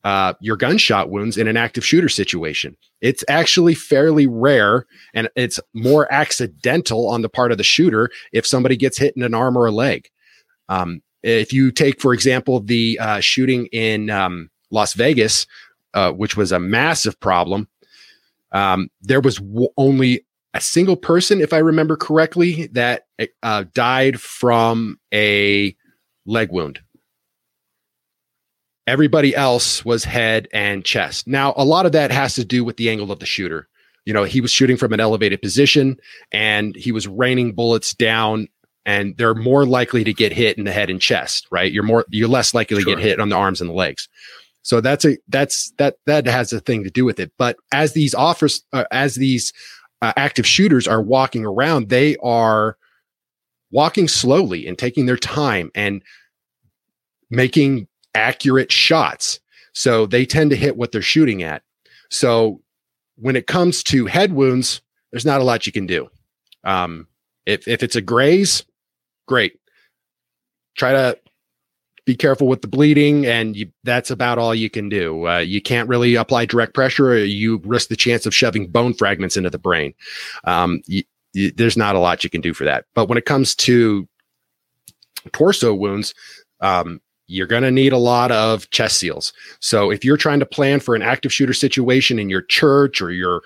uh, 0.05 0.33
your 0.39 0.55
gunshot 0.55 1.09
wounds 1.09 1.37
in 1.37 1.47
an 1.47 1.57
active 1.57 1.85
shooter 1.85 2.09
situation. 2.09 2.75
It's 3.01 3.23
actually 3.27 3.75
fairly 3.75 4.27
rare 4.27 4.85
and 5.13 5.29
it's 5.35 5.59
more 5.73 6.11
accidental 6.11 7.09
on 7.09 7.21
the 7.21 7.27
part 7.29 7.51
of 7.51 7.57
the 7.57 7.65
shooter 7.65 8.09
if 8.31 8.47
somebody 8.47 8.77
gets 8.77 8.97
hit 8.97 9.13
in 9.17 9.23
an 9.23 9.33
arm 9.33 9.57
or 9.57 9.67
a 9.67 9.71
leg. 9.71 10.07
Um, 10.69 11.01
if 11.21 11.51
you 11.51 11.69
take, 11.71 11.99
for 11.99 12.13
example, 12.13 12.61
the 12.61 12.97
uh, 12.99 13.19
shooting 13.19 13.65
in 13.67 14.09
um, 14.09 14.49
Las 14.71 14.93
Vegas, 14.93 15.47
uh, 15.93 16.11
which 16.11 16.37
was 16.37 16.51
a 16.51 16.59
massive 16.59 17.19
problem, 17.19 17.67
um, 18.51 18.89
there 19.01 19.21
was 19.21 19.37
w- 19.37 19.69
only 19.77 20.25
a 20.53 20.61
single 20.61 20.95
person, 20.95 21.41
if 21.41 21.53
I 21.53 21.59
remember 21.59 21.95
correctly, 21.95 22.67
that 22.67 23.07
uh, 23.43 23.65
died 23.73 24.19
from 24.19 24.99
a 25.13 25.75
leg 26.25 26.51
wound. 26.51 26.79
Everybody 28.87 29.35
else 29.35 29.85
was 29.85 30.03
head 30.03 30.47
and 30.51 30.83
chest. 30.83 31.27
Now, 31.27 31.53
a 31.55 31.63
lot 31.63 31.85
of 31.85 31.91
that 31.91 32.09
has 32.11 32.33
to 32.35 32.45
do 32.45 32.63
with 32.63 32.77
the 32.77 32.89
angle 32.89 33.11
of 33.11 33.19
the 33.19 33.27
shooter. 33.27 33.67
You 34.05 34.13
know, 34.13 34.23
he 34.23 34.41
was 34.41 34.49
shooting 34.49 34.77
from 34.77 34.93
an 34.93 34.99
elevated 34.99 35.41
position 35.41 35.99
and 36.31 36.75
he 36.75 36.91
was 36.91 37.07
raining 37.07 37.53
bullets 37.53 37.93
down 37.93 38.47
and 38.85 39.15
they're 39.17 39.35
more 39.35 39.67
likely 39.67 40.03
to 40.03 40.13
get 40.13 40.33
hit 40.33 40.57
in 40.57 40.63
the 40.63 40.71
head 40.71 40.89
and 40.89 40.99
chest, 40.99 41.45
right? 41.51 41.71
You're 41.71 41.83
more 41.83 42.05
you're 42.09 42.27
less 42.27 42.55
likely 42.55 42.81
sure. 42.81 42.95
to 42.95 42.95
get 42.95 43.03
hit 43.03 43.19
on 43.19 43.29
the 43.29 43.35
arms 43.35 43.61
and 43.61 43.69
the 43.69 43.75
legs. 43.75 44.09
So 44.69 44.81
that's 44.81 45.03
a 45.03 45.17
that's 45.29 45.71
that 45.79 45.95
that 46.05 46.27
has 46.27 46.53
a 46.53 46.59
thing 46.59 46.83
to 46.83 46.91
do 46.91 47.03
with 47.03 47.19
it. 47.19 47.31
But 47.39 47.57
as 47.71 47.93
these 47.93 48.13
offers, 48.13 48.63
uh, 48.71 48.83
as 48.91 49.15
these 49.15 49.51
uh, 50.03 50.13
active 50.15 50.45
shooters 50.45 50.87
are 50.87 51.01
walking 51.01 51.43
around, 51.43 51.89
they 51.89 52.17
are 52.17 52.77
walking 53.71 54.07
slowly 54.07 54.67
and 54.67 54.77
taking 54.77 55.07
their 55.07 55.17
time 55.17 55.71
and 55.73 56.03
making 57.31 57.87
accurate 58.13 58.71
shots. 58.71 59.39
So 59.73 60.05
they 60.05 60.23
tend 60.23 60.51
to 60.51 60.55
hit 60.55 60.77
what 60.77 60.91
they're 60.91 61.01
shooting 61.01 61.41
at. 61.41 61.63
So 62.11 62.61
when 63.15 63.35
it 63.35 63.47
comes 63.47 63.81
to 63.85 64.05
head 64.05 64.33
wounds, 64.33 64.83
there's 65.11 65.25
not 65.25 65.41
a 65.41 65.43
lot 65.43 65.65
you 65.65 65.71
can 65.71 65.87
do. 65.87 66.09
Um, 66.63 67.07
if 67.47 67.67
if 67.67 67.81
it's 67.81 67.95
a 67.95 68.01
graze, 68.01 68.63
great. 69.27 69.53
Try 70.77 70.91
to 70.91 71.17
be 72.09 72.15
careful 72.15 72.47
with 72.47 72.63
the 72.63 72.67
bleeding, 72.67 73.27
and 73.27 73.55
you, 73.55 73.71
that's 73.83 74.09
about 74.09 74.39
all 74.39 74.55
you 74.55 74.67
can 74.67 74.89
do. 74.89 75.27
Uh, 75.27 75.37
you 75.37 75.61
can't 75.61 75.87
really 75.87 76.15
apply 76.15 76.43
direct 76.43 76.73
pressure, 76.73 77.23
you 77.23 77.61
risk 77.63 77.87
the 77.89 77.95
chance 77.95 78.25
of 78.25 78.33
shoving 78.33 78.65
bone 78.65 78.95
fragments 78.95 79.37
into 79.37 79.51
the 79.51 79.59
brain. 79.59 79.93
Um, 80.43 80.81
you, 80.87 81.03
you, 81.33 81.51
there's 81.51 81.77
not 81.77 81.93
a 81.93 81.99
lot 81.99 82.23
you 82.23 82.29
can 82.31 82.41
do 82.41 82.51
for 82.51 82.63
that. 82.63 82.85
But 82.95 83.09
when 83.09 83.19
it 83.19 83.27
comes 83.27 83.53
to 83.57 84.07
torso 85.33 85.71
wounds, 85.71 86.15
um, 86.61 86.99
you're 87.27 87.45
going 87.45 87.61
to 87.61 87.69
need 87.69 87.93
a 87.93 87.97
lot 87.97 88.31
of 88.31 88.67
chest 88.71 88.97
seals. 88.97 89.31
So 89.59 89.91
if 89.91 90.03
you're 90.03 90.17
trying 90.17 90.39
to 90.39 90.47
plan 90.47 90.79
for 90.79 90.95
an 90.95 91.03
active 91.03 91.31
shooter 91.31 91.53
situation 91.53 92.17
in 92.17 92.27
your 92.27 92.41
church 92.41 93.03
or 93.03 93.11
your 93.11 93.43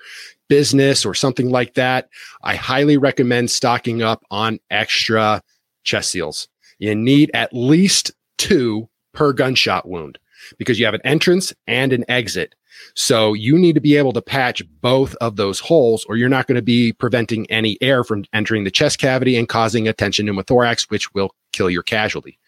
business 0.48 1.04
or 1.04 1.12
something 1.12 1.50
like 1.50 1.74
that, 1.74 2.08
I 2.42 2.56
highly 2.56 2.96
recommend 2.96 3.50
stocking 3.50 4.00
up 4.00 4.24
on 4.30 4.58
extra 4.70 5.42
chest 5.84 6.12
seals. 6.12 6.48
You 6.78 6.94
need 6.94 7.30
at 7.34 7.52
least 7.52 8.10
two 8.38 8.88
per 9.12 9.32
gunshot 9.32 9.88
wound 9.88 10.18
because 10.58 10.78
you 10.78 10.84
have 10.84 10.94
an 10.94 11.00
entrance 11.04 11.52
and 11.66 11.92
an 11.92 12.04
exit. 12.08 12.54
So 12.94 13.34
you 13.34 13.56
need 13.58 13.74
to 13.74 13.80
be 13.80 13.96
able 13.96 14.12
to 14.12 14.22
patch 14.22 14.62
both 14.80 15.14
of 15.16 15.36
those 15.36 15.60
holes, 15.60 16.04
or 16.06 16.16
you're 16.16 16.28
not 16.28 16.46
going 16.46 16.56
to 16.56 16.62
be 16.62 16.92
preventing 16.92 17.48
any 17.50 17.78
air 17.80 18.02
from 18.02 18.24
entering 18.32 18.64
the 18.64 18.70
chest 18.70 18.98
cavity 18.98 19.36
and 19.36 19.48
causing 19.48 19.86
a 19.86 19.92
tension 19.92 20.26
pneumothorax, 20.26 20.90
which 20.90 21.12
will 21.14 21.34
kill 21.52 21.70
your 21.70 21.84
casualty 21.84 22.38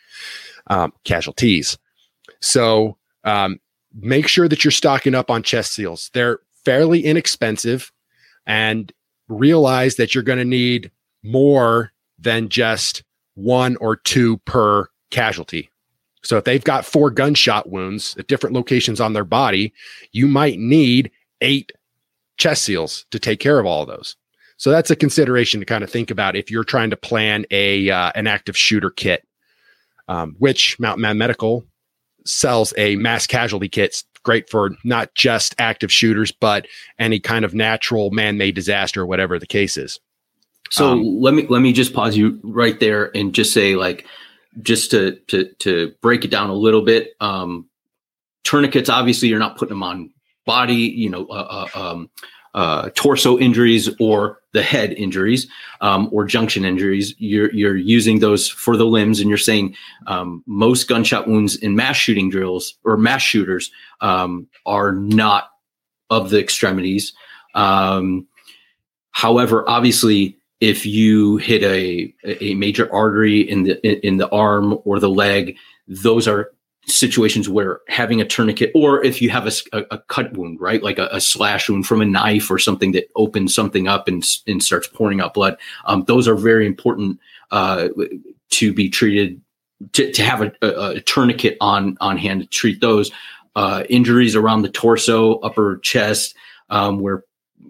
um, 0.67 0.93
casualties. 1.05 1.79
So 2.41 2.97
um, 3.25 3.61
make 3.95 4.27
sure 4.27 4.49
that 4.49 4.65
you're 4.65 4.73
stocking 4.73 5.15
up 5.15 5.31
on 5.31 5.43
chest 5.43 5.73
seals. 5.75 6.11
They're 6.13 6.41
fairly 6.65 7.05
inexpensive, 7.05 7.93
and 8.47 8.93
realize 9.29 9.97
that 9.97 10.15
you're 10.15 10.25
going 10.25 10.39
to 10.39 10.45
need 10.45 10.91
more 11.23 11.93
than 12.19 12.49
just 12.49 13.03
one 13.35 13.77
or 13.77 13.97
two 13.97 14.39
per 14.39 14.89
casualty. 15.11 15.71
So 16.27 16.37
if 16.39 16.45
they've 16.45 16.63
got 16.63 16.85
four 16.85 17.11
gunshot 17.11 17.71
wounds 17.71 18.17
at 18.19 18.27
different 18.27 18.55
locations 18.55 19.01
on 19.01 19.13
their 19.13 19.25
body, 19.25 19.73
you 20.13 20.27
might 20.27 20.59
need 20.59 21.11
eight 21.41 21.73
chest 22.37 22.65
seals 22.65 23.07
to 23.11 23.19
take 23.19 23.41
care 23.41 23.59
of 23.59 23.67
all 23.67 23.83
of 23.83 23.89
those. 23.89 24.17
So 24.59 24.71
that's 24.71 24.91
a 24.91 24.97
consideration 24.97 25.61
to 25.61 25.67
kind 25.67 25.85
of 25.85 25.91
think 25.91 26.11
about 26.11 26.37
if 26.37 26.51
you're 26.51 26.65
trying 26.65 26.91
to 26.91 26.97
plan 26.97 27.45
a 27.51 27.91
uh, 27.91 28.13
an 28.15 28.27
active 28.27 28.57
shooter 28.57 28.91
kit, 28.91 29.27
um, 30.09 30.35
which 30.39 30.79
Mountain 30.81 31.03
Man 31.03 31.19
Medical 31.19 31.65
sells 32.25 32.73
a 32.77 32.97
mass 32.97 33.27
casualty 33.27 33.69
kit. 33.69 34.03
Great 34.23 34.51
for 34.51 34.71
not 34.83 35.15
just 35.15 35.55
active 35.59 35.93
shooters, 35.93 36.33
but 36.33 36.67
any 36.99 37.21
kind 37.21 37.45
of 37.45 37.55
natural 37.55 38.11
man-made 38.11 38.57
disaster, 38.57 39.07
whatever 39.07 39.39
the 39.39 39.47
case 39.47 39.77
is. 39.77 40.01
So 40.71 40.89
um, 40.89 41.21
let 41.21 41.35
me 41.35 41.47
let 41.49 41.61
me 41.61 41.73
just 41.73 41.95
pause 41.95 42.17
you 42.17 42.41
right 42.43 42.81
there 42.81 43.17
and 43.17 43.33
just 43.33 43.53
say 43.53 43.77
like 43.77 44.05
just 44.63 44.91
to 44.93 45.17
to 45.29 45.53
to 45.59 45.95
break 46.01 46.25
it 46.25 46.31
down 46.31 46.51
a 46.51 46.55
little 46.55 46.83
bit, 46.83 47.15
um, 47.21 47.69
tourniquets 48.45 48.89
obviously 48.89 49.29
you're 49.29 49.39
not 49.39 49.57
putting 49.57 49.75
them 49.75 49.83
on 49.83 50.11
body, 50.45 50.75
you 50.75 51.11
know, 51.11 51.27
uh, 51.27 51.67
uh, 51.75 51.79
um, 51.79 52.11
uh, 52.55 52.89
torso 52.95 53.39
injuries 53.39 53.91
or 54.01 54.41
the 54.53 54.63
head 54.63 54.93
injuries 54.93 55.47
um, 55.83 56.09
or 56.11 56.25
junction 56.25 56.65
injuries. 56.65 57.15
You're 57.19 57.53
you're 57.53 57.77
using 57.77 58.21
those 58.21 58.49
for 58.49 58.77
the 58.77 58.87
limbs, 58.87 59.21
and 59.21 59.29
you're 59.29 59.37
saying 59.37 59.77
um, 60.07 60.43
most 60.47 60.89
gunshot 60.89 61.29
wounds 61.29 61.57
in 61.57 61.77
mass 61.77 61.97
shooting 61.97 62.31
drills 62.31 62.75
or 62.85 62.97
mass 62.97 63.21
shooters 63.21 63.71
um, 64.01 64.47
are 64.65 64.93
not 64.93 65.51
of 66.09 66.31
the 66.31 66.41
extremities. 66.41 67.13
Um, 67.55 68.27
however, 69.11 69.69
obviously, 69.69 70.36
if 70.61 70.87
you 70.87 71.37
hit 71.37 71.63
a 71.63 72.15
a 72.25 72.55
major 72.55 72.93
artery 72.93 73.41
in 73.41 73.65
the 73.65 74.07
in 74.07 74.17
the 74.17 74.29
arm 74.31 74.79
or 74.85 74.99
the 74.99 75.11
leg, 75.11 75.57
those 75.87 76.27
are 76.27 76.51
situations 76.87 77.49
where 77.49 77.81
having 77.89 78.21
a 78.21 78.25
tourniquet, 78.25 78.71
or 78.75 79.05
if 79.05 79.21
you 79.21 79.29
have 79.29 79.47
a, 79.47 79.53
a, 79.73 79.85
a 79.93 79.99
cut 79.99 80.33
wound, 80.37 80.61
right, 80.61 80.85
like 80.85 80.99
a, 80.99 81.09
a, 81.11 81.21
slash 81.21 81.69
wound 81.69 81.85
from 81.85 82.01
a 82.01 82.05
knife 82.05 82.49
or 82.49 82.59
something 82.59 82.93
that 82.93 83.11
opens 83.17 83.55
something 83.55 83.89
up 83.89 84.07
and 84.09 84.25
and 84.47 84.63
starts 84.63 84.87
pouring 84.87 85.21
out 85.21 85.35
blood, 85.35 85.57
um, 85.87 86.05
those 86.05 86.29
are 86.29 86.37
very 86.37 86.67
important 86.67 87.19
uh, 87.51 87.89
to 88.51 88.73
be 88.73 88.89
treated. 88.89 89.41
To, 89.93 90.11
to 90.11 90.23
have 90.23 90.41
a, 90.41 90.53
a, 90.63 91.01
tourniquet 91.03 91.59
on 91.61 91.99
on 92.01 92.17
hand 92.17 92.41
to 92.41 92.47
treat 92.47 92.81
those 92.81 93.11
uh, 93.57 93.85
injuries 93.91 94.35
around 94.35 94.63
the 94.63 94.71
torso, 94.71 95.39
upper 95.41 95.77
chest, 95.83 96.35
um, 96.71 97.01
where 97.01 97.25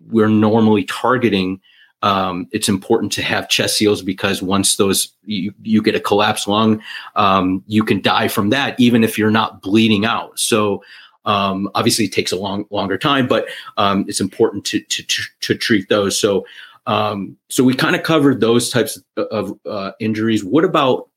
we're 0.09 0.29
normally 0.29 0.85
targeting 0.85 1.61
um, 2.07 2.47
it's 2.53 2.69
important 2.69 3.11
to 3.11 3.23
have 3.23 3.49
chest 3.49 3.77
seals 3.77 4.01
because 4.01 4.41
once 4.41 4.77
those 4.77 5.13
you, 5.25 5.53
you 5.63 5.83
get 5.83 5.97
a 5.97 6.01
collapsed 6.01 6.47
lung, 6.47 6.81
um, 7.17 7.65
you 7.67 7.83
can 7.83 8.01
die 8.01 8.29
from 8.29 8.51
that 8.51 8.79
even 8.79 9.03
if 9.03 9.19
you're 9.19 9.29
not 9.29 9.61
bleeding 9.61 10.05
out. 10.05 10.39
So 10.39 10.85
um, 11.25 11.69
obviously, 11.75 12.05
it 12.05 12.13
takes 12.13 12.31
a 12.31 12.37
long 12.37 12.65
longer 12.71 12.97
time, 12.97 13.27
but 13.27 13.49
um, 13.77 14.05
it's 14.07 14.21
important 14.21 14.65
to, 14.67 14.81
to, 14.83 15.23
to 15.41 15.55
treat 15.57 15.89
those. 15.89 16.17
So 16.17 16.47
um, 16.87 17.37
so 17.49 17.65
we 17.65 17.75
kind 17.75 17.97
of 17.97 18.05
covered 18.05 18.41
those 18.41 18.71
types 18.71 19.03
of 19.17 19.59
uh, 19.67 19.91
injuries. 19.99 20.45
What 20.45 20.65
about 20.65 21.09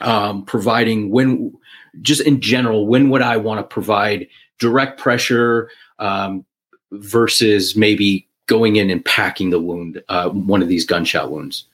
um, 0.00 0.44
providing 0.44 1.10
when 1.10 1.54
just 2.02 2.22
in 2.22 2.40
general 2.40 2.88
when 2.88 3.08
would 3.10 3.22
I 3.22 3.36
want 3.36 3.60
to 3.60 3.62
provide 3.72 4.26
direct 4.58 4.98
pressure 4.98 5.70
versus 6.90 7.76
maybe 7.76 8.26
going 8.46 8.76
in 8.76 8.90
and 8.90 9.04
packing 9.04 9.50
the 9.50 9.60
wound, 9.60 10.02
uh, 10.08 10.28
one 10.30 10.62
of 10.62 10.68
these 10.68 10.84
gunshot 10.84 11.30
wounds? 11.30 11.64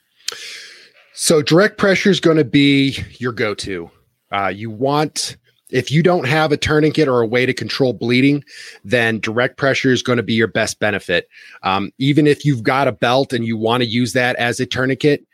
So 1.15 1.43
direct 1.43 1.79
pressure 1.79 2.11
is 2.11 2.21
going 2.21 2.37
to 2.37 2.45
be 2.45 2.99
your 3.19 3.33
go-to. 3.33 3.91
Uh, 4.33 4.53
you 4.55 4.71
want 4.71 5.37
if 5.73 5.91
you 5.91 6.03
don't 6.03 6.27
have 6.27 6.53
a 6.53 6.57
tourniquet 6.57 7.09
or 7.09 7.21
a 7.21 7.27
way 7.27 7.47
to 7.47 7.55
control 7.55 7.93
bleeding, 7.93 8.45
then 8.85 9.21
direct 9.21 9.57
pressure 9.57 9.93
is 9.93 10.03
going 10.03 10.17
to 10.17 10.23
be 10.23 10.35
your 10.35 10.49
best 10.49 10.79
benefit. 10.81 11.29
Um, 11.63 11.93
even 11.99 12.27
if 12.27 12.45
you've 12.45 12.63
got 12.63 12.89
a 12.89 12.93
belt 12.93 13.33
and 13.33 13.45
you 13.45 13.57
want 13.57 13.83
to 13.83 13.89
use 13.89 14.13
that 14.15 14.37
as 14.37 14.61
a 14.61 14.67
tourniquet, 14.67 15.25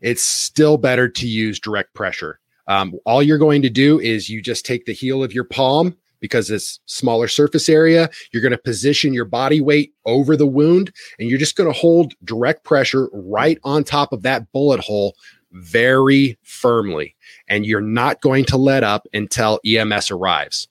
it's 0.00 0.22
still 0.22 0.76
better 0.76 1.08
to 1.08 1.26
use 1.26 1.60
direct 1.60 1.94
pressure. 1.94 2.40
Um, 2.68 2.94
all 3.04 3.22
you're 3.22 3.38
going 3.38 3.62
to 3.62 3.70
do 3.70 4.00
is 4.00 4.28
you 4.28 4.40
just 4.40 4.64
take 4.64 4.86
the 4.86 4.92
heel 4.92 5.22
of 5.22 5.32
your 5.32 5.44
palm 5.44 5.96
because 6.22 6.50
it's 6.50 6.80
smaller 6.86 7.28
surface 7.28 7.68
area. 7.68 8.08
You're 8.32 8.40
going 8.40 8.52
to 8.52 8.58
position 8.58 9.12
your 9.12 9.26
body 9.26 9.60
weight 9.60 9.92
over 10.06 10.36
the 10.36 10.46
wound 10.46 10.94
and 11.18 11.28
you're 11.28 11.38
just 11.38 11.56
going 11.56 11.70
to 11.70 11.78
hold 11.78 12.14
direct 12.24 12.64
pressure 12.64 13.10
right 13.12 13.58
on 13.64 13.84
top 13.84 14.14
of 14.14 14.22
that 14.22 14.50
bullet 14.52 14.80
hole 14.80 15.14
very 15.50 16.38
firmly. 16.42 17.14
And 17.48 17.66
you're 17.66 17.82
not 17.82 18.22
going 18.22 18.46
to 18.46 18.56
let 18.56 18.84
up 18.84 19.06
until 19.12 19.60
EMS 19.66 20.10
arrives. 20.10 20.68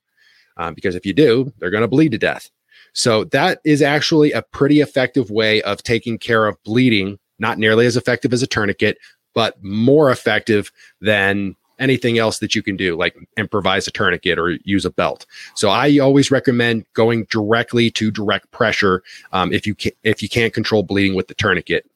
Um, 0.57 0.73
because 0.73 0.95
if 0.95 1.05
you 1.05 1.13
do, 1.13 1.53
they're 1.59 1.69
going 1.69 1.81
to 1.81 1.87
bleed 1.87 2.13
to 2.13 2.17
death. 2.17 2.49
So 2.93 3.25
that 3.25 3.61
is 3.63 3.81
actually 3.81 4.31
a 4.31 4.41
pretty 4.41 4.81
effective 4.81 5.29
way 5.29 5.61
of 5.61 5.83
taking 5.83 6.17
care 6.17 6.47
of 6.47 6.61
bleeding, 6.63 7.19
not 7.39 7.57
nearly 7.57 7.85
as 7.85 7.95
effective 7.95 8.33
as 8.33 8.41
a 8.41 8.47
tourniquet, 8.47 8.97
but 9.33 9.61
more 9.63 10.11
effective 10.11 10.71
than 10.99 11.55
anything 11.81 12.17
else 12.17 12.39
that 12.39 12.55
you 12.55 12.63
can 12.63 12.77
do, 12.77 12.95
like 12.95 13.15
improvise 13.37 13.87
a 13.87 13.91
tourniquet 13.91 14.39
or 14.39 14.51
use 14.63 14.85
a 14.85 14.91
belt. 14.91 15.25
So 15.55 15.69
I 15.69 15.97
always 15.97 16.31
recommend 16.31 16.85
going 16.93 17.25
directly 17.25 17.91
to 17.91 18.11
direct 18.11 18.51
pressure 18.51 19.03
um, 19.33 19.51
if 19.51 19.67
you 19.67 19.75
can, 19.75 19.91
if 20.03 20.21
you 20.21 20.29
can't 20.29 20.53
control 20.53 20.83
bleeding 20.83 21.15
with 21.15 21.27
the 21.27 21.35
tourniquet. 21.35 21.89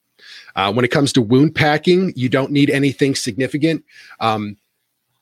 Uh, 0.55 0.73
when 0.73 0.83
it 0.83 0.91
comes 0.91 1.13
to 1.13 1.21
wound 1.21 1.53
packing, 1.53 2.13
you 2.15 2.29
don't 2.29 2.51
need 2.51 2.69
anything 2.69 3.13
significant. 3.13 3.83
Um, 4.19 4.57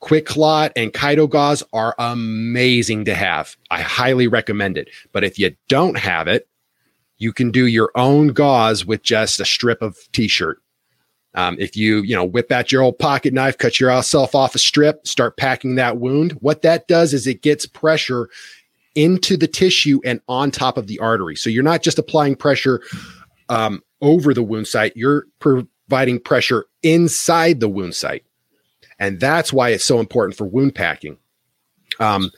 QuikClot 0.00 0.72
and 0.76 0.92
Chito 0.92 1.28
gauze 1.28 1.62
are 1.72 1.94
amazing 1.98 3.06
to 3.06 3.14
have. 3.14 3.56
I 3.70 3.80
highly 3.80 4.28
recommend 4.28 4.76
it. 4.76 4.90
But 5.12 5.24
if 5.24 5.38
you 5.38 5.56
don't 5.68 5.98
have 5.98 6.28
it, 6.28 6.46
you 7.16 7.32
can 7.32 7.50
do 7.50 7.66
your 7.66 7.90
own 7.94 8.28
gauze 8.28 8.84
with 8.84 9.02
just 9.02 9.40
a 9.40 9.44
strip 9.44 9.80
of 9.80 9.96
t-shirt. 10.12 10.60
Um, 11.34 11.56
if 11.58 11.76
you, 11.76 12.02
you 12.02 12.14
know, 12.14 12.24
whip 12.24 12.52
out 12.52 12.70
your 12.70 12.82
old 12.82 12.98
pocket 12.98 13.34
knife, 13.34 13.58
cut 13.58 13.80
yourself 13.80 14.34
off 14.34 14.54
a 14.54 14.58
strip, 14.58 15.06
start 15.06 15.36
packing 15.36 15.74
that 15.74 15.98
wound, 15.98 16.32
what 16.40 16.62
that 16.62 16.86
does 16.86 17.12
is 17.12 17.26
it 17.26 17.42
gets 17.42 17.66
pressure 17.66 18.28
into 18.94 19.36
the 19.36 19.48
tissue 19.48 20.00
and 20.04 20.20
on 20.28 20.50
top 20.50 20.78
of 20.78 20.86
the 20.86 20.98
artery. 21.00 21.34
So 21.34 21.50
you're 21.50 21.64
not 21.64 21.82
just 21.82 21.98
applying 21.98 22.36
pressure 22.36 22.80
um, 23.48 23.82
over 24.00 24.32
the 24.32 24.42
wound 24.42 24.68
site, 24.68 24.96
you're 24.96 25.26
providing 25.40 26.20
pressure 26.20 26.66
inside 26.82 27.60
the 27.60 27.68
wound 27.68 27.94
site. 27.96 28.24
And 28.98 29.18
that's 29.18 29.52
why 29.52 29.70
it's 29.70 29.84
so 29.84 29.98
important 29.98 30.36
for 30.36 30.46
wound 30.46 30.74
packing. 30.74 31.18
Um, 31.98 32.30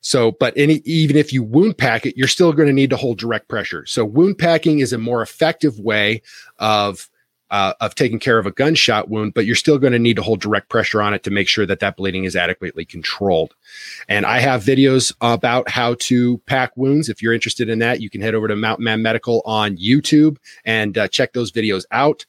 so, 0.00 0.32
but 0.32 0.54
any, 0.56 0.80
even 0.86 1.16
if 1.16 1.32
you 1.32 1.42
wound 1.42 1.76
pack 1.76 2.06
it, 2.06 2.16
you're 2.16 2.26
still 2.26 2.54
going 2.54 2.68
to 2.68 2.72
need 2.72 2.90
to 2.90 2.96
hold 2.96 3.18
direct 3.18 3.48
pressure. 3.48 3.84
So, 3.84 4.04
wound 4.04 4.38
packing 4.38 4.78
is 4.78 4.94
a 4.94 4.98
more 4.98 5.20
effective 5.20 5.78
way 5.78 6.22
of 6.58 7.10
uh, 7.50 7.74
of 7.80 7.94
taking 7.94 8.18
care 8.18 8.38
of 8.38 8.46
a 8.46 8.50
gunshot 8.50 9.08
wound, 9.08 9.34
but 9.34 9.44
you're 9.44 9.56
still 9.56 9.78
going 9.78 9.92
to 9.92 9.98
need 9.98 10.16
to 10.16 10.22
hold 10.22 10.40
direct 10.40 10.68
pressure 10.68 11.02
on 11.02 11.14
it 11.14 11.22
to 11.24 11.30
make 11.30 11.48
sure 11.48 11.66
that 11.66 11.80
that 11.80 11.96
bleeding 11.96 12.24
is 12.24 12.36
adequately 12.36 12.84
controlled. 12.84 13.54
And 14.08 14.24
I 14.24 14.38
have 14.40 14.62
videos 14.62 15.12
about 15.20 15.68
how 15.68 15.94
to 16.00 16.38
pack 16.46 16.76
wounds. 16.76 17.08
If 17.08 17.22
you're 17.22 17.32
interested 17.32 17.68
in 17.68 17.80
that, 17.80 18.00
you 18.00 18.10
can 18.10 18.20
head 18.20 18.34
over 18.34 18.48
to 18.48 18.56
Mountain 18.56 18.84
Man 18.84 19.02
Medical 19.02 19.42
on 19.44 19.76
YouTube 19.76 20.36
and 20.64 20.96
uh, 20.96 21.08
check 21.08 21.32
those 21.32 21.50
videos 21.50 21.84
out. 21.90 22.24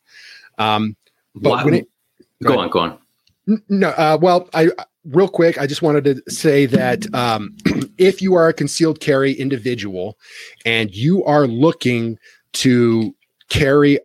Um, 0.58 0.96
but 1.36 1.66
it, 1.68 1.88
go, 2.44 2.56
go 2.56 2.60
on, 2.60 2.70
go 2.70 2.80
on. 2.80 2.98
No, 3.70 3.90
uh, 3.90 4.18
well, 4.22 4.50
I 4.54 4.70
real 5.06 5.28
quick, 5.28 5.58
I 5.60 5.68
just 5.68 5.82
wanted 5.82 6.04
to 6.06 6.32
say 6.32 6.66
that 6.68 7.14
um, 7.14 7.56
if 7.98 8.22
you 8.22 8.36
are 8.36 8.50
a 8.50 8.54
concealed 8.54 9.00
carry 9.00 9.34
individual 9.34 10.18
and 10.66 10.94
you 10.94 11.24
are 11.26 11.48
looking 11.48 12.20
to 12.54 13.16
carry 13.50 14.00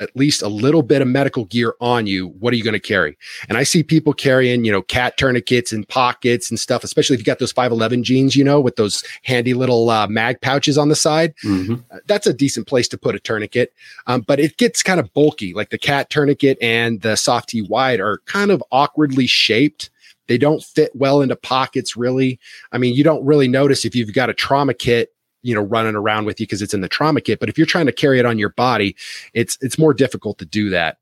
at 0.00 0.14
least 0.14 0.42
a 0.42 0.48
little 0.48 0.82
bit 0.82 1.02
of 1.02 1.08
medical 1.08 1.46
gear 1.46 1.74
on 1.80 2.06
you, 2.06 2.28
what 2.38 2.52
are 2.52 2.56
you 2.56 2.64
going 2.64 2.74
to 2.74 2.80
carry? 2.80 3.16
And 3.48 3.56
I 3.56 3.62
see 3.62 3.82
people 3.82 4.12
carrying, 4.12 4.64
you 4.64 4.72
know, 4.72 4.82
cat 4.82 5.16
tourniquets 5.16 5.72
and 5.72 5.88
pockets 5.88 6.50
and 6.50 6.60
stuff, 6.60 6.84
especially 6.84 7.14
if 7.14 7.20
you 7.20 7.24
got 7.24 7.38
those 7.38 7.52
511 7.52 8.04
jeans, 8.04 8.36
you 8.36 8.44
know, 8.44 8.60
with 8.60 8.76
those 8.76 9.02
handy 9.22 9.54
little 9.54 9.88
uh, 9.90 10.06
mag 10.06 10.40
pouches 10.40 10.76
on 10.76 10.88
the 10.88 10.96
side. 10.96 11.34
Mm-hmm. 11.44 11.76
Uh, 11.90 11.98
that's 12.06 12.26
a 12.26 12.34
decent 12.34 12.66
place 12.66 12.88
to 12.88 12.98
put 12.98 13.14
a 13.14 13.20
tourniquet. 13.20 13.72
Um, 14.06 14.22
but 14.22 14.38
it 14.38 14.56
gets 14.58 14.82
kind 14.82 15.00
of 15.00 15.12
bulky. 15.14 15.54
Like 15.54 15.70
the 15.70 15.78
cat 15.78 16.10
tourniquet 16.10 16.58
and 16.60 17.00
the 17.00 17.16
soft 17.16 17.48
T 17.48 17.62
wide 17.62 18.00
are 18.00 18.18
kind 18.26 18.50
of 18.50 18.62
awkwardly 18.70 19.26
shaped. 19.26 19.90
They 20.28 20.38
don't 20.38 20.62
fit 20.62 20.90
well 20.94 21.22
into 21.22 21.36
pockets, 21.36 21.96
really. 21.96 22.40
I 22.72 22.78
mean, 22.78 22.94
you 22.94 23.04
don't 23.04 23.24
really 23.24 23.48
notice 23.48 23.84
if 23.84 23.94
you've 23.94 24.12
got 24.12 24.28
a 24.28 24.34
trauma 24.34 24.74
kit 24.74 25.12
you 25.46 25.54
know 25.54 25.62
running 25.62 25.94
around 25.94 26.24
with 26.24 26.40
you 26.40 26.46
because 26.46 26.60
it's 26.60 26.74
in 26.74 26.80
the 26.80 26.88
trauma 26.88 27.20
kit 27.20 27.38
but 27.38 27.48
if 27.48 27.56
you're 27.56 27.66
trying 27.66 27.86
to 27.86 27.92
carry 27.92 28.18
it 28.18 28.26
on 28.26 28.38
your 28.38 28.50
body 28.50 28.96
it's 29.32 29.56
it's 29.60 29.78
more 29.78 29.94
difficult 29.94 30.38
to 30.38 30.44
do 30.44 30.68
that 30.70 30.98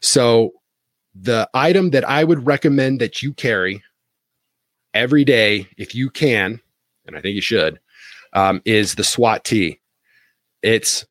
so 0.00 0.52
the 1.14 1.48
item 1.54 1.90
that 1.90 2.08
i 2.08 2.22
would 2.22 2.46
recommend 2.46 3.00
that 3.00 3.22
you 3.22 3.32
carry 3.32 3.82
every 4.94 5.24
day 5.24 5.66
if 5.78 5.94
you 5.94 6.10
can 6.10 6.60
and 7.06 7.16
i 7.16 7.20
think 7.20 7.34
you 7.34 7.40
should 7.40 7.80
um, 8.34 8.60
is 8.66 8.94
the 8.94 9.04
swat 9.04 9.44
t 9.44 9.80
it's 10.62 11.06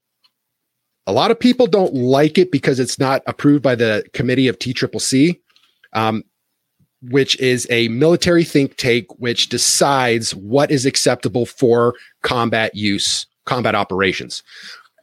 a 1.07 1.11
lot 1.11 1.31
of 1.31 1.39
people 1.39 1.67
don't 1.67 1.93
like 1.93 2.37
it 2.37 2.51
because 2.51 2.79
it's 2.79 2.99
not 2.99 3.23
approved 3.25 3.63
by 3.63 3.75
the 3.75 4.03
committee 4.11 4.49
of 4.49 4.59
TCCC. 4.59 5.39
Um, 5.93 6.25
which 7.01 7.39
is 7.39 7.67
a 7.69 7.87
military 7.89 8.43
think 8.43 8.75
tank 8.77 9.07
which 9.19 9.49
decides 9.49 10.33
what 10.35 10.71
is 10.71 10.85
acceptable 10.85 11.45
for 11.45 11.93
combat 12.23 12.73
use, 12.75 13.25
combat 13.45 13.75
operations. 13.75 14.43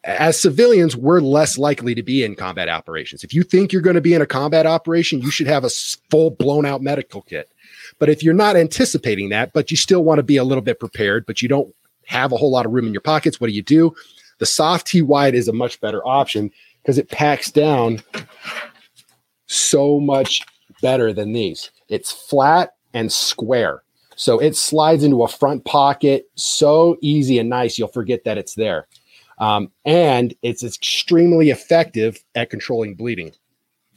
As 0.03 0.39
civilians, 0.39 0.97
we're 0.97 1.21
less 1.21 1.57
likely 1.57 1.95
to 1.95 2.03
be 2.03 2.25
in 2.25 2.35
combat 2.35 2.69
operations. 2.69 3.25
If 3.25 3.33
you 3.33 3.43
think 3.43 3.73
you're 3.73 3.81
going 3.81 3.95
to 3.95 4.03
be 4.03 4.13
in 4.13 4.21
a 4.21 4.27
combat 4.27 4.67
operation, 4.67 5.23
you 5.23 5.31
should 5.31 5.47
have 5.47 5.65
a 5.65 5.71
full 6.11 6.31
blown 6.31 6.67
out 6.67 6.83
medical 6.83 7.23
kit. 7.23 7.51
But 7.99 8.11
if 8.11 8.23
you're 8.23 8.35
not 8.35 8.57
anticipating 8.57 9.31
that, 9.31 9.53
but 9.55 9.71
you 9.71 9.77
still 9.77 10.05
want 10.05 10.19
to 10.19 10.23
be 10.23 10.37
a 10.37 10.45
little 10.45 10.63
bit 10.63 10.79
prepared, 10.79 11.25
but 11.25 11.41
you 11.41 11.49
don't 11.49 11.75
have 12.07 12.33
a 12.33 12.37
whole 12.37 12.51
lot 12.51 12.67
of 12.67 12.73
room 12.73 12.87
in 12.87 12.93
your 12.93 13.01
pockets, 13.01 13.41
what 13.41 13.47
do 13.47 13.55
you 13.55 13.63
do? 13.63 13.95
The 14.39 14.47
soft 14.47 14.89
T 14.89 15.01
wide 15.01 15.35
is 15.35 15.49
a 15.49 15.53
much 15.53 15.81
better 15.81 16.07
option 16.07 16.51
because 16.83 16.99
it 16.99 17.09
packs 17.09 17.51
down 17.51 18.03
so 19.47 20.01
much 20.01 20.43
better 20.83 21.13
than 21.13 21.33
these. 21.33 21.71
It's 21.89 22.13
flat 22.13 22.75
and 22.93 23.13
square. 23.13 23.83
So 24.17 24.39
it 24.39 24.57
slides 24.57 25.03
into 25.03 25.23
a 25.23 25.29
front 25.29 25.65
pocket 25.65 26.31
so 26.35 26.97
easy 27.03 27.39
and 27.39 27.49
nice, 27.49 27.79
you'll 27.79 27.89
forget 27.89 28.25
that 28.25 28.39
it's 28.39 28.55
there. 28.55 28.87
Um, 29.39 29.73
and 29.85 30.35
it's 30.43 30.63
extremely 30.63 31.51
effective 31.51 32.25
at 32.35 32.51
controlling 32.51 32.95
bleeding. 32.95 33.33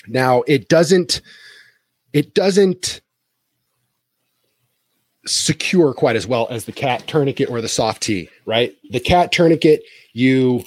Now, 0.07 0.43
it 0.47 0.69
doesn't, 0.69 1.21
it 2.13 2.33
doesn't 2.33 3.01
secure 5.27 5.93
quite 5.93 6.15
as 6.15 6.25
well 6.25 6.47
as 6.49 6.65
the 6.65 6.71
cat 6.71 7.05
tourniquet 7.07 7.49
or 7.49 7.61
the 7.61 7.67
soft 7.67 8.01
T, 8.01 8.29
right? 8.45 8.75
The 8.89 8.99
cat 8.99 9.31
tourniquet, 9.31 9.83
you 10.13 10.63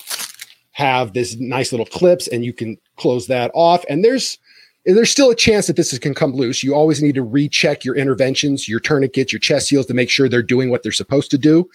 have 0.72 1.12
this 1.14 1.36
nice 1.36 1.72
little 1.72 1.86
clips 1.86 2.28
and 2.28 2.44
you 2.44 2.52
can 2.52 2.76
close 2.96 3.26
that 3.26 3.50
off. 3.54 3.84
And 3.88 4.04
there's 4.04 4.38
there's 4.85 5.11
still 5.11 5.31
a 5.31 5.35
chance 5.35 5.66
that 5.66 5.76
this 5.76 5.97
can 5.99 6.14
come 6.14 6.33
loose. 6.33 6.62
You 6.62 6.74
always 6.74 7.03
need 7.03 7.14
to 7.16 7.22
recheck 7.22 7.85
your 7.85 7.95
interventions, 7.95 8.68
your 8.68 8.81
tourniquets, 8.81 9.33
your 9.33 9.41
chest 9.41 9.68
seals 9.68 9.87
to 9.87 9.95
make 9.95 10.09
sure 10.09 10.28
they're 10.28 10.43
doing 10.43 10.70
what 10.70 10.83
they're 10.83 10.93
supposed 10.93 11.31
to 11.33 11.39
do. 11.39 11.68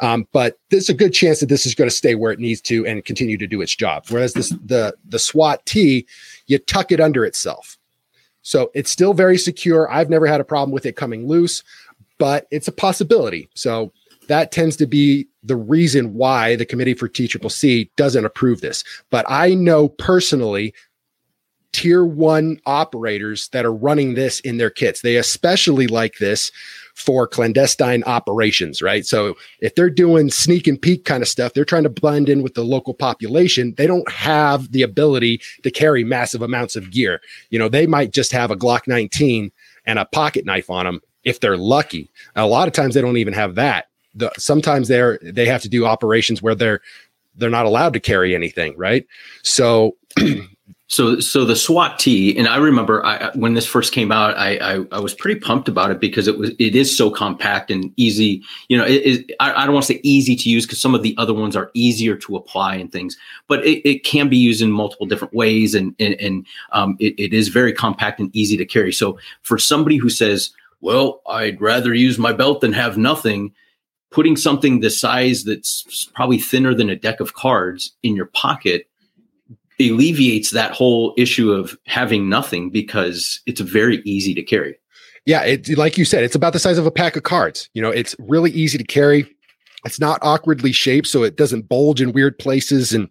Um, 0.00 0.28
but 0.32 0.58
there's 0.70 0.90
a 0.90 0.94
good 0.94 1.12
chance 1.12 1.40
that 1.40 1.48
this 1.48 1.64
is 1.64 1.74
going 1.74 1.88
to 1.88 1.96
stay 1.96 2.14
where 2.14 2.32
it 2.32 2.38
needs 2.38 2.60
to 2.62 2.86
and 2.86 3.04
continue 3.04 3.38
to 3.38 3.46
do 3.46 3.62
its 3.62 3.74
job. 3.74 4.04
Whereas 4.10 4.34
this 4.34 4.50
the 4.64 4.94
the 5.08 5.18
SWAT 5.18 5.64
T, 5.64 6.06
you 6.46 6.58
tuck 6.58 6.92
it 6.92 7.00
under 7.00 7.24
itself. 7.24 7.78
So 8.42 8.70
it's 8.74 8.90
still 8.90 9.14
very 9.14 9.38
secure. 9.38 9.90
I've 9.90 10.10
never 10.10 10.26
had 10.26 10.40
a 10.40 10.44
problem 10.44 10.72
with 10.72 10.86
it 10.86 10.96
coming 10.96 11.26
loose, 11.26 11.62
but 12.18 12.46
it's 12.50 12.68
a 12.68 12.72
possibility. 12.72 13.48
So 13.54 13.92
that 14.28 14.52
tends 14.52 14.76
to 14.76 14.86
be 14.86 15.26
the 15.42 15.56
reason 15.56 16.14
why 16.14 16.56
the 16.56 16.66
committee 16.66 16.94
for 16.94 17.08
TCCC 17.08 17.90
doesn't 17.96 18.24
approve 18.24 18.60
this. 18.60 18.84
But 19.10 19.24
I 19.28 19.54
know 19.54 19.88
personally 19.88 20.74
tier 21.72 22.04
one 22.04 22.60
operators 22.66 23.48
that 23.48 23.64
are 23.64 23.72
running 23.72 24.14
this 24.14 24.40
in 24.40 24.56
their 24.56 24.70
kits. 24.70 25.02
They 25.02 25.16
especially 25.16 25.86
like 25.86 26.18
this 26.18 26.50
for 26.94 27.26
clandestine 27.26 28.02
operations, 28.04 28.82
right? 28.82 29.06
So 29.06 29.36
if 29.60 29.74
they're 29.74 29.90
doing 29.90 30.30
sneak 30.30 30.66
and 30.66 30.80
peek 30.80 31.04
kind 31.04 31.22
of 31.22 31.28
stuff, 31.28 31.54
they're 31.54 31.64
trying 31.64 31.84
to 31.84 31.90
blend 31.90 32.28
in 32.28 32.42
with 32.42 32.54
the 32.54 32.64
local 32.64 32.92
population. 32.92 33.74
They 33.76 33.86
don't 33.86 34.10
have 34.10 34.72
the 34.72 34.82
ability 34.82 35.40
to 35.62 35.70
carry 35.70 36.04
massive 36.04 36.42
amounts 36.42 36.76
of 36.76 36.90
gear. 36.90 37.20
You 37.50 37.58
know, 37.58 37.68
they 37.68 37.86
might 37.86 38.12
just 38.12 38.32
have 38.32 38.50
a 38.50 38.56
Glock 38.56 38.86
19 38.86 39.50
and 39.86 39.98
a 39.98 40.04
pocket 40.04 40.44
knife 40.44 40.68
on 40.68 40.84
them 40.84 41.00
if 41.24 41.40
they're 41.40 41.56
lucky. 41.56 42.10
a 42.36 42.46
lot 42.46 42.68
of 42.68 42.74
times 42.74 42.94
they 42.94 43.00
don't 43.00 43.16
even 43.16 43.34
have 43.34 43.54
that. 43.54 43.86
The, 44.14 44.32
sometimes 44.36 44.88
they're 44.88 45.20
they 45.22 45.46
have 45.46 45.62
to 45.62 45.68
do 45.68 45.86
operations 45.86 46.42
where 46.42 46.54
they're 46.54 46.80
they're 47.36 47.48
not 47.48 47.66
allowed 47.66 47.92
to 47.92 48.00
carry 48.00 48.34
anything, 48.34 48.76
right? 48.76 49.06
So 49.42 49.96
So, 50.90 51.20
so 51.20 51.44
the 51.44 51.54
SWAT 51.54 52.00
T, 52.00 52.36
and 52.36 52.48
I 52.48 52.56
remember 52.56 53.06
I, 53.06 53.30
when 53.36 53.54
this 53.54 53.64
first 53.64 53.92
came 53.92 54.10
out, 54.10 54.36
I, 54.36 54.56
I, 54.56 54.84
I 54.90 54.98
was 54.98 55.14
pretty 55.14 55.38
pumped 55.38 55.68
about 55.68 55.92
it 55.92 56.00
because 56.00 56.26
it 56.26 56.36
was 56.36 56.50
it 56.58 56.74
is 56.74 56.94
so 56.94 57.12
compact 57.12 57.70
and 57.70 57.92
easy. 57.96 58.42
You 58.68 58.76
know, 58.76 58.84
it, 58.84 59.06
it, 59.06 59.30
I, 59.38 59.52
I 59.52 59.66
don't 59.66 59.74
want 59.74 59.86
to 59.86 59.94
say 59.94 60.00
easy 60.02 60.34
to 60.34 60.50
use 60.50 60.66
because 60.66 60.80
some 60.80 60.96
of 60.96 61.04
the 61.04 61.14
other 61.16 61.32
ones 61.32 61.54
are 61.54 61.70
easier 61.74 62.16
to 62.16 62.34
apply 62.34 62.74
and 62.74 62.90
things, 62.90 63.16
but 63.46 63.64
it, 63.64 63.88
it 63.88 64.02
can 64.02 64.28
be 64.28 64.36
used 64.36 64.62
in 64.62 64.72
multiple 64.72 65.06
different 65.06 65.32
ways, 65.32 65.76
and 65.76 65.94
and, 66.00 66.14
and 66.14 66.44
um, 66.72 66.96
it, 66.98 67.14
it 67.16 67.32
is 67.32 67.46
very 67.46 67.72
compact 67.72 68.18
and 68.18 68.34
easy 68.34 68.56
to 68.56 68.66
carry. 68.66 68.92
So, 68.92 69.16
for 69.42 69.58
somebody 69.58 69.96
who 69.96 70.10
says, 70.10 70.50
"Well, 70.80 71.22
I'd 71.28 71.60
rather 71.60 71.94
use 71.94 72.18
my 72.18 72.32
belt 72.32 72.62
than 72.62 72.72
have 72.72 72.98
nothing," 72.98 73.52
putting 74.10 74.36
something 74.36 74.80
the 74.80 74.90
size 74.90 75.44
that's 75.44 76.10
probably 76.16 76.38
thinner 76.38 76.74
than 76.74 76.90
a 76.90 76.96
deck 76.96 77.20
of 77.20 77.34
cards 77.34 77.92
in 78.02 78.16
your 78.16 78.26
pocket 78.26 78.89
alleviates 79.88 80.50
that 80.50 80.72
whole 80.72 81.14
issue 81.16 81.52
of 81.52 81.76
having 81.86 82.28
nothing 82.28 82.70
because 82.70 83.40
it's 83.46 83.60
very 83.60 84.02
easy 84.04 84.34
to 84.34 84.42
carry. 84.42 84.76
Yeah, 85.26 85.42
it 85.42 85.68
like 85.76 85.98
you 85.98 86.04
said, 86.04 86.24
it's 86.24 86.34
about 86.34 86.52
the 86.52 86.58
size 86.58 86.78
of 86.78 86.86
a 86.86 86.90
pack 86.90 87.16
of 87.16 87.22
cards. 87.22 87.68
You 87.74 87.82
know, 87.82 87.90
it's 87.90 88.16
really 88.18 88.50
easy 88.50 88.78
to 88.78 88.84
carry. 88.84 89.26
It's 89.84 90.00
not 90.00 90.18
awkwardly 90.22 90.72
shaped, 90.72 91.06
so 91.06 91.22
it 91.22 91.36
doesn't 91.36 91.68
bulge 91.68 92.02
in 92.02 92.12
weird 92.12 92.38
places, 92.38 92.92
and 92.92 93.08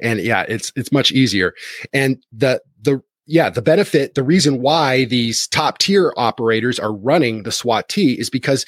and 0.00 0.20
yeah, 0.20 0.44
it's 0.48 0.72
it's 0.76 0.92
much 0.92 1.12
easier. 1.12 1.54
And 1.92 2.22
the 2.32 2.60
the 2.82 3.00
yeah, 3.26 3.48
the 3.48 3.62
benefit, 3.62 4.14
the 4.14 4.22
reason 4.22 4.60
why 4.60 5.06
these 5.06 5.48
top 5.48 5.78
tier 5.78 6.12
operators 6.16 6.78
are 6.78 6.92
running 6.92 7.42
the 7.42 7.52
SWAT 7.52 7.88
T 7.88 8.18
is 8.18 8.28
because 8.28 8.66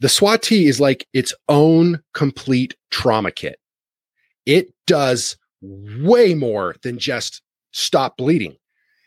the 0.00 0.08
SWAT 0.08 0.42
T 0.42 0.66
is 0.66 0.80
like 0.80 1.06
its 1.12 1.34
own 1.48 2.00
complete 2.14 2.74
trauma 2.90 3.30
kit. 3.30 3.58
It 4.46 4.72
does 4.86 5.36
way 6.00 6.34
more 6.34 6.76
than 6.82 6.98
just 6.98 7.42
stop 7.72 8.16
bleeding. 8.16 8.56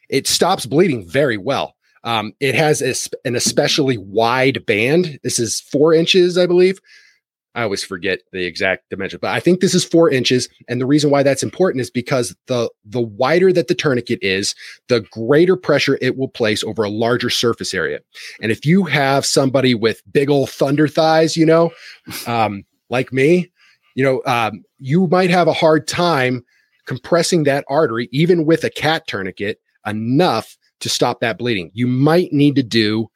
It 0.10 0.28
stops 0.28 0.66
bleeding 0.66 1.07
very 1.07 1.38
well. 1.38 1.76
Um, 2.03 2.34
it 2.39 2.55
has 2.55 2.82
a, 2.82 2.93
an 3.28 3.36
especially 3.36 3.97
wide 3.97 4.66
band. 4.66 5.20
This 5.24 5.39
is 5.39 5.60
four 5.60 5.93
inches, 5.93 6.38
I 6.38 6.45
believe. 6.45 6.80
I 7.55 7.64
always 7.64 7.84
forget 7.84 8.20
the 8.32 8.45
exact 8.45 8.89
dimension, 8.89 9.20
but 9.22 9.32
I 9.32 9.39
think 9.39 9.60
this 9.60 9.74
is 9.74 9.84
four 9.84 10.10
inches. 10.10 10.47
And 10.68 10.80
the 10.80 10.86
reason 10.86 11.10
why 11.10 11.24
that's 11.24 11.43
important 11.43 11.82
is 11.82 11.89
because 11.89 12.36
the 12.45 12.70
the 12.86 13.01
wider 13.01 13.51
that 13.51 13.68
the 13.68 13.76
tourniquet 13.76 14.20
is, 14.22 14.53
the 14.88 15.01
greater 15.12 15.55
pressure 15.57 15.97
it 15.99 16.16
will 16.16 16.28
place 16.28 16.64
over 16.64 16.84
a 16.84 16.89
larger 16.89 17.30
surface 17.30 17.74
area. 17.74 17.99
And 18.41 18.51
if 18.51 18.66
you 18.66 18.84
have 18.84 19.26
somebody 19.26 19.74
with 19.74 20.03
big 20.12 20.30
old 20.30 20.51
thunder 20.51 20.88
thighs, 20.88 21.36
you 21.36 21.45
know, 21.45 21.72
um, 22.28 22.64
like 22.89 23.12
me, 23.12 23.51
you 23.95 24.03
know, 24.03 24.21
um, 24.25 24.63
you 24.77 25.07
might 25.07 25.29
have 25.29 25.47
a 25.47 25.53
hard 25.53 25.87
time 25.87 26.43
compressing 26.85 27.43
that 27.43 27.65
artery, 27.67 28.09
even 28.11 28.45
with 28.45 28.63
a 28.63 28.69
cat 28.69 29.07
tourniquet, 29.07 29.61
enough 29.85 30.57
to 30.79 30.89
stop 30.89 31.19
that 31.19 31.37
bleeding. 31.37 31.71
You 31.73 31.87
might 31.87 32.31
need 32.33 32.55
to 32.55 32.63
do 32.63 33.09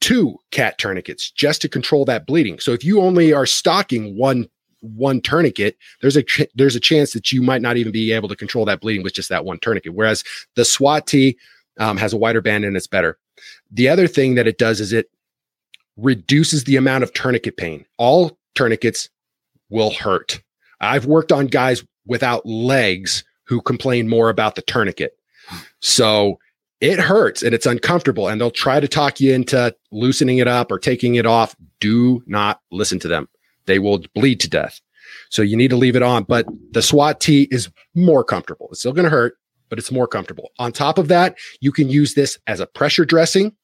two 0.00 0.36
cat 0.50 0.78
tourniquets 0.78 1.30
just 1.30 1.62
to 1.62 1.68
control 1.68 2.04
that 2.04 2.26
bleeding. 2.26 2.58
So 2.58 2.72
if 2.72 2.84
you 2.84 3.00
only 3.00 3.32
are 3.32 3.46
stocking 3.46 4.16
one 4.16 4.46
one 4.80 5.22
tourniquet, 5.22 5.78
there's 6.02 6.16
a 6.16 6.22
ch- 6.22 6.46
there's 6.54 6.76
a 6.76 6.80
chance 6.80 7.14
that 7.14 7.32
you 7.32 7.40
might 7.40 7.62
not 7.62 7.78
even 7.78 7.90
be 7.90 8.12
able 8.12 8.28
to 8.28 8.36
control 8.36 8.66
that 8.66 8.80
bleeding 8.80 9.02
with 9.02 9.14
just 9.14 9.30
that 9.30 9.44
one 9.44 9.58
tourniquet. 9.58 9.94
Whereas 9.94 10.22
the 10.56 10.64
SWAT 10.64 11.06
T 11.06 11.38
um, 11.78 11.96
has 11.96 12.12
a 12.12 12.18
wider 12.18 12.42
band 12.42 12.64
and 12.64 12.76
it's 12.76 12.86
better. 12.86 13.18
The 13.70 13.88
other 13.88 14.06
thing 14.06 14.34
that 14.34 14.46
it 14.46 14.58
does 14.58 14.80
is 14.80 14.92
it 14.92 15.10
reduces 15.96 16.64
the 16.64 16.76
amount 16.76 17.02
of 17.02 17.12
tourniquet 17.14 17.56
pain. 17.56 17.86
All 17.96 18.38
tourniquets 18.54 19.08
will 19.70 19.90
hurt. 19.90 20.42
I've 20.80 21.06
worked 21.06 21.32
on 21.32 21.46
guys 21.46 21.84
without 22.06 22.44
legs 22.46 23.24
who 23.46 23.60
complain 23.60 24.08
more 24.08 24.28
about 24.28 24.54
the 24.54 24.62
tourniquet. 24.62 25.12
So 25.80 26.38
it 26.80 26.98
hurts 26.98 27.42
and 27.42 27.54
it's 27.54 27.66
uncomfortable 27.66 28.28
and 28.28 28.40
they'll 28.40 28.50
try 28.50 28.80
to 28.80 28.88
talk 28.88 29.20
you 29.20 29.32
into 29.32 29.74
loosening 29.90 30.38
it 30.38 30.48
up 30.48 30.70
or 30.70 30.78
taking 30.78 31.14
it 31.14 31.26
off. 31.26 31.54
Do 31.80 32.22
not 32.26 32.60
listen 32.70 32.98
to 33.00 33.08
them. 33.08 33.28
They 33.66 33.78
will 33.78 34.02
bleed 34.14 34.40
to 34.40 34.50
death. 34.50 34.80
So 35.30 35.42
you 35.42 35.56
need 35.56 35.68
to 35.70 35.76
leave 35.76 35.96
it 35.96 36.02
on, 36.02 36.24
but 36.24 36.46
the 36.72 36.82
SWAT 36.82 37.20
T 37.20 37.48
is 37.50 37.70
more 37.94 38.24
comfortable. 38.24 38.68
It's 38.70 38.80
still 38.80 38.92
going 38.92 39.04
to 39.04 39.10
hurt, 39.10 39.36
but 39.68 39.78
it's 39.78 39.92
more 39.92 40.08
comfortable. 40.08 40.50
On 40.58 40.72
top 40.72 40.98
of 40.98 41.08
that, 41.08 41.36
you 41.60 41.72
can 41.72 41.88
use 41.88 42.14
this 42.14 42.38
as 42.46 42.60
a 42.60 42.66
pressure 42.66 43.04
dressing. 43.04 43.54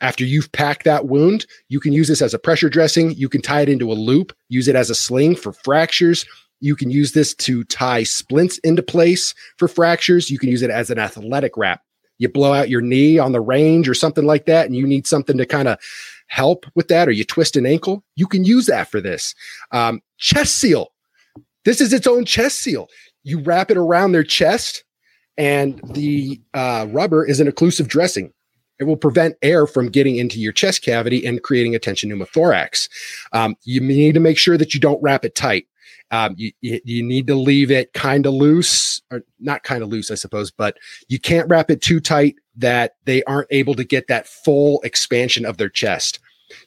After 0.00 0.24
you've 0.24 0.50
packed 0.52 0.84
that 0.84 1.06
wound, 1.06 1.46
you 1.68 1.78
can 1.78 1.92
use 1.92 2.08
this 2.08 2.22
as 2.22 2.32
a 2.32 2.38
pressure 2.38 2.70
dressing. 2.70 3.12
You 3.12 3.28
can 3.28 3.42
tie 3.42 3.60
it 3.60 3.68
into 3.68 3.92
a 3.92 3.94
loop, 3.94 4.32
use 4.48 4.66
it 4.66 4.76
as 4.76 4.88
a 4.88 4.94
sling 4.94 5.36
for 5.36 5.52
fractures. 5.52 6.24
You 6.60 6.76
can 6.76 6.90
use 6.90 7.12
this 7.12 7.34
to 7.34 7.64
tie 7.64 8.02
splints 8.02 8.58
into 8.58 8.82
place 8.82 9.34
for 9.58 9.68
fractures. 9.68 10.30
You 10.30 10.38
can 10.38 10.48
use 10.48 10.62
it 10.62 10.70
as 10.70 10.90
an 10.90 10.98
athletic 10.98 11.56
wrap. 11.56 11.82
You 12.18 12.28
blow 12.28 12.52
out 12.52 12.68
your 12.68 12.82
knee 12.82 13.18
on 13.18 13.32
the 13.32 13.40
range 13.40 13.88
or 13.88 13.94
something 13.94 14.24
like 14.24 14.44
that, 14.46 14.66
and 14.66 14.76
you 14.76 14.86
need 14.86 15.06
something 15.06 15.38
to 15.38 15.46
kind 15.46 15.68
of 15.68 15.78
help 16.26 16.66
with 16.74 16.88
that, 16.88 17.08
or 17.08 17.12
you 17.12 17.24
twist 17.24 17.56
an 17.56 17.66
ankle. 17.66 18.04
You 18.14 18.26
can 18.26 18.44
use 18.44 18.66
that 18.66 18.90
for 18.90 19.00
this. 19.00 19.34
Um, 19.72 20.00
chest 20.18 20.56
seal. 20.56 20.92
This 21.64 21.80
is 21.80 21.92
its 21.92 22.06
own 22.06 22.24
chest 22.24 22.60
seal. 22.60 22.88
You 23.22 23.40
wrap 23.40 23.70
it 23.70 23.78
around 23.78 24.12
their 24.12 24.24
chest, 24.24 24.84
and 25.38 25.80
the 25.94 26.40
uh, 26.52 26.86
rubber 26.90 27.26
is 27.26 27.40
an 27.40 27.50
occlusive 27.50 27.88
dressing. 27.88 28.32
It 28.80 28.84
will 28.84 28.96
prevent 28.96 29.36
air 29.42 29.66
from 29.66 29.90
getting 29.90 30.16
into 30.16 30.40
your 30.40 30.52
chest 30.52 30.82
cavity 30.82 31.24
and 31.24 31.42
creating 31.42 31.74
a 31.74 31.78
tension 31.78 32.10
pneumothorax. 32.10 32.88
Um, 33.32 33.54
you 33.62 33.80
need 33.80 34.14
to 34.14 34.20
make 34.20 34.38
sure 34.38 34.56
that 34.56 34.74
you 34.74 34.80
don't 34.80 35.00
wrap 35.02 35.24
it 35.24 35.34
tight. 35.34 35.66
Um, 36.10 36.34
you, 36.36 36.50
you 36.60 37.04
need 37.04 37.28
to 37.28 37.36
leave 37.36 37.70
it 37.70 37.92
kind 37.92 38.26
of 38.26 38.34
loose, 38.34 39.00
or 39.12 39.22
not 39.38 39.62
kind 39.62 39.82
of 39.82 39.90
loose, 39.90 40.10
I 40.10 40.16
suppose, 40.16 40.50
but 40.50 40.76
you 41.08 41.20
can't 41.20 41.48
wrap 41.48 41.70
it 41.70 41.82
too 41.82 42.00
tight 42.00 42.34
that 42.56 42.96
they 43.04 43.22
aren't 43.24 43.46
able 43.52 43.74
to 43.74 43.84
get 43.84 44.08
that 44.08 44.26
full 44.26 44.80
expansion 44.82 45.46
of 45.46 45.58
their 45.58 45.68
chest. 45.68 46.18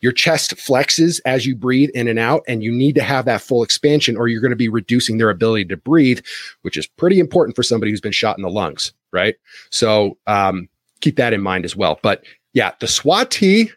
Your 0.02 0.14
chest 0.14 0.56
flexes 0.56 1.20
as 1.26 1.46
you 1.46 1.58
breathe 1.58 1.90
in 1.94 2.08
and 2.08 2.20
out, 2.20 2.44
and 2.48 2.64
you 2.64 2.72
need 2.72 2.96
to 2.96 3.04
have 3.04 3.26
that 3.26 3.42
full 3.42 3.64
expansion, 3.64 4.16
or 4.16 4.30
you're 4.30 4.40
going 4.40 4.52
to 4.52 4.56
be 4.56 4.70
reducing 4.70 5.18
their 5.18 5.30
ability 5.30 5.66
to 5.66 5.78
breathe, 5.78 6.22
which 6.62 6.78
is 6.78 6.88
pretty 6.88 7.20
important 7.20 7.56
for 7.56 7.64
somebody 7.64 7.92
who's 7.92 8.00
been 8.00 8.14
shot 8.14 8.38
in 8.38 8.44
the 8.44 8.50
lungs, 8.50 8.94
right? 9.12 9.36
So 9.72 10.18
um, 10.26 10.70
keep 11.04 11.18
that 11.18 11.34
in 11.34 11.42
mind 11.42 11.66
as 11.66 11.76
well. 11.76 12.00
But 12.02 12.24
yeah, 12.54 12.72
the 12.80 12.88
SWAT 12.88 13.30
T 13.30 13.72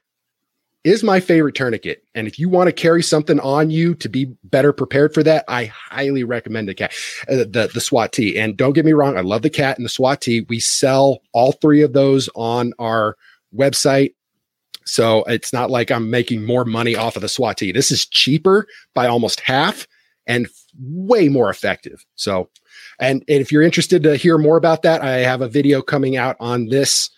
is 0.85 1.03
my 1.03 1.18
favorite 1.18 1.57
tourniquet. 1.57 2.05
And 2.14 2.29
if 2.29 2.39
you 2.39 2.49
want 2.49 2.68
to 2.68 2.72
carry 2.72 3.03
something 3.03 3.41
on 3.41 3.70
you 3.70 3.95
to 3.97 4.09
be 4.09 4.27
better 4.45 4.72
prepared 4.72 5.12
for 5.12 5.24
that, 5.24 5.45
I 5.49 5.64
highly 5.64 6.22
recommend 6.22 6.68
the 6.68 6.74
cat, 6.74 6.95
uh, 7.29 7.39
the, 7.39 7.70
the 7.74 7.81
SWAT 7.81 8.12
T. 8.12 8.39
And 8.39 8.57
don't 8.57 8.72
get 8.72 8.85
me 8.85 8.93
wrong, 8.93 9.18
I 9.18 9.22
love 9.22 9.43
the 9.43 9.51
cat 9.51 9.77
and 9.77 9.85
the 9.85 9.91
SWAT 9.91 10.20
T. 10.20 10.47
We 10.49 10.61
sell 10.61 11.18
all 11.33 11.53
three 11.53 11.83
of 11.83 11.93
those 11.93 12.29
on 12.37 12.72
our 12.79 13.16
website. 13.55 14.14
So 14.85 15.24
it's 15.24 15.53
not 15.53 15.70
like 15.70 15.91
I'm 15.91 16.09
making 16.09 16.45
more 16.45 16.64
money 16.64 16.95
off 16.95 17.16
of 17.16 17.22
the 17.22 17.29
SWAT 17.29 17.57
T. 17.57 17.72
This 17.72 17.91
is 17.91 18.07
cheaper 18.07 18.68
by 18.95 19.09
almost 19.09 19.41
half 19.41 19.89
and 20.29 20.47
way 20.79 21.29
more 21.29 21.51
effective. 21.51 22.05
So, 22.14 22.49
and, 22.99 23.25
and 23.29 23.41
if 23.41 23.53
you're 23.53 23.63
interested 23.63 24.03
to 24.05 24.17
hear 24.17 24.39
more 24.39 24.57
about 24.57 24.83
that, 24.83 25.03
I 25.03 25.19
have 25.19 25.43
a 25.43 25.49
video 25.49 25.83
coming 25.83 26.17
out 26.17 26.37
on 26.41 26.67
this 26.67 27.11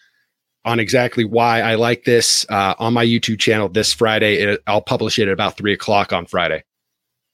on 0.65 0.81
exactly 0.81 1.25
why 1.25 1.61
I 1.61 1.77
like 1.77 2.05
this 2.05 2.45
uh, 2.49 2.75
on 2.79 2.93
my 2.93 3.05
YouTube 3.05 3.39
channel 3.39 3.69
this 3.69 3.93
Friday. 3.93 4.37
It, 4.37 4.63
I'll 4.67 4.83
publish 4.83 5.19
it 5.19 5.29
at 5.29 5.33
about 5.33 5.57
three 5.57 5.73
o'clock 5.73 6.13
on 6.13 6.27
Friday. 6.27 6.65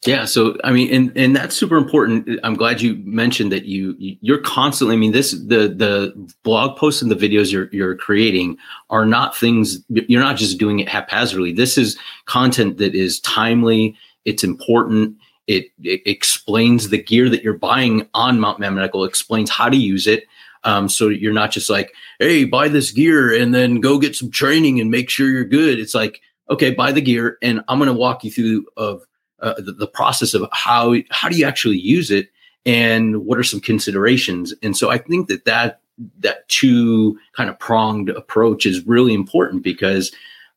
Yeah, 0.06 0.26
so 0.26 0.56
I 0.62 0.70
mean, 0.70 0.92
and 0.92 1.16
and 1.16 1.34
that's 1.34 1.56
super 1.56 1.78
important. 1.78 2.38
I'm 2.42 2.56
glad 2.56 2.82
you 2.82 2.96
mentioned 3.04 3.50
that 3.52 3.64
you 3.64 3.96
you're 3.98 4.40
constantly. 4.40 4.96
I 4.96 4.98
mean, 4.98 5.12
this 5.12 5.30
the 5.30 5.68
the 5.68 6.12
blog 6.42 6.76
posts 6.76 7.00
and 7.00 7.10
the 7.10 7.16
videos 7.16 7.50
you're 7.50 7.70
you're 7.72 7.96
creating 7.96 8.58
are 8.90 9.06
not 9.06 9.34
things. 9.34 9.78
You're 9.88 10.20
not 10.20 10.36
just 10.36 10.58
doing 10.58 10.78
it 10.80 10.90
haphazardly. 10.90 11.52
This 11.52 11.78
is 11.78 11.98
content 12.26 12.76
that 12.78 12.94
is 12.94 13.18
timely. 13.20 13.96
It's 14.26 14.44
important. 14.44 15.16
It, 15.46 15.66
it 15.82 16.02
explains 16.06 16.88
the 16.88 17.02
gear 17.02 17.28
that 17.28 17.42
you're 17.42 17.58
buying 17.58 18.08
on 18.14 18.40
Mountain 18.40 18.62
Man 18.62 18.74
Medical. 18.74 19.04
Explains 19.04 19.50
how 19.50 19.68
to 19.68 19.76
use 19.76 20.06
it. 20.06 20.24
Um, 20.64 20.88
so 20.88 21.08
you're 21.08 21.32
not 21.32 21.50
just 21.50 21.68
like, 21.68 21.92
hey, 22.18 22.44
buy 22.44 22.68
this 22.68 22.90
gear 22.90 23.34
and 23.34 23.54
then 23.54 23.80
go 23.80 23.98
get 23.98 24.16
some 24.16 24.30
training 24.30 24.80
and 24.80 24.90
make 24.90 25.10
sure 25.10 25.28
you're 25.28 25.44
good. 25.44 25.78
It's 25.78 25.94
like, 25.94 26.22
okay, 26.48 26.72
buy 26.72 26.92
the 26.92 27.00
gear, 27.00 27.38
and 27.42 27.62
I'm 27.68 27.78
going 27.78 27.88
to 27.88 27.94
walk 27.94 28.24
you 28.24 28.30
through 28.30 28.66
of 28.76 29.02
uh, 29.40 29.54
the, 29.58 29.72
the 29.72 29.86
process 29.86 30.34
of 30.34 30.46
how 30.52 30.94
how 31.10 31.28
do 31.28 31.36
you 31.36 31.44
actually 31.44 31.78
use 31.78 32.10
it 32.10 32.28
and 32.64 33.24
what 33.26 33.38
are 33.38 33.44
some 33.44 33.60
considerations. 33.60 34.54
And 34.62 34.76
so 34.76 34.90
I 34.90 34.98
think 34.98 35.28
that 35.28 35.44
that 35.44 35.80
that 36.20 36.48
two 36.48 37.18
kind 37.36 37.50
of 37.50 37.58
pronged 37.58 38.08
approach 38.08 38.66
is 38.66 38.86
really 38.86 39.14
important 39.14 39.62
because 39.62 40.12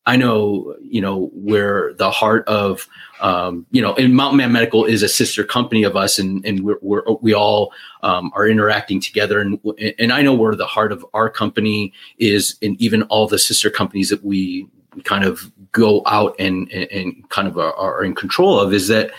I 0.07 0.15
know, 0.15 0.73
you 0.81 1.01
know, 1.01 1.29
where 1.33 1.93
the 1.93 2.09
heart 2.09 2.47
of, 2.47 2.87
um, 3.19 3.65
you 3.71 3.81
know, 3.81 3.93
and 3.95 4.15
Mountain 4.15 4.37
Man 4.37 4.53
Medical 4.53 4.85
is 4.85 5.03
a 5.03 5.09
sister 5.09 5.43
company 5.43 5.83
of 5.83 5.97
us, 5.97 6.17
and 6.17 6.43
and 6.45 6.63
we're, 6.63 6.77
we're 6.81 7.03
we 7.21 7.33
all 7.33 7.73
um, 8.03 8.31
are 8.33 8.47
interacting 8.47 9.01
together, 9.01 9.41
and 9.41 9.59
and 9.99 10.13
I 10.13 10.21
know 10.21 10.33
where 10.33 10.55
the 10.55 10.65
heart 10.65 10.93
of 10.93 11.05
our 11.13 11.29
company 11.29 11.91
is, 12.19 12.55
and 12.61 12.79
even 12.81 13.03
all 13.03 13.27
the 13.27 13.37
sister 13.37 13.69
companies 13.69 14.09
that 14.09 14.23
we 14.23 14.67
kind 15.03 15.25
of 15.25 15.51
go 15.73 16.01
out 16.05 16.35
and 16.39 16.71
and, 16.71 16.89
and 16.89 17.29
kind 17.29 17.47
of 17.49 17.57
are, 17.57 17.73
are 17.75 18.03
in 18.03 18.15
control 18.15 18.57
of 18.57 18.73
is 18.73 18.87
that 18.87 19.11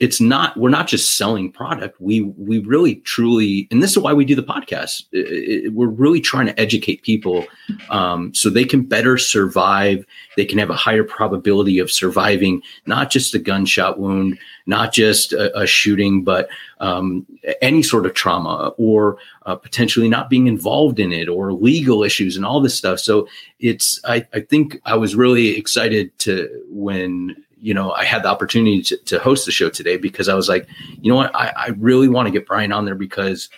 it's 0.00 0.20
not 0.20 0.56
we're 0.56 0.70
not 0.70 0.88
just 0.88 1.16
selling 1.16 1.52
product. 1.52 2.00
We 2.00 2.22
we 2.22 2.58
really 2.58 2.96
truly 2.96 3.68
and 3.70 3.82
this 3.82 3.90
is 3.92 3.98
why 3.98 4.12
we 4.12 4.24
do 4.24 4.34
the 4.34 4.42
podcast. 4.42 5.04
It, 5.12 5.66
it, 5.66 5.72
we're 5.74 5.88
really 5.88 6.20
trying 6.20 6.46
to 6.46 6.58
educate 6.58 7.02
people 7.02 7.46
um, 7.90 8.34
so 8.34 8.48
they 8.48 8.64
can 8.64 8.82
better 8.82 9.18
survive. 9.18 10.04
They 10.36 10.46
can 10.46 10.58
have 10.58 10.70
a 10.70 10.76
higher 10.76 11.04
probability 11.04 11.78
of 11.78 11.92
surviving 11.92 12.62
not 12.86 13.10
just 13.10 13.34
a 13.34 13.38
gunshot 13.38 13.98
wound 13.98 14.38
not 14.66 14.92
just 14.92 15.32
a, 15.32 15.58
a 15.58 15.66
shooting 15.66 16.22
but 16.24 16.48
um, 16.78 17.26
any 17.60 17.82
sort 17.82 18.06
of 18.06 18.14
trauma 18.14 18.72
or 18.78 19.18
uh, 19.44 19.56
potentially 19.56 20.08
not 20.08 20.30
being 20.30 20.46
involved 20.46 20.98
in 20.98 21.12
it 21.12 21.28
or 21.28 21.52
legal 21.52 22.02
issues 22.02 22.36
and 22.36 22.46
all 22.46 22.60
this 22.60 22.74
stuff. 22.74 22.98
So 23.00 23.28
it's 23.58 24.00
I, 24.04 24.26
I 24.32 24.40
think 24.40 24.80
i 24.86 24.94
was 24.94 25.14
really 25.14 25.58
excited 25.58 26.16
to 26.20 26.48
when 26.68 27.36
you 27.60 27.74
know, 27.74 27.92
I 27.92 28.04
had 28.04 28.22
the 28.22 28.28
opportunity 28.28 28.82
to, 28.82 28.96
to 28.96 29.18
host 29.18 29.46
the 29.46 29.52
show 29.52 29.68
today 29.68 29.96
because 29.96 30.28
I 30.28 30.34
was 30.34 30.48
like, 30.48 30.66
you 31.00 31.10
know 31.10 31.16
what, 31.16 31.34
I, 31.34 31.52
I 31.56 31.68
really 31.78 32.08
want 32.08 32.26
to 32.26 32.32
get 32.32 32.46
Brian 32.46 32.72
on 32.72 32.84
there 32.84 32.94
because 32.94 33.48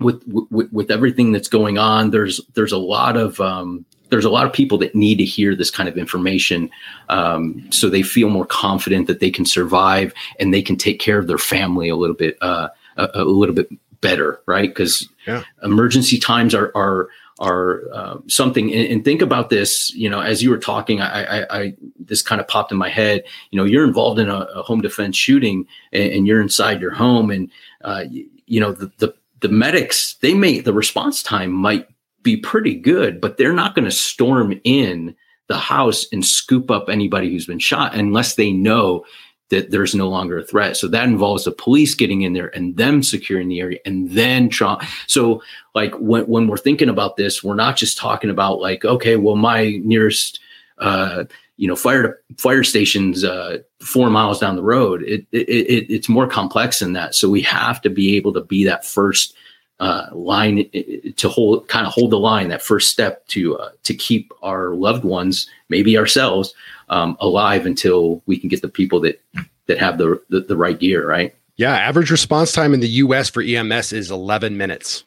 with, 0.00 0.22
with, 0.26 0.72
with 0.72 0.90
everything 0.90 1.32
that's 1.32 1.48
going 1.48 1.78
on, 1.78 2.10
there's 2.10 2.40
there's 2.54 2.72
a 2.72 2.78
lot 2.78 3.16
of 3.16 3.40
um, 3.40 3.84
there's 4.10 4.24
a 4.24 4.30
lot 4.30 4.46
of 4.46 4.52
people 4.52 4.78
that 4.78 4.94
need 4.94 5.16
to 5.16 5.24
hear 5.24 5.54
this 5.54 5.70
kind 5.70 5.88
of 5.88 5.98
information, 5.98 6.70
um, 7.08 7.66
so 7.70 7.88
they 7.88 8.02
feel 8.02 8.28
more 8.28 8.46
confident 8.46 9.06
that 9.06 9.20
they 9.20 9.30
can 9.30 9.44
survive 9.44 10.14
and 10.38 10.54
they 10.54 10.62
can 10.62 10.76
take 10.76 11.00
care 11.00 11.18
of 11.18 11.26
their 11.26 11.38
family 11.38 11.88
a 11.88 11.96
little 11.96 12.16
bit 12.16 12.38
uh, 12.40 12.68
a, 12.96 13.08
a 13.14 13.24
little 13.24 13.54
bit 13.54 13.68
better, 14.00 14.40
right? 14.46 14.68
Because 14.68 15.08
yeah. 15.26 15.42
emergency 15.62 16.18
times 16.18 16.54
are 16.54 16.70
are 16.74 17.08
are 17.38 17.82
uh, 17.92 18.18
something 18.26 18.72
and, 18.72 18.92
and, 18.92 19.04
think 19.04 19.22
about 19.22 19.48
this 19.48 19.94
you 19.94 20.10
know 20.10 20.20
as 20.20 20.42
you 20.42 20.50
were 20.50 20.58
talking 20.58 21.00
I, 21.00 21.22
I, 21.42 21.60
I, 21.60 21.74
this 21.98 22.22
kind 22.22 22.40
of 22.40 22.48
popped 22.48 22.72
in 22.72 22.78
my 22.78 22.88
head. 22.88 23.24
You 23.50 23.58
know 23.58 23.64
you're 23.64 23.84
involved 23.84 24.18
in 24.18 24.28
a, 24.28 24.40
a 24.54 24.62
home 24.62 24.80
defense 24.80 25.16
shooting 25.16 25.66
and, 25.92 26.12
and, 26.12 26.26
you're 26.26 26.40
inside 26.40 26.80
your 26.80 26.92
home 26.92 27.30
and 27.30 27.50
uh, 27.82 28.04
you, 28.08 28.28
you, 28.46 28.60
know 28.60 28.72
the, 28.72 28.90
the 28.98 29.14
the 29.40 29.48
medics 29.48 30.14
they 30.14 30.34
may 30.34 30.60
the 30.60 30.72
response 30.72 31.22
time 31.22 31.52
might 31.52 31.88
be 32.22 32.36
pretty 32.36 32.74
good 32.74 33.20
but 33.20 33.36
they're 33.36 33.52
not 33.52 33.74
going 33.74 33.84
to 33.84 33.90
storm 33.90 34.60
in 34.64 35.14
the 35.46 35.58
house 35.58 36.06
and 36.12 36.24
scoop 36.24 36.70
up 36.70 36.88
anybody 36.88 37.30
who's 37.30 37.46
been 37.46 37.58
shot 37.58 37.94
unless 37.94 38.34
they 38.34 38.52
know 38.52 39.04
that 39.50 39.70
there's 39.70 39.94
no 39.94 40.08
longer 40.08 40.38
a 40.38 40.42
threat. 40.42 40.76
So 40.76 40.88
that 40.88 41.08
involves 41.08 41.44
the 41.44 41.52
police 41.52 41.94
getting 41.94 42.22
in 42.22 42.32
there 42.32 42.54
and 42.54 42.76
them 42.76 43.02
securing 43.02 43.48
the 43.48 43.60
area 43.60 43.78
and 43.84 44.10
then 44.10 44.48
try. 44.48 44.86
So 45.06 45.42
like 45.74 45.94
when, 45.94 46.24
when 46.24 46.48
we're 46.48 46.58
thinking 46.58 46.88
about 46.88 47.16
this, 47.16 47.42
we're 47.42 47.54
not 47.54 47.76
just 47.76 47.96
talking 47.96 48.30
about 48.30 48.60
like, 48.60 48.84
okay, 48.84 49.16
well, 49.16 49.36
my 49.36 49.80
nearest, 49.84 50.40
uh, 50.78 51.24
you 51.56 51.66
know, 51.66 51.76
fire 51.76 52.20
fire 52.36 52.62
stations 52.62 53.24
uh, 53.24 53.58
four 53.80 54.10
miles 54.10 54.38
down 54.38 54.54
the 54.54 54.62
road. 54.62 55.02
It, 55.02 55.26
it, 55.32 55.48
it, 55.48 55.92
it's 55.92 56.08
more 56.08 56.28
complex 56.28 56.78
than 56.78 56.92
that. 56.92 57.14
So 57.14 57.28
we 57.28 57.42
have 57.42 57.80
to 57.82 57.90
be 57.90 58.16
able 58.16 58.32
to 58.34 58.42
be 58.42 58.64
that 58.64 58.84
first 58.84 59.34
uh, 59.80 60.06
line 60.12 60.68
to 61.16 61.28
hold, 61.28 61.68
kind 61.68 61.86
of 61.86 61.92
hold 61.92 62.10
the 62.10 62.18
line, 62.18 62.48
that 62.48 62.62
first 62.62 62.90
step 62.90 63.26
to 63.28 63.56
uh, 63.56 63.70
to 63.84 63.94
keep 63.94 64.32
our 64.42 64.74
loved 64.74 65.04
ones, 65.04 65.48
maybe 65.68 65.96
ourselves, 65.96 66.54
um, 66.88 67.16
alive 67.20 67.66
until 67.66 68.22
we 68.26 68.38
can 68.38 68.48
get 68.48 68.62
the 68.62 68.68
people 68.68 69.00
that 69.00 69.20
that 69.66 69.78
have 69.78 69.98
the, 69.98 70.20
the, 70.30 70.40
the 70.40 70.56
right 70.56 70.78
gear, 70.78 71.06
right? 71.06 71.34
Yeah, 71.56 71.76
average 71.76 72.10
response 72.10 72.52
time 72.52 72.72
in 72.74 72.80
the 72.80 72.88
U.S. 72.88 73.28
for 73.28 73.42
EMS 73.42 73.92
is 73.92 74.10
11 74.10 74.56
minutes. 74.56 75.04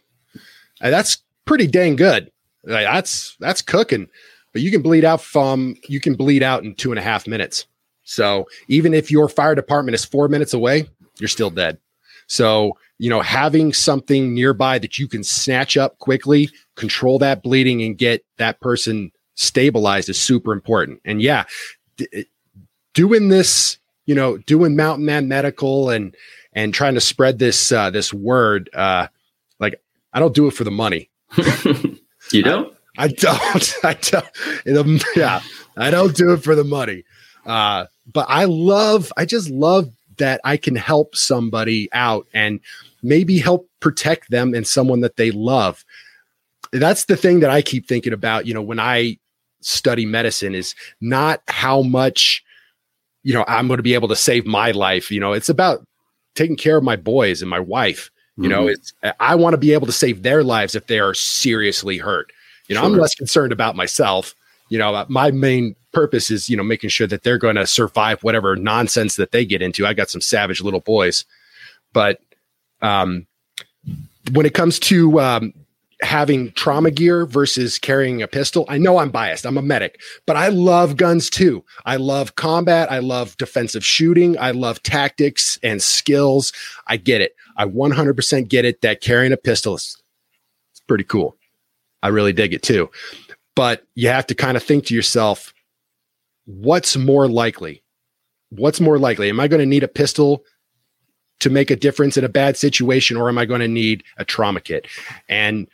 And 0.82 0.94
that's 0.94 1.18
pretty 1.46 1.68
dang 1.68 1.96
good. 1.96 2.32
That's 2.64 3.36
that's 3.40 3.62
cooking. 3.62 4.08
But 4.54 4.62
you 4.62 4.70
can 4.70 4.82
bleed 4.82 5.06
out 5.06 5.22
from 5.22 5.76
you 5.88 6.00
can 6.00 6.16
bleed 6.16 6.44
out 6.44 6.64
in 6.64 6.76
two 6.76 6.92
and 6.92 7.00
a 7.00 7.02
half 7.02 7.28
minutes. 7.28 7.66
So 8.04 8.48
even 8.68 8.94
if 8.94 9.10
your 9.10 9.30
fire 9.30 9.56
department 9.56 9.96
is 9.96 10.06
four 10.06 10.28
minutes 10.28 10.54
away, 10.54 10.88
you're 11.20 11.28
still 11.28 11.50
dead. 11.50 11.78
So 12.28 12.78
you 13.02 13.10
know, 13.10 13.22
having 13.22 13.74
something 13.74 14.36
nearby 14.36 14.78
that 14.78 15.00
you 15.00 15.08
can 15.08 15.24
snatch 15.24 15.76
up 15.76 15.98
quickly, 15.98 16.52
control 16.76 17.18
that 17.18 17.42
bleeding, 17.42 17.82
and 17.82 17.98
get 17.98 18.24
that 18.38 18.60
person 18.60 19.12
stabilized 19.34 20.08
is 20.08 20.22
super 20.22 20.54
important. 20.54 21.02
And 21.04 21.20
yeah, 21.20 21.46
d- 21.98 22.28
doing 22.94 23.30
this, 23.30 23.80
you 24.06 24.14
know, 24.14 24.38
doing 24.38 24.76
Mountain 24.76 25.04
Man 25.04 25.28
Medical 25.28 25.90
and 25.90 26.16
and 26.54 26.76
trying 26.76 26.94
to 26.94 27.02
spread 27.02 27.40
this 27.40 27.72
uh, 27.72 27.90
this 27.90 28.14
word, 28.14 28.70
uh, 28.72 29.08
like 29.60 29.82
I 30.14 30.20
don't 30.20 30.36
do 30.36 30.46
it 30.46 30.52
for 30.52 30.64
the 30.64 30.70
money. 30.70 31.10
you 32.32 32.44
don't? 32.44 32.72
I, 33.00 33.06
I 33.06 33.08
don't. 33.08 33.74
I 33.84 33.98
don't. 34.64 35.04
Yeah, 35.16 35.42
I 35.76 35.90
don't 35.90 36.16
do 36.16 36.34
it 36.34 36.44
for 36.44 36.54
the 36.54 36.64
money. 36.64 37.06
Uh, 37.48 37.88
but 38.14 38.28
I 38.30 38.46
love. 38.46 39.12
I 39.18 39.26
just 39.26 39.50
love 39.50 39.90
that 40.18 40.40
I 40.44 40.58
can 40.58 40.76
help 40.76 41.16
somebody 41.16 41.90
out 41.94 42.28
and 42.32 42.60
maybe 43.04 43.38
help 43.38 43.70
protect 43.80 44.30
them 44.32 44.54
and 44.54 44.66
someone 44.66 45.02
that 45.02 45.16
they 45.18 45.32
love. 45.32 45.84
That's 46.72 47.06
the 47.06 47.18
thing 47.18 47.42
that 47.42 47.50
I 47.50 47.62
keep 47.62 47.88
thinking 47.88 48.14
about. 48.14 48.46
You 48.46 48.54
know, 48.54 48.62
when 48.62 48.80
I 48.80 49.18
study 49.62 50.06
medicine 50.06 50.56
is 50.56 50.76
not 51.00 51.42
how 51.48 51.82
much 51.84 52.44
you 53.24 53.34
know 53.34 53.46
i'm 53.48 53.68
going 53.68 53.78
to 53.78 53.84
be 53.84 53.94
able 53.94 54.08
to 54.08 54.16
save 54.16 54.46
my 54.46 54.72
life 54.72 55.12
you 55.12 55.20
know 55.20 55.34
it's 55.34 55.50
about 55.50 55.86
taking 56.36 56.56
care 56.56 56.78
of 56.78 56.84
my 56.84 56.96
boys 56.96 57.42
and 57.42 57.50
my 57.50 57.60
wife 57.60 58.10
you 58.38 58.44
mm-hmm. 58.44 58.52
know 58.52 58.68
it's 58.68 58.94
i 59.20 59.36
want 59.36 59.54
to 59.54 59.58
be 59.58 59.74
able 59.74 59.86
to 59.86 59.94
save 59.94 60.24
their 60.24 60.44
lives 60.44 60.76
if 60.76 60.88
they 60.88 61.00
are 61.00 61.14
seriously 61.14 61.98
hurt 61.98 62.32
you 62.68 62.76
know 62.76 62.82
sure. 62.82 62.90
i'm 62.90 62.98
less 62.98 63.16
concerned 63.16 63.52
about 63.52 63.76
myself 63.76 64.36
you 64.70 64.78
know 64.78 65.06
my 65.10 65.30
main 65.32 65.76
purpose 65.94 66.32
is 66.32 66.50
you 66.50 66.58
know 66.58 66.64
making 66.64 66.90
sure 66.90 67.08
that 67.08 67.24
they're 67.24 67.38
going 67.38 67.56
to 67.56 67.68
survive 67.68 68.24
whatever 68.24 68.56
nonsense 68.56 69.16
that 69.16 69.32
they 69.32 69.46
get 69.46 69.62
into 69.62 69.86
i 69.86 69.94
got 69.94 70.10
some 70.10 70.22
savage 70.22 70.62
little 70.62 70.80
boys 70.80 71.26
but 71.94 72.20
um 72.82 73.28
when 74.34 74.46
it 74.46 74.54
comes 74.54 74.80
to 74.80 75.20
um, 75.20 75.54
having 76.02 76.52
trauma 76.54 76.92
gear 76.92 77.26
versus 77.26 77.78
carrying 77.78 78.22
a 78.22 78.28
pistol. 78.28 78.66
I 78.68 78.78
know 78.78 78.98
I'm 78.98 79.12
biased. 79.12 79.46
I'm 79.46 79.58
a 79.58 79.62
medic, 79.62 80.02
but 80.26 80.36
I 80.36 80.48
love 80.48 80.98
guns 80.98 81.30
too. 81.30 81.64
I 81.86 81.98
love 81.98 82.36
combat. 82.36 82.92
I 82.92 83.00
love 83.00 83.38
defensive 83.38 83.86
shooting. 83.86 84.38
I 84.40 84.52
love 84.52 84.82
tactics 84.84 85.60
and 85.64 85.82
skills. 85.82 86.54
I 86.88 86.98
get 86.98 87.22
it. 87.22 87.36
I 87.58 87.66
100% 87.66 88.48
get 88.48 88.66
it 88.66 88.82
that 88.82 89.02
carrying 89.02 89.32
a 89.32 89.38
pistol 89.38 89.76
is 89.76 90.02
it's 90.72 90.80
pretty 90.82 91.04
cool. 91.04 91.36
I 92.02 92.08
really 92.08 92.34
dig 92.34 92.54
it 92.54 92.64
too. 92.64 92.90
But 93.56 93.86
you 93.96 94.08
have 94.08 94.26
to 94.28 94.36
kind 94.36 94.58
of 94.58 94.64
think 94.64 94.86
to 94.86 94.96
yourself, 94.96 95.54
what's 96.46 96.96
more 96.98 97.28
likely? 97.28 97.84
What's 98.50 98.80
more 98.80 98.98
likely? 98.98 99.30
Am 99.30 99.40
I 99.40 99.48
going 99.48 99.60
to 99.60 99.66
need 99.66 99.84
a 99.84 99.88
pistol 99.88 100.44
to 101.42 101.50
make 101.50 101.70
a 101.70 101.76
difference 101.76 102.18
in 102.18 102.24
a 102.24 102.30
bad 102.30 102.58
situation 102.58 103.18
or 103.18 103.30
am 103.30 103.38
I 103.38 103.46
going 103.46 103.62
to 103.62 103.68
need 103.68 104.04
a 104.18 104.26
trauma 104.26 104.62
kit? 104.62 104.88
And 105.28 105.68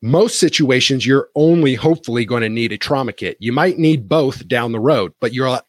most 0.00 0.38
situations 0.38 1.06
you're 1.06 1.28
only 1.34 1.74
hopefully 1.74 2.24
going 2.24 2.42
to 2.42 2.48
need 2.48 2.72
a 2.72 2.78
trauma 2.78 3.12
kit. 3.12 3.36
You 3.40 3.52
might 3.52 3.78
need 3.78 4.08
both 4.08 4.46
down 4.46 4.72
the 4.72 4.80
road, 4.80 5.12
but 5.20 5.32
you're 5.32 5.60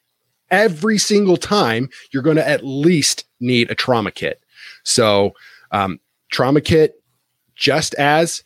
every 0.51 0.97
single 0.97 1.37
time 1.37 1.89
you're 2.11 2.23
going 2.23 2.35
to 2.35 2.47
at 2.47 2.65
least 2.65 3.25
need 3.39 3.71
a 3.71 3.75
trauma 3.75 4.11
kit. 4.11 4.43
So, 4.83 5.33
um, 5.71 5.99
trauma 6.31 6.61
kit 6.61 7.01
just 7.55 7.93
as 7.95 8.43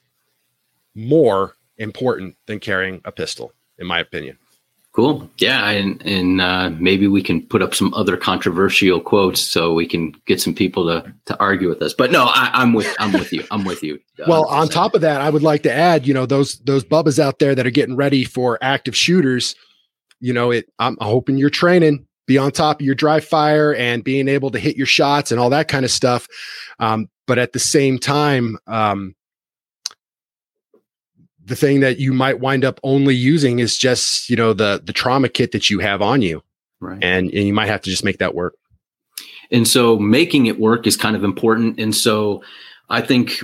more 0.95 1.55
important 1.77 2.35
than 2.45 2.59
carrying 2.59 3.01
a 3.05 3.11
pistol, 3.11 3.53
in 3.77 3.87
my 3.87 3.99
opinion. 3.99 4.37
Cool. 4.99 5.29
Yeah, 5.37 5.69
and 5.69 6.05
and 6.05 6.41
uh, 6.41 6.71
maybe 6.77 7.07
we 7.07 7.23
can 7.23 7.41
put 7.41 7.61
up 7.61 7.73
some 7.73 7.93
other 7.93 8.17
controversial 8.17 8.99
quotes 8.99 9.39
so 9.39 9.73
we 9.73 9.87
can 9.87 10.11
get 10.25 10.41
some 10.41 10.53
people 10.53 10.87
to 10.87 11.13
to 11.27 11.39
argue 11.39 11.69
with 11.69 11.81
us. 11.81 11.93
But 11.93 12.11
no, 12.11 12.25
I, 12.25 12.61
am 12.61 12.73
with 12.73 12.93
I'm 12.99 13.13
with 13.13 13.31
you. 13.31 13.45
I'm 13.49 13.63
with 13.63 13.81
you. 13.81 13.97
Uh, 14.19 14.25
well, 14.27 14.45
on 14.47 14.67
top 14.67 14.95
of 14.95 14.99
that, 14.99 15.21
I 15.21 15.29
would 15.29 15.41
like 15.41 15.63
to 15.63 15.71
add, 15.71 16.05
you 16.05 16.13
know, 16.13 16.25
those 16.25 16.59
those 16.65 16.83
bubbas 16.83 17.17
out 17.17 17.39
there 17.39 17.55
that 17.55 17.65
are 17.65 17.71
getting 17.71 17.95
ready 17.95 18.25
for 18.25 18.57
active 18.61 18.93
shooters. 18.93 19.55
You 20.19 20.33
know, 20.33 20.51
it. 20.51 20.69
I'm 20.79 20.97
hoping 20.99 21.37
you're 21.37 21.49
training, 21.49 22.05
be 22.27 22.37
on 22.37 22.51
top 22.51 22.81
of 22.81 22.85
your 22.85 22.93
dry 22.93 23.21
fire, 23.21 23.73
and 23.73 24.03
being 24.03 24.27
able 24.27 24.51
to 24.51 24.59
hit 24.59 24.75
your 24.75 24.85
shots 24.85 25.31
and 25.31 25.39
all 25.39 25.51
that 25.51 25.69
kind 25.69 25.85
of 25.85 25.91
stuff. 25.91 26.27
Um, 26.79 27.07
but 27.25 27.39
at 27.39 27.53
the 27.53 27.59
same 27.59 27.99
time, 27.99 28.57
um, 28.67 29.15
the 31.49 31.55
thing 31.55 31.81
that 31.81 31.99
you 31.99 32.13
might 32.13 32.39
wind 32.39 32.63
up 32.63 32.79
only 32.83 33.15
using 33.15 33.59
is 33.59 33.77
just 33.77 34.29
you 34.29 34.35
know 34.35 34.53
the 34.53 34.81
the 34.83 34.93
trauma 34.93 35.27
kit 35.27 35.51
that 35.51 35.69
you 35.69 35.79
have 35.79 36.01
on 36.01 36.21
you. 36.21 36.41
Right. 36.79 37.03
And, 37.03 37.29
and 37.33 37.45
you 37.45 37.53
might 37.53 37.67
have 37.67 37.81
to 37.81 37.89
just 37.89 38.05
make 38.05 38.19
that 38.19 38.35
work. 38.35 38.55
And 39.51 39.67
so 39.67 39.99
making 39.99 40.45
it 40.45 40.61
work 40.61 40.87
is 40.87 40.95
kind 40.95 41.13
of 41.17 41.25
important. 41.25 41.79
And 41.79 41.93
so 41.95 42.41
i 42.91 43.01
think 43.01 43.43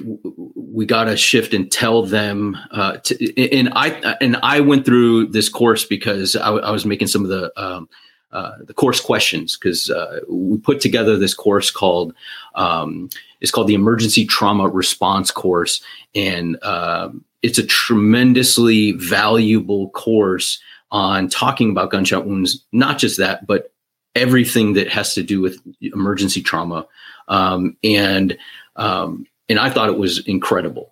we 0.55 0.87
got 0.87 1.03
to 1.03 1.15
shift 1.15 1.53
and 1.53 1.71
tell 1.71 2.01
them 2.01 2.57
uh, 2.71 2.97
to, 2.97 3.53
and 3.53 3.69
i 3.75 3.89
and 4.19 4.37
i 4.41 4.59
went 4.59 4.85
through 4.85 5.27
this 5.27 5.49
course 5.49 5.85
because 5.85 6.35
i, 6.35 6.49
I 6.49 6.71
was 6.71 6.83
making 6.83 7.09
some 7.09 7.21
of 7.23 7.29
the 7.29 7.51
um, 7.55 7.87
uh, 8.31 8.53
the 8.63 8.73
course 8.73 8.99
questions 8.99 9.55
because 9.55 9.91
uh, 9.91 10.21
we 10.27 10.57
put 10.57 10.81
together 10.81 11.15
this 11.15 11.35
course 11.35 11.69
called 11.69 12.15
um, 12.55 13.07
it's 13.45 13.51
called 13.51 13.67
the 13.67 13.75
emergency 13.75 14.25
trauma 14.25 14.67
response 14.67 15.29
course. 15.29 15.79
And 16.15 16.61
um, 16.63 17.23
it's 17.45 17.59
a 17.59 17.65
tremendously 17.65 18.93
valuable 18.93 19.91
course 19.91 20.59
on 20.89 21.29
talking 21.29 21.69
about 21.69 21.91
gunshot 21.91 22.25
wounds. 22.25 22.65
Not 22.71 22.97
just 22.97 23.19
that, 23.19 23.45
but 23.45 23.71
everything 24.15 24.73
that 24.73 24.89
has 24.89 25.13
to 25.13 25.21
do 25.21 25.41
with 25.41 25.61
emergency 25.79 26.41
trauma, 26.41 26.87
um, 27.27 27.77
and 27.83 28.35
um, 28.77 29.27
and 29.47 29.59
I 29.59 29.69
thought 29.69 29.89
it 29.89 29.99
was 29.99 30.25
incredible. 30.25 30.91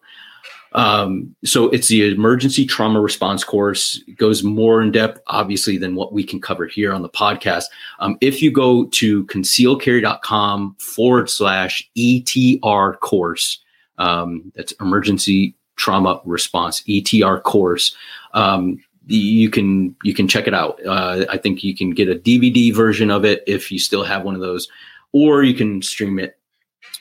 Um, 0.74 1.36
so 1.44 1.70
it's 1.70 1.88
the 1.88 2.12
emergency 2.12 2.68
trauma 2.68 3.02
response 3.02 3.44
course. 3.44 4.04
It 4.08 4.20
goes 4.20 4.44
more 4.44 4.80
in 4.80 4.92
depth, 4.92 5.22
obviously, 5.26 5.80
than 5.80 5.96
what 5.96 6.14
we 6.14 6.24
can 6.24 6.40
cover 6.40 6.68
here 6.68 6.94
on 6.94 7.02
the 7.02 7.10
podcast. 7.10 7.66
Um, 7.98 8.16
if 8.22 8.44
you 8.44 8.52
go 8.52 8.86
to 8.86 9.26
concealedcarry.com 9.26 10.76
forward 10.80 11.32
slash 11.32 11.90
ETR 11.98 13.00
course, 13.00 13.60
um, 13.98 14.52
that's 14.56 14.74
emergency 14.74 15.56
trauma 15.76 16.22
response 16.26 16.82
ETR 16.82 17.42
course. 17.44 17.96
Um, 18.34 18.84
you 19.08 19.50
can 19.50 19.96
you 20.04 20.14
can 20.14 20.28
check 20.28 20.48
it 20.48 20.54
out. 20.54 20.80
Uh, 20.86 21.26
I 21.30 21.38
think 21.38 21.64
you 21.64 21.76
can 21.76 21.92
get 21.92 22.10
a 22.10 22.16
DVD 22.16 22.74
version 22.74 23.12
of 23.12 23.26
it 23.26 23.44
if 23.48 23.72
you 23.72 23.80
still 23.80 24.04
have 24.04 24.24
one 24.24 24.36
of 24.36 24.42
those, 24.42 24.68
or 25.12 25.44
you 25.44 25.54
can 25.54 25.82
stream 25.82 26.20
it. 26.20 26.38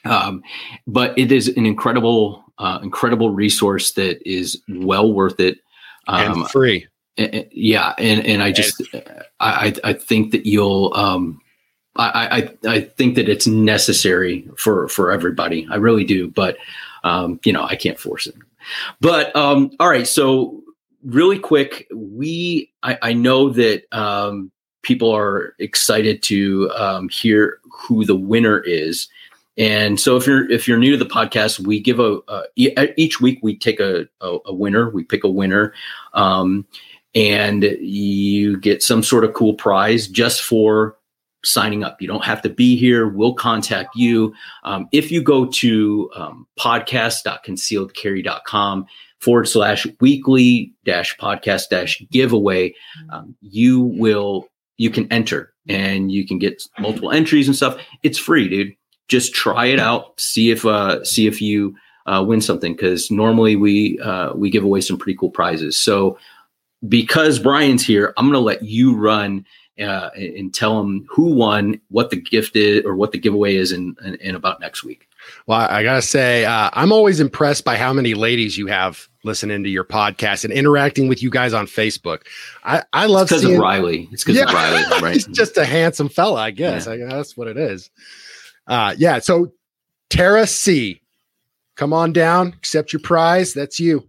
Um, 0.05 0.43
but 0.87 1.17
it 1.17 1.31
is 1.31 1.49
an 1.49 1.65
incredible 1.65 2.45
uh, 2.59 2.81
incredible 2.83 3.31
resource 3.31 3.93
that 3.93 4.21
is 4.29 4.61
well 4.69 5.13
worth 5.13 5.39
it 5.39 5.59
um, 6.09 6.41
and 6.41 6.51
free. 6.51 6.87
yeah, 7.17 7.95
and 7.99 8.27
and 8.27 8.43
I 8.43 8.53
just 8.53 8.83
I 9.41 9.75
I 9.85 9.93
think 9.93 10.33
that 10.33 10.47
you'll 10.47 10.93
um, 10.95 11.41
I, 11.97 12.51
I 12.65 12.71
I 12.71 12.81
think 12.81 13.17
that 13.17 13.29
it's 13.29 13.47
necessary 13.47 14.49
for 14.57 14.89
for 14.89 15.13
everybody. 15.13 15.67
I 15.71 15.77
really 15.77 16.05
do, 16.05 16.29
but 16.29 16.57
um, 17.05 17.39
you 17.45 17.53
know 17.53 17.65
I 17.65 17.77
can't 17.77 17.99
force 17.99 18.27
it. 18.27 18.35
But 19.01 19.35
um, 19.37 19.71
all 19.81 19.89
right, 19.89 20.07
so 20.07 20.63
really 21.05 21.39
quick, 21.39 21.89
we 21.95 22.73
I, 22.83 22.99
I 23.03 23.13
know 23.13 23.51
that 23.51 23.85
um, 23.93 24.51
people 24.83 25.11
are 25.11 25.55
excited 25.59 26.23
to 26.25 26.71
um, 26.77 27.09
hear 27.09 27.59
who 27.71 28.05
the 28.05 28.17
winner 28.17 28.61
is. 28.61 29.09
And 29.59 30.01
so 30.01 30.17
if 30.17 30.27
you're 30.27 30.51
if 30.51 30.67
you're 30.67 30.79
new 30.79 30.93
to 30.93 31.05
the 31.05 31.11
podcast, 31.11 31.61
we 31.61 31.79
give 31.79 32.01
a 32.01 32.21
each 32.57 33.21
week 33.21 33.41
we 33.43 33.57
take 33.57 33.81
a, 33.81 34.09
a, 34.21 34.39
a 34.47 34.55
winner, 34.55 34.89
we 34.91 35.05
pick 35.05 35.25
a 35.25 35.31
winner, 35.31 35.75
um, 36.15 36.67
and 37.15 37.63
you 37.63 38.59
get 38.59 38.83
some 38.83 39.03
sort 39.03 39.25
of 39.25 39.35
cool 39.35 39.55
prize 39.55 40.09
just 40.09 40.43
for 40.43 40.97
signing 41.45 41.85
up. 41.85 42.01
You 42.01 42.09
don't 42.09 42.25
have 42.25 42.41
to 42.43 42.49
be 42.49 42.77
here. 42.77 43.09
We'll 43.09 43.35
contact 43.35 43.95
you. 43.97 44.33
Um, 44.65 44.89
if 44.93 45.11
you 45.11 45.21
go 45.23 45.47
to 45.47 46.11
um, 46.15 46.47
podcast.concealedcarry.com 46.59 48.87
forward 49.21 49.49
slash 49.49 49.87
weekly 50.01 50.73
dash 50.85 51.17
podcast 51.19 51.69
dash 51.71 52.03
giveaway, 52.11 52.75
um, 53.11 53.35
you 53.41 53.81
will, 53.81 54.49
you 54.79 54.89
can 54.91 55.07
enter 55.13 55.53
and 55.69 56.11
you 56.11 56.27
can 56.27 56.39
get 56.39 56.63
multiple 56.79 57.13
entries 57.13 57.47
and 57.47 57.55
stuff. 57.57 57.79
It's 58.03 58.19
free, 58.19 58.49
dude. 58.49 58.75
Just 59.09 59.35
try 59.35 59.67
it 59.67 59.81
out. 59.81 60.19
See 60.21 60.51
if, 60.51 60.65
uh, 60.65 61.05
see 61.05 61.27
if 61.27 61.43
you, 61.43 61.77
uh, 62.07 62.25
win 62.27 62.41
something. 62.41 62.77
Cause 62.77 63.11
normally 63.11 63.55
we, 63.55 64.01
uh, 64.01 64.33
we 64.35 64.51
give 64.51 64.65
away 64.65 64.81
some 64.81 64.99
pretty 64.99 65.17
cool 65.17 65.31
prizes. 65.31 65.77
So 65.77 66.19
because 66.89 67.39
Brian's 67.39 67.87
here, 67.87 68.13
I'm 68.17 68.27
going 68.27 68.35
to 68.35 68.41
let 68.41 68.65
you 68.65 68.97
run 68.97 69.47
uh, 69.81 70.11
and 70.15 70.53
tell 70.53 70.79
them 70.79 71.07
who 71.09 71.35
won, 71.35 71.81
what 71.89 72.11
the 72.11 72.17
gift 72.17 72.57
is, 72.57 72.85
or 72.85 72.95
what 72.95 73.13
the 73.13 73.19
giveaway 73.19 73.57
is 73.57 73.73
in, 73.73 73.97
in, 74.05 74.15
in 74.17 74.35
about 74.35 74.61
next 74.61 74.85
week. 74.85 75.09
Well, 75.47 75.61
I 75.61 75.83
gotta 75.83 76.03
say, 76.03 76.45
uh, 76.45 76.71
I'm 76.73 76.93
always 76.93 77.21
impressed 77.21 77.65
by 77.65 77.77
how 77.77 77.93
many 77.93 78.15
ladies 78.15 78.59
you 78.59 78.67
have 78.67 79.09
listening 79.25 79.63
to 79.63 79.71
your 79.71 79.85
podcast 79.85 80.45
and 80.45 80.53
interacting 80.53 81.09
with 81.09 81.23
you 81.23 81.31
guys 81.31 81.53
on 81.53 81.67
Facebook. 81.67 82.23
I, 82.65 82.83
I 82.93 83.07
love 83.07 83.29
because 83.29 83.45
of 83.45 83.57
Riley. 83.57 84.09
It's 84.13 84.25
because 84.25 84.37
yeah, 84.37 84.49
of 84.49 84.55
Riley, 84.55 84.83
right? 85.03 85.15
He's 85.15 85.27
just 85.27 85.57
a 85.57 85.65
handsome 85.65 86.09
fella, 86.09 86.41
I 86.41 86.51
guess. 86.51 86.87
Yeah. 86.87 86.93
I, 86.93 86.97
that's 86.97 87.37
what 87.37 87.49
it 87.49 87.57
is. 87.57 87.91
Uh, 88.67 88.95
yeah. 88.99 89.19
So 89.21 89.53
Tara 90.11 90.47
C, 90.47 91.01
come 91.77 91.93
on 91.93 92.13
down, 92.13 92.49
accept 92.49 92.93
your 92.93 93.01
prize. 93.01 93.55
That's 93.55 93.79
you. 93.79 94.09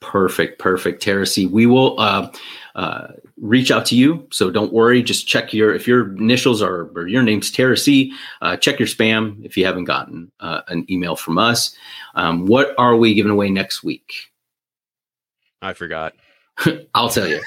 Perfect, 0.00 0.58
perfect. 0.58 1.02
Tara 1.02 1.26
C, 1.26 1.46
we 1.46 1.66
will. 1.66 1.98
Uh, 1.98 2.30
uh, 2.74 3.08
reach 3.38 3.70
out 3.70 3.86
to 3.86 3.96
you. 3.96 4.26
So 4.30 4.50
don't 4.50 4.72
worry. 4.72 5.02
Just 5.02 5.28
check 5.28 5.52
your 5.52 5.74
if 5.74 5.86
your 5.86 6.14
initials 6.16 6.62
are 6.62 6.90
or 6.94 7.06
your 7.06 7.22
name's 7.22 7.50
Tara 7.50 7.76
C. 7.76 8.12
Uh, 8.40 8.56
check 8.56 8.78
your 8.78 8.88
spam 8.88 9.44
if 9.44 9.56
you 9.56 9.64
haven't 9.66 9.84
gotten 9.84 10.30
uh, 10.40 10.62
an 10.68 10.86
email 10.90 11.16
from 11.16 11.38
us. 11.38 11.74
Um, 12.14 12.46
what 12.46 12.74
are 12.78 12.96
we 12.96 13.14
giving 13.14 13.32
away 13.32 13.50
next 13.50 13.82
week? 13.82 14.30
I 15.62 15.72
forgot. 15.72 16.14
I'll 16.94 17.10
tell 17.10 17.28
you. 17.28 17.42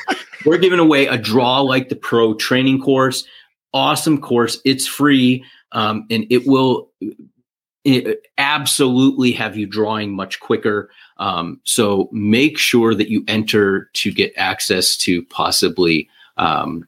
We're 0.46 0.58
giving 0.58 0.80
away 0.80 1.08
a 1.08 1.18
draw 1.18 1.62
like 1.62 1.90
the 1.90 1.96
pro 1.96 2.34
training 2.34 2.82
course. 2.82 3.26
Awesome 3.74 4.22
course. 4.22 4.60
It's 4.66 4.88
free, 4.88 5.44
um, 5.72 6.06
and 6.10 6.26
it 6.30 6.48
will 6.48 6.92
it 7.84 8.28
absolutely 8.38 9.32
have 9.32 9.58
you 9.58 9.66
drawing 9.66 10.16
much 10.16 10.40
quicker. 10.40 10.90
Um, 11.18 11.60
so 11.64 12.10
make 12.12 12.58
sure 12.58 12.94
that 12.94 13.10
you 13.10 13.24
enter 13.28 13.90
to 13.94 14.12
get 14.12 14.34
access 14.36 14.98
to 14.98 15.24
possibly, 15.26 16.10
um, 16.38 16.88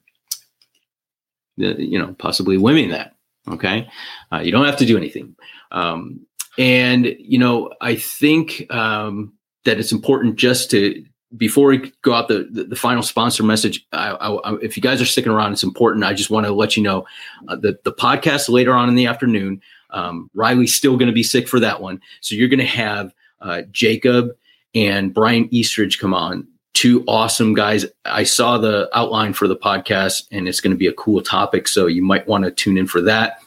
you 1.58 1.98
know, 1.98 2.16
possibly 2.18 2.58
winning 2.58 2.90
that. 2.90 3.16
Okay, 3.48 3.90
uh, 4.32 4.40
you 4.40 4.52
don't 4.52 4.66
have 4.66 4.78
to 4.78 4.86
do 4.86 4.98
anything. 4.98 5.36
Um, 5.72 6.26
and 6.58 7.16
you 7.18 7.40
know, 7.40 7.72
I 7.82 7.96
think 7.96 8.72
um, 8.72 9.34
that 9.66 9.80
it's 9.80 9.92
important 9.92 10.36
just 10.36 10.70
to 10.72 11.04
before 11.38 11.70
we 11.70 11.92
go 12.02 12.14
out 12.14 12.28
the, 12.28 12.48
the, 12.52 12.66
the 12.66 12.76
final 12.76 13.04
sponsor 13.04 13.44
message, 13.44 13.86
I, 13.94 14.12
I, 14.12 14.58
if 14.62 14.76
you 14.76 14.84
guys 14.84 15.02
are 15.02 15.06
sticking 15.06 15.32
around, 15.32 15.54
it's 15.54 15.64
important. 15.64 16.04
I 16.04 16.14
just 16.14 16.30
want 16.30 16.46
to 16.46 16.52
let 16.52 16.76
you 16.76 16.84
know 16.84 17.06
uh, 17.48 17.56
that 17.58 17.84
the 17.84 17.94
podcast 17.94 18.50
later 18.50 18.74
on 18.74 18.90
in 18.90 18.96
the 18.96 19.08
afternoon, 19.08 19.62
um, 19.92 20.30
Riley's 20.34 20.76
still 20.76 20.98
going 20.98 21.08
to 21.08 21.14
be 21.14 21.24
sick 21.24 21.48
for 21.48 21.60
that 21.60 21.82
one. 21.82 22.02
So 22.22 22.36
you're 22.36 22.50
going 22.50 22.60
to 22.60 22.66
have 22.66 23.14
uh, 23.42 23.64
Jacob 23.72 24.32
and 24.74 25.14
Brian 25.14 25.48
Eastridge 25.52 26.00
come 26.00 26.14
on. 26.14 26.48
Two 26.74 27.04
awesome 27.08 27.54
guys. 27.54 27.86
I 28.06 28.24
saw 28.24 28.58
the 28.58 28.90
outline 28.94 29.34
for 29.34 29.48
the 29.48 29.58
podcast 29.58 30.24
and 30.32 30.48
it's 30.48 30.62
going 30.62 30.72
to 30.72 30.78
be 30.78 30.88
a 30.88 30.94
cool 30.94 31.22
topic. 31.22 31.68
So 31.68 31.88
you 31.88 32.02
might 32.02 32.28
want 32.28 32.46
to 32.46 32.52
tune 32.52 32.78
in 32.78 32.88
for 32.88 33.02
that. 33.02 33.40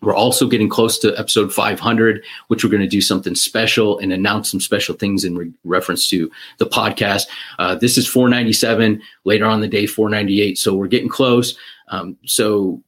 We're 0.00 0.14
also 0.14 0.46
getting 0.46 0.68
close 0.68 0.96
to 1.00 1.18
episode 1.18 1.52
500, 1.52 2.22
which 2.46 2.62
we're 2.62 2.70
going 2.70 2.82
to 2.82 2.88
do 2.88 3.00
something 3.00 3.34
special 3.34 3.98
and 3.98 4.12
announce 4.12 4.50
some 4.50 4.60
special 4.60 4.94
things 4.94 5.24
in 5.24 5.36
re- 5.36 5.52
reference 5.64 6.08
to 6.10 6.30
the 6.58 6.66
podcast. 6.66 7.26
Uh, 7.58 7.74
this 7.74 7.98
is 7.98 8.06
497, 8.06 9.02
later 9.24 9.46
on 9.46 9.60
the 9.60 9.66
day, 9.66 9.86
498. 9.86 10.56
So 10.56 10.74
we're 10.74 10.86
getting 10.86 11.08
close. 11.08 11.56
Um, 11.88 12.16
so 12.26 12.80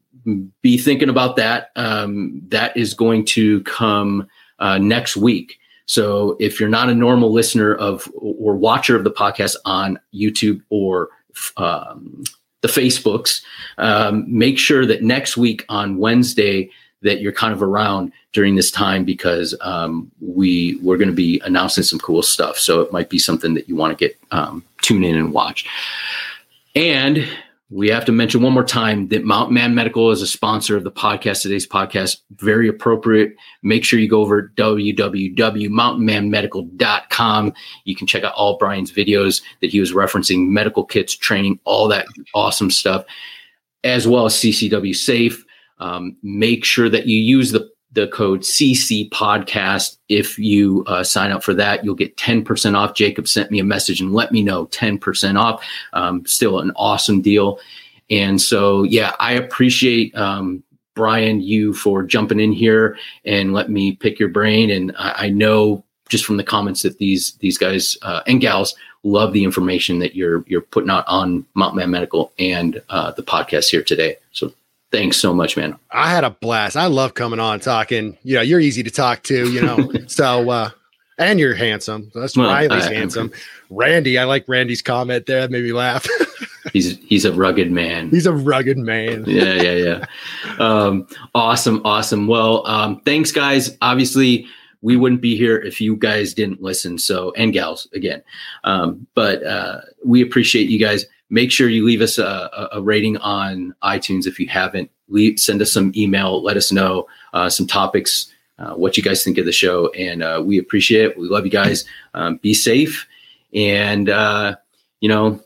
be 0.62 0.78
thinking 0.78 1.08
about 1.08 1.36
that. 1.36 1.70
Um, 1.76 2.42
that 2.48 2.76
is 2.76 2.94
going 2.94 3.24
to 3.26 3.62
come 3.62 4.28
uh, 4.58 4.78
next 4.78 5.16
week. 5.16 5.58
So 5.86 6.36
if 6.38 6.60
you're 6.60 6.68
not 6.68 6.88
a 6.88 6.94
normal 6.94 7.32
listener 7.32 7.74
of 7.74 8.08
or 8.14 8.54
watcher 8.54 8.94
of 8.94 9.04
the 9.04 9.10
podcast 9.10 9.56
on 9.64 9.98
YouTube 10.14 10.62
or 10.70 11.08
um, 11.56 12.22
the 12.60 12.68
Facebooks, 12.68 13.42
um, 13.78 14.24
make 14.28 14.58
sure 14.58 14.86
that 14.86 15.02
next 15.02 15.36
week 15.36 15.64
on 15.68 15.98
Wednesday 15.98 16.70
that 17.02 17.20
you're 17.20 17.32
kind 17.32 17.52
of 17.52 17.62
around 17.62 18.12
during 18.32 18.54
this 18.54 18.70
time 18.70 19.04
because 19.04 19.54
um, 19.62 20.10
we 20.20 20.78
we're 20.82 20.98
going 20.98 21.08
to 21.08 21.14
be 21.14 21.40
announcing 21.44 21.82
some 21.82 21.98
cool 21.98 22.22
stuff. 22.22 22.56
So 22.58 22.82
it 22.82 22.92
might 22.92 23.10
be 23.10 23.18
something 23.18 23.54
that 23.54 23.68
you 23.68 23.74
want 23.74 23.96
to 23.96 24.04
get 24.04 24.16
um, 24.30 24.64
tune 24.82 25.02
in 25.02 25.16
and 25.16 25.32
watch. 25.32 25.66
And 26.74 27.26
we 27.70 27.88
have 27.88 28.04
to 28.04 28.12
mention 28.12 28.42
one 28.42 28.52
more 28.52 28.64
time 28.64 29.08
that 29.08 29.24
Mountain 29.24 29.54
Man 29.54 29.74
Medical 29.76 30.10
is 30.10 30.20
a 30.20 30.26
sponsor 30.26 30.76
of 30.76 30.82
the 30.82 30.90
podcast. 30.90 31.42
Today's 31.42 31.68
podcast, 31.68 32.16
very 32.32 32.68
appropriate. 32.68 33.36
Make 33.62 33.84
sure 33.84 34.00
you 34.00 34.08
go 34.08 34.22
over 34.22 34.52
www.mountainmanmedical.com. 34.56 37.52
You 37.84 37.94
can 37.94 38.08
check 38.08 38.24
out 38.24 38.34
all 38.34 38.58
Brian's 38.58 38.90
videos 38.90 39.40
that 39.60 39.70
he 39.70 39.78
was 39.78 39.92
referencing, 39.92 40.48
medical 40.48 40.84
kits, 40.84 41.14
training, 41.14 41.60
all 41.64 41.86
that 41.88 42.06
awesome 42.34 42.72
stuff, 42.72 43.04
as 43.84 44.08
well 44.08 44.26
as 44.26 44.34
CCW 44.34 44.96
Safe. 44.96 45.44
Um, 45.78 46.16
make 46.24 46.64
sure 46.64 46.88
that 46.88 47.06
you 47.06 47.20
use 47.20 47.52
the 47.52 47.70
the 47.93 48.09
code 48.09 48.41
CC 48.41 49.09
podcast. 49.11 49.97
If 50.09 50.38
you 50.38 50.84
uh, 50.86 51.03
sign 51.03 51.32
up 51.32 51.43
for 51.43 51.55
that, 51.55 51.84
you'll 51.84 51.95
get 51.95 52.16
10% 52.16 52.76
off. 52.76 52.95
Jacob 52.95 53.26
sent 53.26 53.51
me 53.51 53.59
a 53.59 53.64
message 53.64 54.01
and 54.01 54.12
let 54.12 54.32
me 54.32 54.43
know 54.43 54.66
10% 54.66 55.38
off. 55.38 55.64
Um, 55.93 56.24
still 56.26 56.61
an 56.61 56.72
awesome 56.76 57.20
deal. 57.20 57.59
And 58.09 58.41
so, 58.41 58.82
yeah, 58.82 59.12
I 59.18 59.32
appreciate, 59.32 60.14
um, 60.16 60.62
Brian, 60.95 61.41
you 61.41 61.72
for 61.72 62.03
jumping 62.03 62.41
in 62.41 62.53
here 62.53 62.99
and 63.24 63.53
let 63.53 63.70
me 63.70 63.97
pick 63.97 64.18
your 64.18 64.28
brain. 64.28 64.70
And 64.70 64.93
I, 64.99 65.26
I 65.26 65.28
know 65.30 65.84
just 66.09 66.24
from 66.24 66.36
the 66.36 66.45
comments 66.45 66.82
that 66.82 66.99
these, 66.99 67.34
these 67.34 67.57
guys 67.57 67.97
uh, 68.03 68.22
and 68.26 68.41
gals 68.41 68.74
love 69.03 69.32
the 69.32 69.45
information 69.45 70.01
that 70.01 70.14
you're, 70.14 70.45
you're 70.47 70.61
putting 70.61 70.91
out 70.91 71.05
on 71.07 71.47
Mountain 71.55 71.78
Man 71.78 71.91
Medical 71.91 72.32
and 72.38 72.82
uh, 72.88 73.12
the 73.12 73.22
podcast 73.22 73.70
here 73.70 73.82
today. 73.82 74.16
So 74.32 74.53
Thanks 74.93 75.18
so 75.18 75.32
much, 75.32 75.57
man. 75.57 75.78
I 75.93 76.11
had 76.11 76.24
a 76.24 76.30
blast. 76.30 76.76
I 76.76 76.86
love 76.86 77.14
coming 77.14 77.38
on 77.38 77.61
talking. 77.61 78.18
You 78.24 78.36
know, 78.36 78.43
you're 78.43 78.61
easy 78.61 78.82
to 78.82 78.91
talk 78.91 79.22
to, 79.24 79.51
you 79.51 79.62
know. 79.62 79.91
so 80.07 80.51
uh 80.51 80.70
and 81.20 81.38
you're 81.38 81.55
handsome. 81.55 82.11
That's 82.14 82.36
well, 82.36 82.49
Riley's 82.49 82.86
I, 82.86 82.95
handsome. 82.95 83.30
Randy, 83.68 84.18
I 84.18 84.24
like 84.24 84.49
Randy's 84.49 84.82
comment 84.82 85.26
there. 85.26 85.43
That 85.43 85.51
made 85.51 85.64
me 85.64 85.72
laugh. 85.72 86.07
he's 86.72 86.99
he's 86.99 87.24
a 87.24 87.32
rugged 87.32 87.70
man. 87.70 88.09
He's 88.11 88.26
a 88.26 88.32
rugged 88.32 88.78
man. 88.78 89.24
yeah, 89.26 89.62
yeah, 89.62 89.72
yeah. 89.74 90.07
Um, 90.59 91.07
awesome, 91.34 91.82
awesome. 91.84 92.26
Well, 92.26 92.66
um, 92.66 93.01
thanks, 93.05 93.32
guys. 93.32 93.76
Obviously, 93.82 94.47
we 94.82 94.97
wouldn't 94.97 95.20
be 95.20 95.36
here 95.36 95.59
if 95.59 95.80
you 95.80 95.95
guys 95.97 96.34
didn't 96.34 96.62
listen. 96.62 96.99
So, 96.99 97.32
and 97.36 97.53
gals 97.53 97.86
again. 97.93 98.22
Um, 98.64 99.07
but 99.14 99.45
uh, 99.45 99.82
we 100.05 100.22
appreciate 100.22 100.70
you 100.70 100.78
guys. 100.78 101.05
Make 101.30 101.50
sure 101.52 101.68
you 101.68 101.84
leave 101.84 102.00
us 102.00 102.18
a, 102.18 102.68
a 102.72 102.82
rating 102.82 103.16
on 103.18 103.74
iTunes 103.82 104.26
if 104.26 104.38
you 104.38 104.48
haven't. 104.48 104.90
Leave, 105.08 105.38
send 105.38 105.62
us 105.62 105.72
some 105.72 105.92
email. 105.96 106.42
Let 106.42 106.56
us 106.56 106.70
know 106.70 107.06
uh, 107.32 107.48
some 107.48 107.66
topics, 107.66 108.32
uh, 108.58 108.74
what 108.74 108.96
you 108.96 109.02
guys 109.02 109.24
think 109.24 109.38
of 109.38 109.46
the 109.46 109.52
show, 109.52 109.88
and 109.90 110.22
uh, 110.22 110.42
we 110.44 110.58
appreciate 110.58 111.04
it. 111.06 111.18
We 111.18 111.28
love 111.28 111.44
you 111.44 111.50
guys. 111.50 111.84
Um, 112.14 112.36
be 112.36 112.52
safe, 112.52 113.08
and 113.54 114.08
uh, 114.08 114.56
you 115.00 115.08
know, 115.08 115.40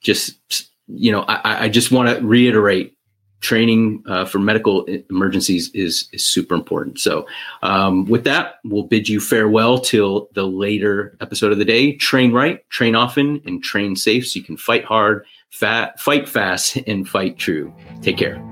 just 0.00 0.70
you 0.88 1.12
know, 1.12 1.20
I, 1.22 1.64
I 1.64 1.68
just 1.68 1.92
want 1.92 2.08
to 2.08 2.26
reiterate 2.26 2.97
training 3.40 4.02
uh, 4.06 4.24
for 4.24 4.38
medical 4.38 4.84
emergencies 4.84 5.70
is, 5.70 6.08
is 6.12 6.24
super 6.24 6.54
important. 6.54 6.98
So, 6.98 7.26
um, 7.62 8.04
with 8.06 8.24
that, 8.24 8.56
we'll 8.64 8.84
bid 8.84 9.08
you 9.08 9.20
farewell 9.20 9.78
till 9.78 10.28
the 10.34 10.44
later 10.44 11.16
episode 11.20 11.52
of 11.52 11.58
the 11.58 11.64
day. 11.64 11.94
Train 11.94 12.32
right, 12.32 12.68
train 12.70 12.94
often, 12.94 13.40
and 13.44 13.62
train 13.62 13.96
safe 13.96 14.26
so 14.26 14.38
you 14.38 14.44
can 14.44 14.56
fight 14.56 14.84
hard, 14.84 15.24
fat, 15.50 15.98
fight 16.00 16.28
fast, 16.28 16.76
and 16.86 17.08
fight 17.08 17.38
true. 17.38 17.72
Take 18.02 18.18
care. 18.18 18.42